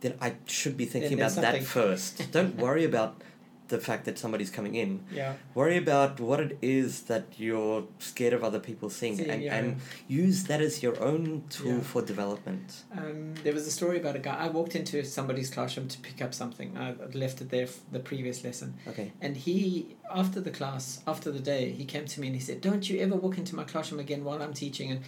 then 0.00 0.14
I 0.20 0.34
should 0.46 0.76
be 0.76 0.86
thinking 0.86 1.14
about 1.14 1.34
that 1.36 1.62
first. 1.62 2.30
don't 2.32 2.56
worry 2.56 2.84
about 2.84 3.20
the 3.68 3.78
fact 3.78 4.04
that 4.04 4.18
somebody's 4.18 4.50
coming 4.50 4.74
in. 4.74 5.00
Yeah. 5.10 5.34
Worry 5.54 5.78
about 5.78 6.20
what 6.20 6.38
it 6.38 6.58
is 6.60 7.04
that 7.04 7.24
you're 7.38 7.84
scared 7.98 8.34
of 8.34 8.44
other 8.44 8.60
people 8.60 8.90
seeing, 8.90 9.18
and, 9.20 9.42
yeah. 9.42 9.56
and 9.56 9.80
use 10.06 10.44
that 10.44 10.60
as 10.60 10.82
your 10.82 11.02
own 11.02 11.44
tool 11.48 11.76
Yeah. 11.76 11.80
for 11.80 12.02
development. 12.02 12.84
Um, 12.92 13.34
there 13.42 13.54
was 13.54 13.66
a 13.66 13.70
story 13.70 13.98
about 13.98 14.16
a 14.16 14.18
guy. 14.18 14.36
I 14.36 14.48
walked 14.48 14.76
into 14.76 15.02
somebody's 15.04 15.48
classroom 15.48 15.88
to 15.88 15.98
pick 15.98 16.20
up 16.20 16.34
something. 16.34 16.76
I 16.76 16.94
left 17.14 17.40
it 17.40 17.48
there 17.48 17.66
the 17.90 18.00
previous 18.00 18.44
lesson. 18.44 18.74
Okay. 18.86 19.12
And 19.22 19.36
he, 19.36 19.96
after 20.14 20.40
the 20.42 20.50
class, 20.50 21.00
after 21.06 21.30
the 21.32 21.40
day, 21.40 21.70
he 21.72 21.86
came 21.86 22.04
to 22.04 22.20
me 22.20 22.26
and 22.26 22.36
he 22.36 22.42
said, 22.42 22.60
"Don't 22.60 22.88
you 22.90 23.00
ever 23.00 23.16
walk 23.16 23.38
into 23.38 23.56
my 23.56 23.64
classroom 23.64 23.98
again 24.00 24.24
while 24.24 24.42
I'm 24.42 24.52
teaching." 24.52 24.90
And 24.90 25.00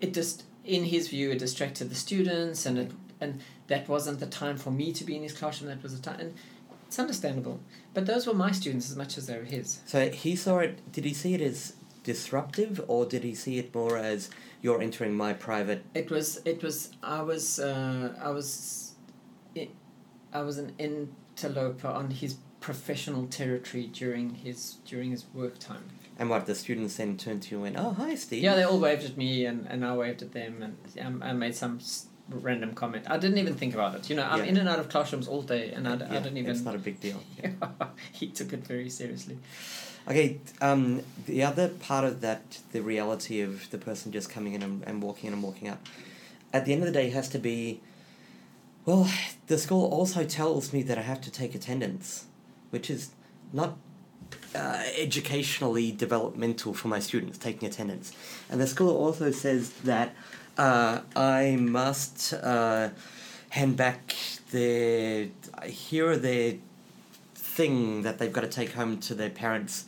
it 0.00 0.14
just, 0.14 0.44
in 0.64 0.84
his 0.84 1.08
view, 1.08 1.30
it 1.30 1.38
distracted 1.38 1.90
the 1.90 1.94
students, 1.94 2.66
and 2.66 2.76
it 2.78 2.90
and 3.20 3.40
that 3.68 3.88
wasn't 3.88 4.18
the 4.20 4.26
time 4.26 4.56
for 4.56 4.70
me 4.72 4.92
to 4.92 5.04
be 5.04 5.14
in 5.16 5.22
his 5.22 5.32
classroom. 5.32 5.70
That 5.70 5.82
was 5.82 5.94
the 5.96 6.02
time, 6.02 6.20
and 6.20 6.34
it's 6.88 6.98
understandable. 6.98 7.60
But 7.92 8.06
those 8.06 8.26
were 8.26 8.34
my 8.34 8.50
students 8.50 8.90
as 8.90 8.96
much 8.96 9.18
as 9.18 9.26
they 9.26 9.36
were 9.36 9.44
his. 9.44 9.80
So 9.84 10.08
he 10.08 10.34
saw 10.34 10.58
it. 10.58 10.90
Did 10.90 11.04
he 11.04 11.12
see 11.12 11.34
it 11.34 11.42
as 11.42 11.74
disruptive, 12.02 12.82
or 12.88 13.04
did 13.04 13.22
he 13.24 13.34
see 13.34 13.58
it 13.58 13.74
more 13.74 13.98
as 13.98 14.30
you're 14.62 14.80
entering 14.80 15.14
my 15.14 15.34
private? 15.34 15.84
It 15.94 16.10
was. 16.10 16.40
It 16.46 16.62
was. 16.62 16.90
I 17.02 17.20
was. 17.20 17.60
Uh, 17.60 18.14
I 18.20 18.30
was. 18.30 18.94
I, 19.54 19.68
I 20.32 20.40
was 20.40 20.56
an 20.56 20.72
interloper 20.78 21.88
on 21.88 22.10
his 22.10 22.36
professional 22.60 23.26
territory 23.26 23.86
during 23.92 24.34
his 24.36 24.76
during 24.86 25.10
his 25.10 25.26
work 25.34 25.58
time. 25.58 25.84
And 26.18 26.30
what 26.30 26.46
the 26.46 26.54
students 26.54 26.96
then 26.96 27.16
turned 27.18 27.42
to 27.42 27.50
you 27.50 27.64
and 27.64 27.76
went, 27.76 27.86
"Oh, 27.86 27.92
hi, 27.92 28.14
Steve." 28.14 28.42
Yeah, 28.42 28.54
they 28.54 28.62
all 28.62 28.80
waved 28.80 29.04
at 29.04 29.18
me, 29.18 29.44
and, 29.44 29.66
and 29.68 29.84
I 29.84 29.94
waved 29.94 30.22
at 30.22 30.32
them, 30.32 30.62
and 30.62 30.76
um, 31.06 31.22
I 31.22 31.34
made 31.34 31.54
some 31.54 31.80
random 32.30 32.74
comment. 32.74 33.06
I 33.08 33.18
didn't 33.18 33.38
even 33.38 33.54
think 33.54 33.74
about 33.74 33.94
it. 33.94 34.10
You 34.10 34.16
know, 34.16 34.24
I'm 34.24 34.40
Yeah. 34.40 34.50
in 34.50 34.56
and 34.58 34.68
out 34.68 34.78
of 34.78 34.88
classrooms 34.88 35.28
all 35.28 35.42
day, 35.42 35.72
and 35.72 35.88
I, 35.88 35.92
Yeah, 35.96 36.20
didn't 36.20 36.36
even. 36.36 36.50
It's 36.50 36.64
not 36.64 36.74
a 36.74 36.78
big 36.78 37.00
deal. 37.00 37.22
he 38.12 38.28
took 38.28 38.52
it 38.52 38.66
very 38.66 38.90
seriously. 38.90 39.38
Okay. 40.06 40.38
Um, 40.60 41.02
the 41.26 41.42
other 41.42 41.68
part 41.68 42.04
of 42.04 42.20
that, 42.20 42.58
the 42.72 42.80
reality 42.82 43.40
of 43.40 43.70
the 43.70 43.78
person 43.78 44.12
just 44.12 44.30
coming 44.30 44.54
in 44.54 44.62
and, 44.62 44.82
and 44.84 45.02
walking 45.02 45.28
in 45.28 45.32
and 45.34 45.42
walking 45.42 45.68
out, 45.68 45.78
at 46.52 46.64
the 46.64 46.72
end 46.72 46.82
of 46.82 46.86
the 46.86 46.92
day, 46.92 47.10
has 47.10 47.28
to 47.30 47.38
be. 47.38 47.80
Well, 48.84 49.10
the 49.48 49.58
school 49.58 49.84
also 49.90 50.24
tells 50.24 50.72
me 50.72 50.82
that 50.84 50.96
I 50.96 51.02
have 51.02 51.20
to 51.22 51.30
take 51.30 51.54
attendance, 51.54 52.24
which 52.70 52.88
is 52.88 53.10
not 53.52 53.76
uh, 54.54 54.82
educationally 54.96 55.92
developmental 55.92 56.72
for 56.72 56.88
my 56.88 56.98
students 56.98 57.36
taking 57.36 57.68
attendance. 57.68 58.12
And 58.48 58.60
the 58.60 58.66
school 58.66 58.96
also 58.96 59.30
says 59.30 59.72
that 59.84 60.14
uh, 60.58 61.00
I 61.16 61.56
must 61.56 62.34
uh, 62.34 62.90
hand 63.50 63.76
back 63.76 64.14
their. 64.50 65.28
Here 65.64 66.10
are 66.10 66.16
their 66.16 66.54
thing 67.34 68.02
that 68.02 68.18
they've 68.18 68.32
got 68.32 68.42
to 68.42 68.48
take 68.48 68.72
home 68.72 68.98
to 69.00 69.14
their 69.14 69.30
parents. 69.30 69.84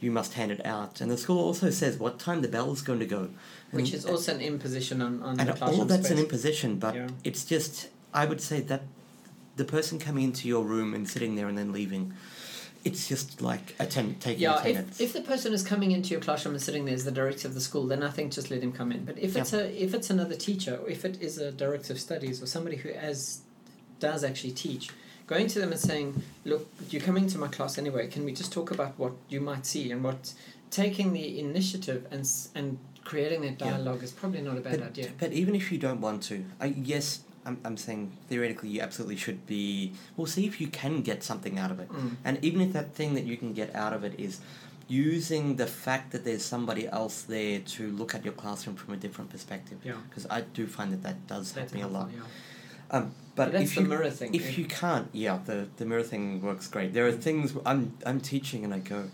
You 0.00 0.10
must 0.10 0.34
hand 0.34 0.50
it 0.50 0.64
out. 0.66 1.00
And 1.00 1.10
the 1.10 1.16
school 1.16 1.38
also 1.38 1.70
says 1.70 1.98
what 1.98 2.18
time 2.18 2.42
the 2.42 2.48
bell 2.48 2.70
is 2.72 2.82
going 2.82 2.98
to 2.98 3.06
go. 3.06 3.30
Which 3.70 3.92
is 3.94 4.04
also 4.04 4.34
an 4.34 4.40
imposition 4.40 5.00
on, 5.02 5.22
on 5.22 5.40
and 5.40 5.48
the 5.48 5.52
classroom 5.54 5.80
all 5.80 5.86
that's 5.86 6.06
space. 6.06 6.18
an 6.18 6.24
imposition, 6.24 6.78
but 6.78 6.94
Yeah. 6.94 7.08
it's 7.24 7.44
just 7.44 7.88
I 8.12 8.26
would 8.26 8.40
say 8.40 8.60
that 8.60 8.82
the 9.56 9.64
person 9.64 9.98
coming 9.98 10.24
into 10.24 10.48
your 10.48 10.64
room 10.64 10.94
and 10.94 11.08
sitting 11.08 11.34
there 11.34 11.48
and 11.48 11.56
then 11.56 11.72
leaving, 11.72 12.12
it's 12.86 13.08
just 13.08 13.42
like 13.42 13.74
attend 13.80 14.20
taking 14.20 14.42
yeah, 14.42 14.60
attendance. 14.60 15.00
if, 15.00 15.08
if 15.08 15.12
the 15.12 15.20
person 15.32 15.52
is 15.52 15.62
coming 15.62 15.90
into 15.90 16.10
your 16.10 16.20
classroom 16.20 16.54
and 16.54 16.62
sitting 16.62 16.84
there 16.84 16.94
as 16.94 17.04
the 17.04 17.10
director 17.20 17.48
of 17.48 17.54
the 17.54 17.60
school, 17.60 17.84
then 17.92 18.02
I 18.02 18.10
think 18.10 18.32
just 18.32 18.50
let 18.50 18.62
him 18.62 18.72
come 18.72 18.92
in. 18.92 19.04
But 19.04 19.18
if 19.18 19.34
Yeah. 19.34 19.40
it's 19.42 19.52
a 19.52 19.82
if 19.86 19.92
it's 19.94 20.10
another 20.10 20.36
teacher, 20.36 20.74
or 20.82 20.88
if 20.88 21.04
it 21.04 21.20
is 21.20 21.38
a 21.38 21.50
director 21.50 21.92
of 21.94 22.00
studies 22.00 22.42
or 22.42 22.46
somebody 22.46 22.76
who 22.76 22.90
as 22.90 23.40
does 23.98 24.22
actually 24.24 24.52
teach, 24.52 24.84
going 25.26 25.46
to 25.48 25.58
them 25.58 25.72
and 25.72 25.80
saying, 25.80 26.22
"Look, 26.44 26.68
you're 26.90 27.02
coming 27.02 27.26
to 27.32 27.38
my 27.38 27.48
class 27.48 27.76
anyway. 27.78 28.06
Can 28.14 28.24
we 28.24 28.32
just 28.32 28.52
talk 28.52 28.70
about 28.70 28.92
what 29.02 29.12
you 29.28 29.40
might 29.40 29.66
see 29.66 29.90
and 29.92 30.02
what?" 30.04 30.32
Taking 30.70 31.12
the 31.12 31.26
initiative 31.40 32.06
and 32.10 32.24
and 32.54 32.78
creating 33.04 33.40
that 33.42 33.56
Yeah. 33.60 33.70
dialogue 33.70 34.02
is 34.02 34.12
probably 34.20 34.42
not 34.42 34.56
a 34.58 34.60
bad 34.60 34.78
but, 34.80 34.88
idea. 34.88 35.08
but 35.22 35.32
even 35.32 35.54
if 35.54 35.70
you 35.72 35.78
don't 35.78 36.00
want 36.00 36.22
to, 36.24 36.36
I, 36.60 36.66
yes, 36.94 37.20
I'm, 37.46 37.58
I'm 37.64 37.76
saying 37.76 38.12
theoretically 38.28 38.68
you 38.70 38.80
absolutely 38.80 39.16
should 39.16 39.46
be. 39.46 39.92
Well, 40.16 40.26
see 40.26 40.46
if 40.46 40.60
you 40.60 40.66
can 40.68 41.02
get 41.02 41.22
something 41.22 41.58
out 41.58 41.70
of 41.70 41.78
it. 41.80 41.88
Mm. 41.90 42.16
And 42.24 42.44
even 42.44 42.60
if 42.60 42.72
that 42.72 42.94
thing 42.94 43.14
that 43.14 43.24
you 43.24 43.36
can 43.36 43.52
get 43.52 43.74
out 43.74 43.92
of 43.92 44.04
it 44.04 44.18
is 44.18 44.40
using 44.88 45.56
the 45.56 45.66
fact 45.66 46.12
that 46.12 46.24
there's 46.24 46.44
somebody 46.44 46.86
else 46.88 47.22
there 47.22 47.58
to 47.60 47.90
look 47.92 48.14
at 48.14 48.24
your 48.24 48.34
classroom 48.34 48.76
from 48.76 48.94
a 48.94 48.96
different 48.96 49.30
perspective. 49.30 49.78
Yeah. 49.84 49.94
Because 50.08 50.26
I 50.28 50.42
do 50.42 50.66
find 50.66 50.92
that 50.92 51.02
that 51.02 51.26
does 51.26 51.52
help 51.52 51.66
That's 51.66 51.74
me 51.74 51.82
a 51.82 51.88
lot. 51.88 52.10
yeah. 52.14 52.22
Um, 52.90 53.14
but 53.34 53.50
that's 53.52 53.64
if 53.70 53.74
the 53.74 53.82
you 53.82 53.88
mirror 53.88 54.10
thing. 54.10 54.34
if 54.34 54.48
If- 54.50 54.58
you 54.58 54.64
can't, 54.66 55.08
yeah, 55.12 55.38
the 55.44 55.66
the 55.76 55.84
mirror 55.84 56.04
thing 56.04 56.40
works 56.40 56.68
great. 56.68 56.92
There 56.94 57.06
are 57.06 57.12
things 57.12 57.52
I'm 57.66 57.96
I'm 58.06 58.20
teaching 58.20 58.64
and 58.64 58.72
I 58.72 58.78
go, 58.78 59.10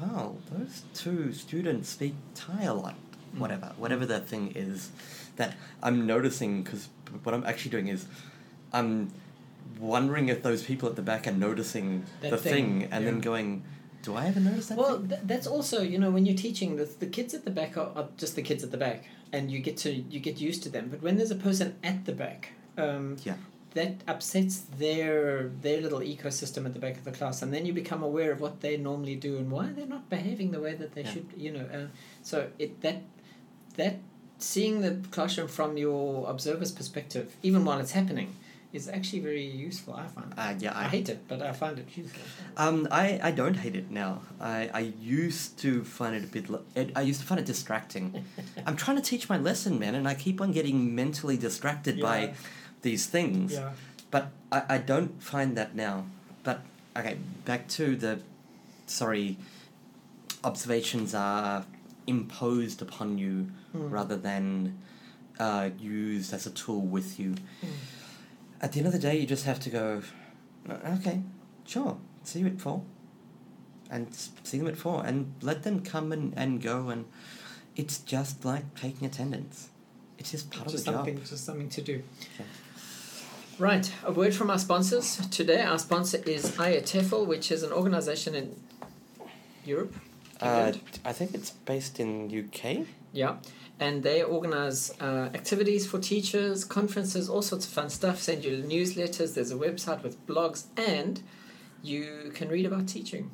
wow, 0.00 0.36
those 0.50 0.82
two 0.94 1.32
students 1.32 1.90
speak 1.90 2.14
Thai 2.34 2.64
a 2.64 2.74
lot. 2.74 2.94
Mm. 3.34 3.38
Whatever, 3.38 3.72
whatever 3.76 4.06
the 4.06 4.20
thing 4.20 4.52
is 4.54 4.90
that 5.36 5.54
I'm 5.82 6.06
noticing 6.06 6.62
because 6.62 6.88
what 7.22 7.34
I'm 7.34 7.44
actually 7.44 7.70
doing 7.70 7.88
is 7.88 8.06
I'm 8.72 9.10
wondering 9.78 10.28
if 10.28 10.42
those 10.42 10.62
people 10.62 10.88
at 10.88 10.96
the 10.96 11.02
back 11.02 11.26
are 11.26 11.32
noticing 11.32 12.04
That 12.20 12.30
the 12.30 12.36
thing, 12.36 12.80
thing, 12.80 12.88
and 12.92 13.04
yeah. 13.04 13.10
then 13.10 13.20
going, 13.20 13.64
do 14.02 14.14
I 14.14 14.26
ever 14.26 14.40
notice 14.40 14.66
that? 14.68 14.78
Well, 14.78 15.00
th- 15.00 15.20
that's 15.24 15.46
also 15.46 15.82
you 15.82 15.98
know 15.98 16.10
when 16.10 16.26
you're 16.26 16.36
teaching 16.36 16.76
the 16.76 16.84
the 16.84 17.06
kids 17.06 17.34
at 17.34 17.44
the 17.44 17.50
back 17.50 17.76
are, 17.76 17.90
are 17.96 18.08
just 18.16 18.36
the 18.36 18.42
kids 18.42 18.62
at 18.64 18.70
the 18.70 18.76
back, 18.78 19.04
and 19.32 19.50
you 19.50 19.58
get 19.60 19.76
to 19.78 19.92
you 19.92 20.20
get 20.20 20.40
used 20.40 20.62
to 20.64 20.68
them. 20.68 20.88
But 20.90 21.02
when 21.02 21.16
there's 21.16 21.30
a 21.30 21.36
person 21.48 21.76
at 21.82 22.04
the 22.04 22.12
back, 22.12 22.52
um, 22.76 23.16
Yeah. 23.24 23.36
that 23.74 24.02
upsets 24.08 24.56
their 24.78 25.48
their 25.62 25.80
little 25.80 26.00
ecosystem 26.00 26.66
at 26.66 26.72
the 26.74 26.80
back 26.80 26.96
of 26.96 27.04
the 27.04 27.12
class, 27.12 27.42
and 27.42 27.52
then 27.54 27.64
you 27.66 27.72
become 27.72 28.02
aware 28.02 28.32
of 28.32 28.40
what 28.40 28.60
they 28.60 28.76
normally 28.76 29.14
do 29.16 29.36
and 29.38 29.50
why 29.50 29.66
they're 29.74 29.86
not 29.86 30.10
behaving 30.10 30.50
the 30.50 30.60
way 30.60 30.74
that 30.74 30.94
they 30.94 31.02
Yeah. 31.02 31.12
should. 31.12 31.26
You 31.36 31.52
know, 31.52 31.66
uh, 31.72 31.86
so 32.22 32.48
it 32.58 32.80
that 32.82 33.02
that 33.76 33.96
seeing 34.42 34.80
the 34.80 34.96
classroom 35.10 35.48
from 35.48 35.76
your 35.76 36.28
observer's 36.28 36.72
perspective, 36.72 37.36
even 37.42 37.64
while 37.64 37.78
it's 37.78 37.92
happening, 37.92 38.36
is 38.72 38.88
actually 38.88 39.20
very 39.20 39.44
useful. 39.44 39.94
I 39.94 40.06
find. 40.06 40.32
Uh, 40.36 40.54
yeah, 40.58 40.72
I 40.76 40.84
I, 40.84 40.88
hate 40.88 41.08
it, 41.08 41.28
but 41.28 41.42
I 41.42 41.52
find 41.52 41.78
it 41.78 41.86
useful. 41.94 42.22
um, 42.56 42.88
I, 42.90 43.20
I 43.22 43.30
don't 43.30 43.54
hate 43.54 43.76
it 43.76 43.90
now. 43.90 44.22
I, 44.40 44.70
I 44.72 44.80
used 45.00 45.58
to 45.58 45.84
find 45.84 46.14
it 46.16 46.24
a 46.24 46.26
bit. 46.26 46.48
Lo- 46.48 46.64
I 46.96 47.02
used 47.02 47.20
to 47.20 47.26
find 47.26 47.38
it 47.38 47.46
distracting. 47.46 48.24
I'm 48.66 48.76
trying 48.76 48.96
to 48.96 49.02
teach 49.02 49.28
my 49.28 49.38
lesson, 49.38 49.78
man, 49.78 49.94
and 49.94 50.08
I 50.08 50.14
keep 50.14 50.40
on 50.40 50.52
getting 50.52 50.94
mentally 50.94 51.36
distracted 51.36 52.00
by 52.00 52.34
these 52.82 53.06
things. 53.06 53.52
Yeah. 53.52 53.72
But 54.10 54.30
I, 54.50 54.62
I 54.68 54.78
don't 54.78 55.22
find 55.22 55.56
that 55.56 55.74
now. 55.74 56.06
But 56.42 56.62
okay, 56.96 57.18
back 57.44 57.68
to 57.68 57.94
the 57.96 58.20
sorry, 58.86 59.36
observations 60.44 61.14
are 61.14 61.64
imposed 62.06 62.82
upon 62.82 63.18
you 63.18 63.48
Hmm. 63.72 63.88
rather 63.90 64.16
than 64.16 64.78
uh, 65.38 65.70
used 65.78 66.32
as 66.34 66.46
a 66.46 66.50
tool 66.50 66.82
with 66.82 67.18
you. 67.18 67.34
Hmm. 67.60 67.68
At 68.60 68.72
the 68.72 68.78
end 68.78 68.86
of 68.86 68.92
the 68.92 68.98
day, 68.98 69.18
you 69.18 69.26
just 69.26 69.44
have 69.44 69.58
to 69.60 69.70
go, 69.70 70.02
"Uh, 70.68 70.74
okay, 70.98 71.22
sure, 71.66 71.96
see 72.22 72.40
you 72.40 72.46
at 72.46 72.60
four. 72.60 72.82
And 73.90 74.08
see 74.42 74.58
them 74.58 74.68
at 74.68 74.76
four 74.78 75.04
and 75.04 75.34
let 75.42 75.64
them 75.64 75.80
come 75.80 76.12
and, 76.12 76.32
and 76.34 76.62
go 76.62 76.88
and 76.88 77.04
it's 77.76 77.98
just 77.98 78.42
like 78.44 78.74
taking 78.74 79.06
attendance. 79.06 79.68
It's 80.18 80.30
just 80.30 80.50
part 80.50 80.66
of 80.66 80.72
the 80.72 80.78
job. 80.78 80.94
something, 80.94 81.18
just 81.24 81.44
something 81.44 81.68
to 81.68 81.82
do. 81.82 82.02
Okay. 82.34 82.48
Right, 83.58 83.92
a 84.04 84.10
word 84.12 84.34
from 84.34 84.48
our 84.48 84.58
sponsors. 84.58 85.16
Today, 85.30 85.60
our 85.62 85.78
sponsor 85.78 86.22
is 86.24 86.52
IATEFL, 86.52 87.26
which 87.26 87.50
is 87.52 87.62
an 87.62 87.70
organization 87.72 88.34
in 88.34 88.56
Europe. 89.66 89.94
Uh, 90.42 90.72
I 91.04 91.12
think 91.12 91.34
it's 91.34 91.50
based 91.50 92.00
in 92.00 92.28
UK. 92.30 92.86
Yeah, 93.12 93.36
and 93.78 94.02
they 94.02 94.22
organize 94.22 94.92
uh, 95.00 95.30
activities 95.34 95.86
for 95.86 95.98
teachers, 95.98 96.64
conferences, 96.64 97.28
all 97.28 97.42
sorts 97.42 97.66
of 97.66 97.72
fun 97.72 97.90
stuff. 97.90 98.20
Send 98.20 98.44
you 98.44 98.62
newsletters. 98.62 99.34
There's 99.34 99.52
a 99.52 99.56
website 99.56 100.02
with 100.02 100.24
blogs, 100.26 100.64
and 100.76 101.22
you 101.82 102.32
can 102.34 102.48
read 102.48 102.66
about 102.66 102.88
teaching. 102.88 103.30